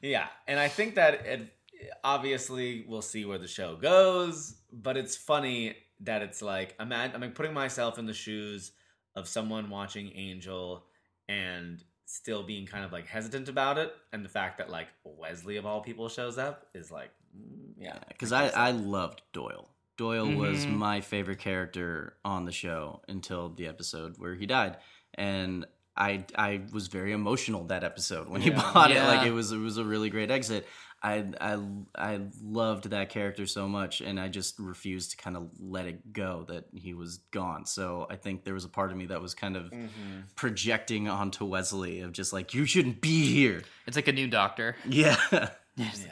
Yeah, 0.00 0.26
and 0.48 0.58
I 0.58 0.66
think 0.66 0.96
that 0.96 1.24
it, 1.24 1.54
obviously 2.02 2.84
we'll 2.88 3.00
see 3.00 3.24
where 3.24 3.38
the 3.38 3.46
show 3.46 3.76
goes, 3.76 4.56
but 4.72 4.96
it's 4.96 5.14
funny 5.14 5.76
that 6.00 6.20
it's 6.22 6.42
like 6.42 6.74
I'm 6.80 6.90
at, 6.90 7.14
I'm 7.14 7.30
putting 7.30 7.54
myself 7.54 7.96
in 7.96 8.06
the 8.06 8.12
shoes 8.12 8.72
of 9.14 9.28
someone 9.28 9.70
watching 9.70 10.10
Angel 10.16 10.84
and 11.28 11.80
still 12.10 12.42
being 12.42 12.66
kind 12.66 12.84
of 12.84 12.92
like 12.92 13.06
hesitant 13.06 13.48
about 13.48 13.76
it, 13.78 13.92
and 14.12 14.24
the 14.24 14.28
fact 14.28 14.58
that 14.58 14.70
like 14.70 14.88
Wesley 15.04 15.56
of 15.58 15.66
all 15.66 15.80
people 15.82 16.08
shows 16.08 16.38
up 16.38 16.66
is 16.74 16.90
like, 16.90 17.10
mm, 17.36 17.72
yeah, 17.78 17.98
Because 18.08 18.32
I, 18.32 18.48
I 18.48 18.70
loved 18.70 19.22
Doyle. 19.32 19.68
Doyle 19.98 20.32
was 20.34 20.64
Mhm. 20.64 20.70
my 20.70 21.00
favorite 21.00 21.38
character 21.40 22.16
on 22.24 22.44
the 22.44 22.52
show 22.52 23.02
until 23.08 23.50
the 23.50 23.66
episode 23.66 24.14
where 24.16 24.34
he 24.34 24.46
died, 24.46 24.76
and 25.14 25.66
I 25.96 26.24
I 26.36 26.62
was 26.72 26.86
very 26.86 27.12
emotional 27.12 27.64
that 27.64 27.82
episode 27.84 28.28
when 28.28 28.40
he 28.40 28.50
Yeah. 28.50 28.62
bought 28.72 28.90
it. 28.92 29.02
Like 29.02 29.26
it 29.26 29.32
was 29.32 29.50
it 29.52 29.58
was 29.58 29.76
a 29.76 29.84
really 29.84 30.08
great 30.10 30.30
exit. 30.30 30.66
I 31.02 31.24
I 31.40 31.58
I 31.94 32.20
loved 32.42 32.90
that 32.90 33.08
character 33.10 33.46
so 33.46 33.68
much, 33.68 34.00
and 34.00 34.18
I 34.18 34.28
just 34.28 34.58
refused 34.58 35.12
to 35.12 35.16
kind 35.16 35.36
of 35.36 35.48
let 35.60 35.86
it 35.86 36.12
go 36.12 36.44
that 36.48 36.64
he 36.74 36.92
was 36.94 37.18
gone. 37.30 37.66
So 37.66 38.06
I 38.10 38.16
think 38.16 38.44
there 38.44 38.54
was 38.54 38.64
a 38.64 38.68
part 38.68 38.90
of 38.90 38.96
me 38.96 39.06
that 39.06 39.20
was 39.22 39.34
kind 39.34 39.56
of 39.56 39.70
Mm-hmm. 39.70 40.20
projecting 40.34 41.08
onto 41.08 41.44
Wesley 41.44 42.00
of 42.00 42.12
just 42.12 42.32
like 42.32 42.52
you 42.54 42.64
shouldn't 42.66 43.00
be 43.00 43.26
here. 43.32 43.62
It's 43.86 43.96
like 43.96 44.08
a 44.08 44.12
new 44.12 44.26
doctor. 44.26 44.74
Yeah. 44.88 45.16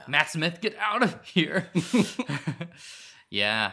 Matt 0.06 0.30
Smith, 0.30 0.60
get 0.60 0.76
out 0.78 1.02
of 1.02 1.20
here. 1.24 1.68
yeah. 3.30 3.72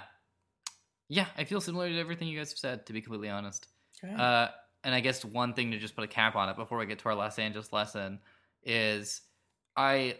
Yeah, 1.09 1.28
I 1.38 1.43
feel 1.43 1.61
similar 1.61 1.89
to 1.89 1.99
everything 1.99 2.28
you 2.28 2.38
guys 2.39 2.49
have 2.51 2.57
said, 2.57 2.86
to 2.88 2.93
be 2.93 3.01
completely 3.01 3.30
honest. 3.30 3.68
Uh, 4.03 4.47
and 4.84 4.93
I 4.95 4.99
guess 4.99 5.24
one 5.24 5.53
thing 5.53 5.72
to 5.72 5.78
just 5.78 5.95
put 5.95 6.03
a 6.03 6.07
cap 6.07 6.36
on 6.36 6.49
it 6.49 6.55
before 6.55 6.78
we 6.78 6.86
get 6.86 6.99
to 6.99 7.09
our 7.09 7.16
Los 7.16 7.38
Angeles 7.39 7.72
lesson 7.72 8.20
is 8.64 9.22
I 9.78 10.18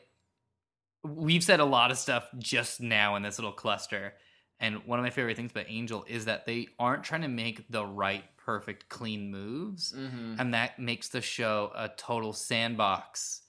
we've 1.04 1.44
said 1.44 1.60
a 1.60 1.66
lot 1.66 1.92
of 1.92 1.98
stuff 1.98 2.28
just 2.38 2.82
now 2.82 3.16
in 3.16 3.24
this 3.24 3.38
little 3.38 3.52
cluster. 3.52 4.14
And 4.60 4.86
one 4.86 5.00
of 5.00 5.04
my 5.04 5.10
favorite 5.10 5.36
things 5.36 5.52
about 5.52 5.66
Angel 5.68 6.06
is 6.08 6.26
that 6.26 6.46
they 6.46 6.70
aren't 6.80 7.04
trying 7.04 7.22
to 7.22 7.28
make 7.28 7.70
the 7.70 7.86
right, 7.86 8.24
perfect, 8.38 8.88
clean 8.90 9.30
moves. 9.30 9.94
Mm-hmm. 9.94 10.36
And 10.40 10.54
that 10.54 10.80
makes 10.80 11.10
the 11.10 11.22
show 11.22 11.72
a 11.76 11.90
total 11.90 12.34
sandbox 12.34 13.42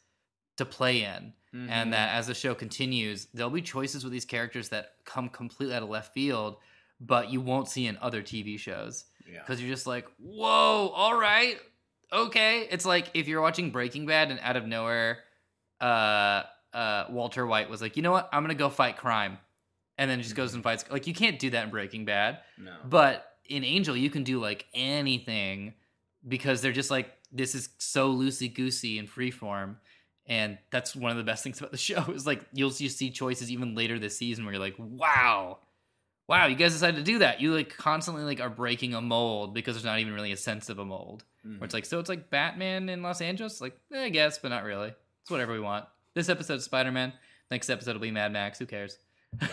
to 0.56 0.64
play 0.64 1.02
in. 1.02 1.32
Mm-hmm. 1.54 1.70
And 1.70 1.92
that 1.92 2.14
as 2.14 2.26
the 2.26 2.34
show 2.34 2.54
continues, 2.54 3.28
there'll 3.32 3.50
be 3.50 3.62
choices 3.62 4.02
with 4.02 4.12
these 4.12 4.24
characters 4.24 4.70
that 4.70 4.94
come 5.04 5.28
completely 5.28 5.74
out 5.74 5.84
of 5.84 5.88
left 5.88 6.12
field, 6.12 6.56
but 7.00 7.30
you 7.30 7.40
won't 7.40 7.68
see 7.68 7.86
in 7.86 7.96
other 8.00 8.22
TV 8.22 8.58
shows 8.58 9.04
yeah. 9.30 9.38
because 9.40 9.60
you're 9.60 9.72
just 9.72 9.86
like, 9.86 10.08
whoa, 10.18 10.88
all 10.88 11.16
right, 11.16 11.56
okay. 12.12 12.66
It's 12.70 12.84
like 12.84 13.10
if 13.14 13.28
you're 13.28 13.40
watching 13.40 13.70
Breaking 13.70 14.04
Bad 14.06 14.32
and 14.32 14.40
out 14.40 14.56
of 14.56 14.66
nowhere, 14.66 15.18
uh, 15.80 16.42
uh, 16.74 17.06
Walter 17.10 17.46
White 17.46 17.70
was 17.70 17.80
like, 17.80 17.96
you 17.96 18.02
know 18.02 18.12
what, 18.12 18.28
I'm 18.32 18.42
gonna 18.42 18.54
go 18.54 18.68
fight 18.68 18.96
crime, 18.96 19.38
and 19.96 20.10
then 20.10 20.20
just 20.20 20.34
goes 20.34 20.54
and 20.54 20.62
fights. 20.62 20.84
Like 20.90 21.06
you 21.06 21.14
can't 21.14 21.38
do 21.38 21.50
that 21.50 21.64
in 21.64 21.70
Breaking 21.70 22.04
Bad, 22.04 22.40
no. 22.58 22.72
but 22.84 23.26
in 23.46 23.64
Angel 23.64 23.96
you 23.96 24.10
can 24.10 24.24
do 24.24 24.40
like 24.40 24.66
anything 24.74 25.74
because 26.26 26.62
they're 26.62 26.72
just 26.72 26.90
like 26.90 27.12
this 27.32 27.54
is 27.54 27.68
so 27.78 28.14
loosey 28.14 28.52
goosey 28.52 28.98
and 28.98 29.08
freeform. 29.08 29.76
And 30.26 30.56
that's 30.70 30.96
one 30.96 31.10
of 31.10 31.18
the 31.18 31.24
best 31.24 31.44
things 31.44 31.58
about 31.58 31.72
the 31.72 31.76
show 31.78 32.02
is 32.12 32.26
like 32.26 32.44
you'll 32.52 32.70
just 32.70 32.98
see 32.98 33.10
choices 33.10 33.50
even 33.50 33.74
later 33.74 33.98
this 33.98 34.16
season 34.16 34.44
where 34.44 34.54
you're 34.54 34.62
like, 34.62 34.76
wow, 34.78 35.58
wow, 36.28 36.46
you 36.46 36.56
guys 36.56 36.72
decided 36.72 36.96
to 36.96 37.02
do 37.02 37.18
that. 37.18 37.40
You 37.40 37.54
like 37.54 37.76
constantly 37.76 38.22
like 38.24 38.40
are 38.40 38.48
breaking 38.48 38.94
a 38.94 39.00
mold 39.00 39.52
because 39.52 39.74
there's 39.74 39.84
not 39.84 39.98
even 39.98 40.14
really 40.14 40.32
a 40.32 40.36
sense 40.36 40.68
of 40.68 40.78
a 40.78 40.84
mold. 40.84 41.24
Mm-hmm. 41.44 41.58
Where 41.58 41.66
it's 41.66 41.74
like, 41.74 41.84
so 41.84 41.98
it's 41.98 42.08
like 42.08 42.30
Batman 42.30 42.88
in 42.88 43.02
Los 43.02 43.20
Angeles? 43.20 43.60
Like, 43.60 43.76
eh, 43.92 44.04
I 44.04 44.08
guess, 44.08 44.38
but 44.38 44.48
not 44.48 44.64
really. 44.64 44.94
It's 45.22 45.30
whatever 45.30 45.52
we 45.52 45.60
want. 45.60 45.84
This 46.14 46.28
episode's 46.28 46.64
Spider 46.64 46.92
Man. 46.92 47.12
Next 47.50 47.68
episode 47.68 47.94
will 47.94 48.00
be 48.00 48.10
Mad 48.10 48.32
Max. 48.32 48.58
Who 48.58 48.66
cares? 48.66 48.98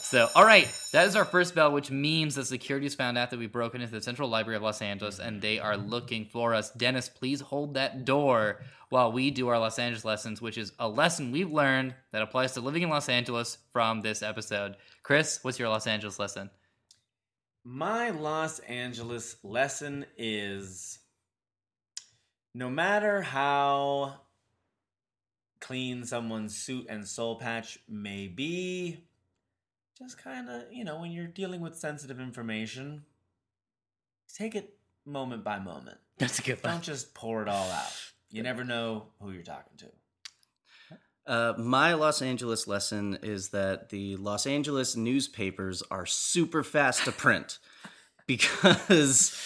so, 0.00 0.28
all 0.34 0.44
right, 0.44 0.66
that 0.92 1.06
is 1.06 1.16
our 1.16 1.26
first 1.26 1.54
bell, 1.54 1.70
which 1.70 1.90
means 1.90 2.34
the 2.34 2.44
security 2.44 2.86
has 2.86 2.94
found 2.94 3.18
out 3.18 3.30
that 3.30 3.38
we've 3.38 3.52
broken 3.52 3.82
into 3.82 3.92
the 3.92 4.00
Central 4.00 4.28
Library 4.28 4.56
of 4.56 4.62
Los 4.62 4.80
Angeles 4.80 5.18
and 5.18 5.42
they 5.42 5.58
are 5.58 5.76
looking 5.76 6.24
for 6.24 6.54
us. 6.54 6.70
Dennis, 6.70 7.10
please 7.10 7.42
hold 7.42 7.74
that 7.74 8.06
door 8.06 8.62
while 8.88 9.12
we 9.12 9.30
do 9.30 9.48
our 9.48 9.58
Los 9.58 9.78
Angeles 9.78 10.04
lessons, 10.04 10.40
which 10.40 10.56
is 10.56 10.72
a 10.78 10.88
lesson 10.88 11.30
we've 11.30 11.52
learned 11.52 11.94
that 12.12 12.22
applies 12.22 12.52
to 12.52 12.60
living 12.60 12.82
in 12.82 12.88
Los 12.88 13.10
Angeles 13.10 13.58
from 13.72 14.00
this 14.00 14.22
episode. 14.22 14.76
Chris, 15.02 15.40
what's 15.42 15.58
your 15.58 15.68
Los 15.68 15.86
Angeles 15.86 16.18
lesson? 16.18 16.48
My 17.64 18.10
Los 18.10 18.60
Angeles 18.60 19.36
lesson 19.42 20.06
is 20.16 21.00
no 22.54 22.70
matter 22.70 23.20
how 23.20 24.20
clean 25.60 26.04
someone's 26.04 26.56
suit 26.56 26.86
and 26.88 27.06
soul 27.06 27.36
patch 27.36 27.78
may 27.88 28.28
be, 28.28 29.04
just 29.98 30.22
kind 30.22 30.48
of, 30.48 30.72
you 30.72 30.84
know, 30.84 31.00
when 31.00 31.10
you're 31.10 31.26
dealing 31.26 31.60
with 31.60 31.76
sensitive 31.76 32.20
information, 32.20 33.04
take 34.32 34.54
it 34.54 34.74
moment 35.04 35.42
by 35.42 35.58
moment. 35.58 35.98
That's 36.18 36.38
a 36.38 36.42
good 36.42 36.62
point. 36.62 36.74
Don't 36.74 36.84
just 36.84 37.14
pour 37.14 37.42
it 37.42 37.48
all 37.48 37.70
out. 37.70 37.92
You 38.30 38.42
never 38.42 38.64
know 38.64 39.06
who 39.20 39.32
you're 39.32 39.42
talking 39.42 39.76
to. 39.78 39.86
Uh, 41.26 41.52
my 41.58 41.92
Los 41.92 42.22
Angeles 42.22 42.66
lesson 42.66 43.18
is 43.22 43.50
that 43.50 43.90
the 43.90 44.16
Los 44.16 44.46
Angeles 44.46 44.96
newspapers 44.96 45.82
are 45.90 46.06
super 46.06 46.62
fast 46.62 47.04
to 47.04 47.12
print 47.12 47.58
because 48.26 49.36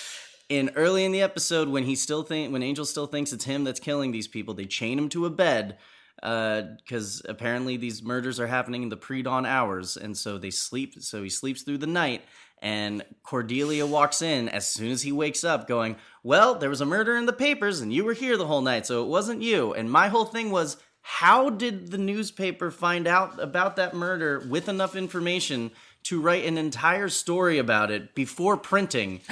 in 0.49 0.71
early 0.77 1.05
in 1.05 1.11
the 1.11 1.23
episode 1.23 1.69
when 1.69 1.83
he 1.85 1.97
still 1.97 2.23
think 2.23 2.53
when 2.53 2.63
Angel 2.63 2.85
still 2.85 3.07
thinks 3.07 3.33
it's 3.33 3.47
him 3.47 3.65
that's 3.65 3.81
killing 3.81 4.13
these 4.13 4.29
people, 4.29 4.55
they 4.55 4.67
chain 4.67 4.97
him 4.97 5.09
to 5.09 5.27
a 5.27 5.31
bed 5.31 5.77
Uh, 6.23 6.62
because 6.77 7.20
apparently 7.29 7.77
these 7.77 8.03
murders 8.03 8.39
are 8.39 8.47
happening 8.47 8.85
in 8.85 8.89
the 8.89 8.97
pre-dawn 8.97 9.45
hours, 9.45 9.97
and 9.97 10.16
so 10.16 10.39
they 10.39 10.51
sleep. 10.51 10.95
So 11.01 11.23
he 11.23 11.29
sleeps 11.29 11.62
through 11.62 11.79
the 11.79 11.87
night. 11.87 12.23
And 12.61 13.05
Cordelia 13.25 13.85
walks 13.87 14.23
in 14.23 14.49
as 14.49 14.68
soon 14.68 14.93
as 14.93 15.03
he 15.03 15.11
wakes 15.11 15.43
up, 15.43 15.66
going, 15.66 15.97
Well, 16.23 16.55
there 16.55 16.70
was 16.70 16.81
a 16.81 16.87
murder 16.87 17.16
in 17.16 17.27
the 17.27 17.33
papers, 17.33 17.81
and 17.81 17.93
you 17.93 18.05
were 18.05 18.12
here 18.12 18.37
the 18.37 18.47
whole 18.47 18.61
night, 18.61 18.87
so 18.87 19.03
it 19.03 19.09
wasn't 19.09 19.43
you. 19.43 19.75
And 19.75 19.91
my 19.91 20.07
whole 20.07 20.27
thing 20.27 20.53
was, 20.53 20.77
how 21.03 21.51
did 21.51 21.91
the 21.91 21.99
newspaper 21.99 22.70
find 22.70 23.09
out 23.09 23.43
about 23.43 23.75
that 23.77 23.95
murder 23.95 24.39
with 24.49 24.68
enough 24.68 24.95
information 24.95 25.73
to 26.05 26.20
write 26.20 26.45
an 26.45 26.57
entire 26.57 27.09
story 27.09 27.59
about 27.59 27.91
it 27.91 28.14
before 28.14 28.57
printing? 28.57 29.20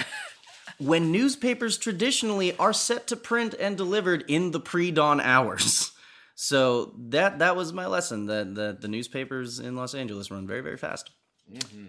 when 0.80 1.12
newspapers 1.12 1.76
traditionally 1.76 2.57
are 2.57 2.72
set 2.72 3.07
to 3.07 3.16
print 3.16 3.55
and 3.61 3.76
delivered 3.76 4.24
in 4.28 4.51
the 4.51 4.61
pre-dawn 4.61 5.20
hours. 5.20 5.93
So 6.43 6.95
that 7.11 7.41
that 7.41 7.55
was 7.55 7.74
my 7.74 7.86
lesson. 7.86 8.24
That 8.24 8.55
the, 8.55 8.74
the 8.80 8.88
newspapers 8.88 9.59
in 9.59 9.76
Los 9.76 9.95
Angeles 9.95 10.30
run 10.30 10.47
very 10.47 10.62
very 10.62 10.78
fast. 10.78 11.11
Mm-hmm. 11.53 11.88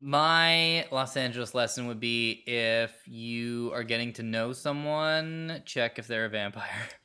My 0.00 0.86
Los 0.90 1.14
Angeles 1.14 1.54
lesson 1.54 1.88
would 1.88 2.00
be 2.00 2.42
if 2.46 2.90
you 3.06 3.70
are 3.74 3.82
getting 3.82 4.14
to 4.14 4.22
know 4.22 4.54
someone, 4.54 5.60
check 5.66 5.98
if 5.98 6.06
they're 6.06 6.24
a 6.24 6.30
vampire. 6.30 6.88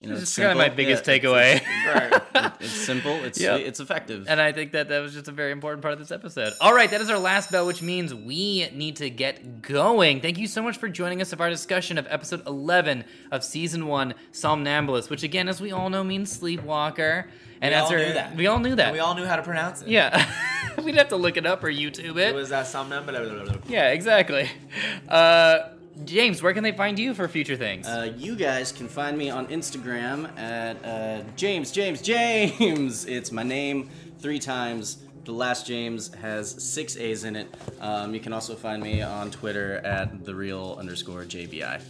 You 0.00 0.08
know, 0.10 0.14
This 0.14 0.22
it's 0.24 0.30
is 0.32 0.36
kinda 0.36 0.54
my 0.54 0.68
biggest 0.68 1.08
it's- 1.08 1.24
takeaway. 1.24 1.60
Right. 1.94 2.22
It's 2.60 2.70
simple. 2.72 3.12
It's 3.24 3.38
Yep. 3.40 3.60
it's 3.60 3.78
effective. 3.80 4.26
And 4.28 4.40
I 4.40 4.52
think 4.52 4.72
that 4.72 4.88
that 4.88 4.98
was 5.00 5.12
just 5.12 5.28
a 5.28 5.32
very 5.32 5.52
important 5.52 5.82
part 5.82 5.92
of 5.92 5.98
this 6.00 6.10
episode. 6.12 6.52
All 6.60 6.72
right, 6.74 6.90
that 6.90 7.00
is 7.00 7.08
our 7.10 7.18
last 7.18 7.50
bell, 7.52 7.66
which 7.66 7.82
means 7.82 8.12
we 8.14 8.68
need 8.72 8.96
to 8.96 9.10
get 9.10 9.60
going. 9.62 10.20
Thank 10.20 10.38
you 10.38 10.46
so 10.48 10.62
much 10.62 10.76
for 10.76 10.88
joining 10.88 11.20
us 11.20 11.32
of 11.32 11.40
our 11.40 11.50
discussion 11.50 11.98
of 11.98 12.06
episode 12.10 12.44
11 12.46 13.04
of 13.32 13.42
season 13.44 13.86
one, 13.86 14.14
Somnambulist, 14.32 15.08
which 15.10 15.22
again, 15.24 15.48
as 15.48 15.60
we 15.60 15.70
all 15.72 15.88
know, 15.90 16.02
means 16.04 16.30
sleepwalker. 16.32 17.28
And 17.60 17.72
We 17.72 17.76
as 17.76 17.82
all 17.84 17.92
our- 17.92 17.98
knew 17.98 18.12
that. 18.14 18.36
We 18.36 18.46
all 18.46 18.58
knew 18.60 18.74
that. 18.76 18.86
And 18.86 18.92
we 18.94 19.00
all 19.00 19.14
knew 19.14 19.24
how 19.24 19.36
to 19.36 19.42
pronounce 19.42 19.82
it. 19.82 19.88
yeah. 19.88 20.28
We'd 20.82 20.94
have 20.96 21.08
to 21.08 21.16
look 21.16 21.36
it 21.36 21.46
up 21.46 21.62
or 21.64 21.68
YouTube 21.70 22.16
it. 22.18 22.28
It 22.30 22.34
was 22.34 22.52
uh, 22.52 22.62
somnambula. 22.62 23.62
yeah, 23.68 23.90
exactly. 23.90 24.48
Uh, 25.08 25.58
James, 26.04 26.42
where 26.42 26.52
can 26.54 26.62
they 26.62 26.72
find 26.72 26.98
you 26.98 27.14
for 27.14 27.28
future 27.28 27.56
things? 27.56 27.86
Uh, 27.86 28.12
you 28.16 28.36
guys 28.36 28.72
can 28.72 28.88
find 28.88 29.16
me 29.16 29.30
on 29.30 29.46
Instagram 29.48 30.36
at 30.38 30.84
uh, 30.84 31.22
James 31.36 31.70
James 31.72 32.00
James. 32.02 33.04
It's 33.18 33.32
my 33.32 33.42
name 33.42 33.90
three 34.20 34.38
times. 34.38 34.98
The 35.24 35.32
last 35.32 35.66
James 35.66 36.14
has 36.14 36.50
six 36.62 36.96
A's 36.96 37.24
in 37.24 37.36
it. 37.36 37.54
Um, 37.80 38.14
you 38.14 38.20
can 38.20 38.32
also 38.32 38.54
find 38.54 38.82
me 38.82 39.02
on 39.02 39.30
Twitter 39.30 39.76
at 39.78 40.24
the 40.24 40.34
real 40.34 40.76
underscore 40.78 41.24
JBI. 41.24 41.82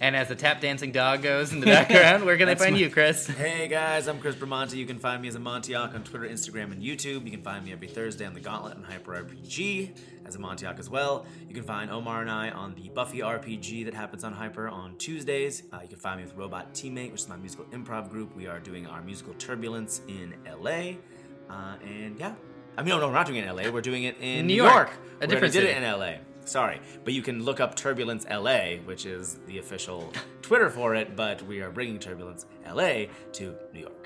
And 0.00 0.16
as 0.16 0.28
the 0.28 0.34
tap 0.34 0.60
dancing 0.62 0.92
dog 0.92 1.22
goes 1.22 1.52
in 1.52 1.60
the 1.60 1.66
background, 1.66 2.24
where 2.24 2.36
can 2.38 2.46
they 2.46 2.54
find 2.54 2.72
my- 2.72 2.78
you, 2.80 2.88
Chris? 2.90 3.26
Hey 3.26 3.68
guys, 3.68 4.08
I'm 4.08 4.18
Chris 4.18 4.34
Bramante. 4.34 4.74
You 4.76 4.86
can 4.86 4.98
find 4.98 5.20
me 5.20 5.28
as 5.28 5.34
a 5.34 5.38
Montiac 5.38 5.94
on 5.94 6.02
Twitter, 6.04 6.26
Instagram, 6.26 6.72
and 6.72 6.82
YouTube. 6.82 7.24
You 7.24 7.30
can 7.30 7.42
find 7.42 7.64
me 7.64 7.72
every 7.72 7.88
Thursday 7.88 8.24
on 8.24 8.32
the 8.34 8.40
Gauntlet 8.40 8.76
and 8.76 8.84
Hyper 8.86 9.12
RPG 9.22 9.90
as 10.26 10.36
a 10.36 10.38
Montiac 10.38 10.78
as 10.78 10.88
well. 10.88 11.26
You 11.48 11.54
can 11.54 11.64
find 11.64 11.90
Omar 11.90 12.22
and 12.22 12.30
I 12.30 12.50
on 12.50 12.74
the 12.74 12.88
Buffy 12.88 13.18
RPG 13.18 13.84
that 13.84 13.94
happens 13.94 14.24
on 14.24 14.32
Hyper 14.32 14.68
on 14.68 14.96
Tuesdays. 14.96 15.64
Uh, 15.72 15.80
you 15.82 15.88
can 15.88 15.98
find 15.98 16.18
me 16.20 16.24
with 16.26 16.34
Robot 16.34 16.72
Teammate, 16.72 17.12
which 17.12 17.20
is 17.22 17.28
my 17.28 17.36
musical 17.36 17.66
improv 17.66 18.08
group. 18.10 18.34
We 18.34 18.46
are 18.46 18.58
doing 18.58 18.86
our 18.86 19.02
musical 19.02 19.34
Turbulence 19.34 20.00
in 20.08 20.34
LA. 20.46 20.94
Uh, 21.50 21.74
and 21.84 22.18
yeah, 22.18 22.34
I 22.78 22.82
mean, 22.82 22.90
no, 22.90 23.00
no, 23.00 23.08
we're 23.08 23.14
not 23.14 23.26
doing 23.26 23.38
it 23.44 23.48
in 23.48 23.54
LA. 23.54 23.70
We're 23.70 23.80
doing 23.80 24.04
it 24.04 24.16
in 24.20 24.46
New 24.46 24.54
York, 24.54 24.72
York. 24.72 24.90
a 25.20 25.26
We 25.26 25.26
different 25.26 25.52
did 25.52 25.64
it 25.64 25.76
in 25.76 25.82
LA. 25.82 26.12
Sorry, 26.44 26.80
but 27.04 27.12
you 27.12 27.22
can 27.22 27.44
look 27.44 27.60
up 27.60 27.74
Turbulence 27.74 28.26
LA, 28.28 28.76
which 28.84 29.06
is 29.06 29.38
the 29.46 29.58
official 29.58 30.12
Twitter 30.42 30.70
for 30.70 30.94
it. 30.94 31.16
But 31.16 31.42
we 31.42 31.60
are 31.60 31.70
bringing 31.70 31.98
Turbulence 31.98 32.46
LA 32.66 33.04
to 33.32 33.54
New 33.72 33.80
York. 33.80 34.00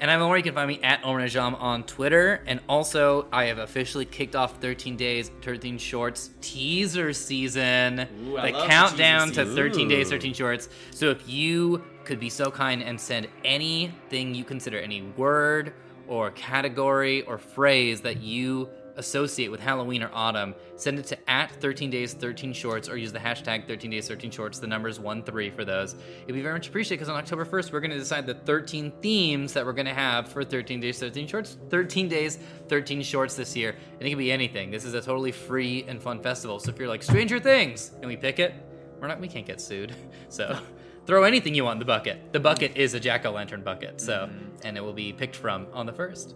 And 0.00 0.10
I'm 0.10 0.20
Omar. 0.20 0.36
You 0.36 0.42
can 0.42 0.54
find 0.54 0.68
me 0.68 0.80
at 0.82 1.04
Omar 1.04 1.20
Najam 1.20 1.60
on 1.60 1.84
Twitter. 1.84 2.42
And 2.46 2.60
also, 2.68 3.28
I 3.32 3.44
have 3.44 3.58
officially 3.58 4.04
kicked 4.04 4.34
off 4.34 4.60
13 4.60 4.96
Days, 4.96 5.30
13 5.42 5.78
Shorts 5.78 6.30
teaser 6.40 7.12
season. 7.12 8.00
Ooh, 8.00 8.36
the 8.36 8.42
the 8.42 8.66
countdown 8.66 9.28
teaser 9.28 9.44
to 9.44 9.50
season. 9.50 9.56
13 9.56 9.88
Days, 9.88 10.10
13 10.10 10.34
Shorts. 10.34 10.68
So 10.90 11.10
if 11.10 11.28
you 11.28 11.84
could 12.04 12.18
be 12.18 12.28
so 12.28 12.50
kind 12.50 12.82
and 12.82 13.00
send 13.00 13.28
anything 13.44 14.34
you 14.34 14.44
consider, 14.44 14.78
any 14.78 15.02
word 15.02 15.72
or 16.08 16.32
category 16.32 17.22
or 17.22 17.38
phrase 17.38 18.00
that 18.02 18.20
you 18.20 18.68
associate 18.96 19.50
with 19.50 19.60
Halloween 19.60 20.02
or 20.02 20.10
autumn, 20.12 20.54
send 20.76 20.98
it 20.98 21.06
to 21.06 21.30
at 21.30 21.50
13 21.60 21.90
days 21.90 22.12
13 22.14 22.52
shorts 22.52 22.88
or 22.88 22.96
use 22.96 23.12
the 23.12 23.18
hashtag 23.18 23.66
13 23.66 23.90
days 23.90 24.08
13 24.08 24.30
shorts. 24.30 24.58
The 24.58 24.66
number 24.66 24.88
is 24.88 25.00
1 25.00 25.22
3 25.22 25.50
for 25.50 25.64
those. 25.64 25.94
It'd 26.22 26.34
be 26.34 26.42
very 26.42 26.54
much 26.54 26.68
appreciated 26.68 27.00
because 27.00 27.08
on 27.08 27.16
October 27.16 27.44
1st, 27.44 27.72
we're 27.72 27.80
going 27.80 27.90
to 27.90 27.98
decide 27.98 28.26
the 28.26 28.34
13 28.34 28.92
themes 29.00 29.52
that 29.52 29.64
we're 29.64 29.72
going 29.72 29.86
to 29.86 29.94
have 29.94 30.28
for 30.28 30.44
13 30.44 30.80
days 30.80 30.98
13 30.98 31.26
shorts. 31.26 31.56
13 31.70 32.08
days 32.08 32.38
13 32.68 33.02
shorts 33.02 33.34
this 33.34 33.56
year. 33.56 33.76
And 33.98 34.06
it 34.06 34.10
can 34.10 34.18
be 34.18 34.32
anything. 34.32 34.70
This 34.70 34.84
is 34.84 34.94
a 34.94 35.00
totally 35.00 35.32
free 35.32 35.84
and 35.88 36.00
fun 36.02 36.22
festival. 36.22 36.58
So 36.58 36.70
if 36.70 36.78
you're 36.78 36.88
like 36.88 37.02
Stranger 37.02 37.40
Things 37.40 37.92
and 38.00 38.06
we 38.06 38.16
pick 38.16 38.38
it, 38.38 38.54
we're 39.00 39.08
not, 39.08 39.20
we 39.20 39.28
can't 39.28 39.46
get 39.46 39.60
sued. 39.60 39.94
So. 40.30 40.58
Throw 41.06 41.24
anything 41.24 41.54
you 41.54 41.64
want 41.64 41.76
in 41.76 41.78
the 41.80 41.84
bucket. 41.84 42.32
The 42.32 42.40
bucket 42.40 42.78
is 42.78 42.94
a 42.94 43.00
jack 43.00 43.26
o' 43.26 43.30
lantern 43.30 43.62
bucket, 43.62 44.00
so 44.00 44.26
mm-hmm. 44.26 44.66
and 44.66 44.78
it 44.78 44.80
will 44.80 44.94
be 44.94 45.12
picked 45.12 45.36
from 45.36 45.66
on 45.72 45.84
the 45.84 45.92
first. 45.92 46.34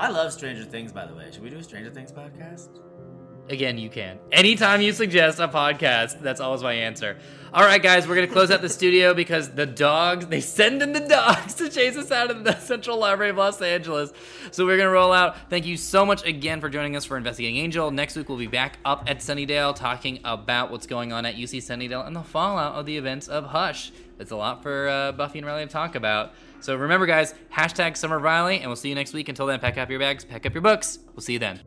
I 0.00 0.08
love 0.08 0.32
Stranger 0.32 0.64
Things, 0.64 0.92
by 0.92 1.04
the 1.04 1.14
way. 1.14 1.30
Should 1.30 1.42
we 1.42 1.50
do 1.50 1.58
a 1.58 1.62
Stranger 1.62 1.90
Things 1.90 2.10
podcast? 2.10 2.70
Again, 3.50 3.76
you 3.76 3.90
can. 3.90 4.18
Anytime 4.32 4.80
you 4.80 4.94
suggest 4.94 5.40
a 5.40 5.46
podcast, 5.46 6.22
that's 6.22 6.40
always 6.40 6.62
my 6.62 6.72
answer. 6.72 7.18
All 7.52 7.64
right, 7.64 7.82
guys, 7.82 8.08
we're 8.08 8.14
going 8.14 8.26
to 8.26 8.32
close 8.32 8.50
out 8.50 8.62
the 8.62 8.70
studio 8.70 9.12
because 9.22 9.50
the 9.50 9.66
dogs, 9.66 10.26
they 10.26 10.40
send 10.40 10.80
in 10.80 10.94
the 10.94 11.00
dogs 11.00 11.52
to 11.56 11.68
chase 11.68 11.98
us 11.98 12.10
out 12.10 12.30
of 12.30 12.44
the 12.44 12.56
Central 12.60 12.96
Library 12.96 13.28
of 13.28 13.36
Los 13.36 13.60
Angeles. 13.60 14.10
So 14.52 14.64
we're 14.64 14.78
going 14.78 14.88
to 14.88 14.92
roll 14.92 15.12
out. 15.12 15.50
Thank 15.50 15.66
you 15.66 15.76
so 15.76 16.06
much 16.06 16.24
again 16.24 16.62
for 16.62 16.70
joining 16.70 16.96
us 16.96 17.04
for 17.04 17.18
Investigating 17.18 17.58
Angel. 17.58 17.90
Next 17.90 18.16
week, 18.16 18.30
we'll 18.30 18.38
be 18.38 18.46
back 18.46 18.78
up 18.86 19.04
at 19.06 19.18
Sunnydale 19.18 19.76
talking 19.76 20.20
about 20.24 20.70
what's 20.70 20.86
going 20.86 21.12
on 21.12 21.26
at 21.26 21.34
UC 21.34 21.58
Sunnydale 21.58 22.06
and 22.06 22.16
the 22.16 22.22
fallout 22.22 22.76
of 22.76 22.86
the 22.86 22.96
events 22.96 23.28
of 23.28 23.44
Hush. 23.44 23.92
It's 24.20 24.30
a 24.30 24.36
lot 24.36 24.62
for 24.62 24.88
uh, 24.88 25.12
Buffy 25.12 25.38
and 25.38 25.46
Riley 25.46 25.66
to 25.66 25.72
talk 25.72 25.94
about. 25.94 26.34
So 26.60 26.76
remember, 26.76 27.06
guys, 27.06 27.34
hashtag 27.52 27.96
Summer 27.96 28.18
Riley, 28.18 28.58
and 28.58 28.66
we'll 28.66 28.76
see 28.76 28.90
you 28.90 28.94
next 28.94 29.14
week. 29.14 29.28
Until 29.28 29.46
then, 29.46 29.58
pack 29.60 29.78
up 29.78 29.90
your 29.90 29.98
bags, 29.98 30.24
pack 30.24 30.44
up 30.46 30.54
your 30.54 30.62
books. 30.62 30.98
We'll 31.14 31.22
see 31.22 31.32
you 31.32 31.38
then. 31.38 31.60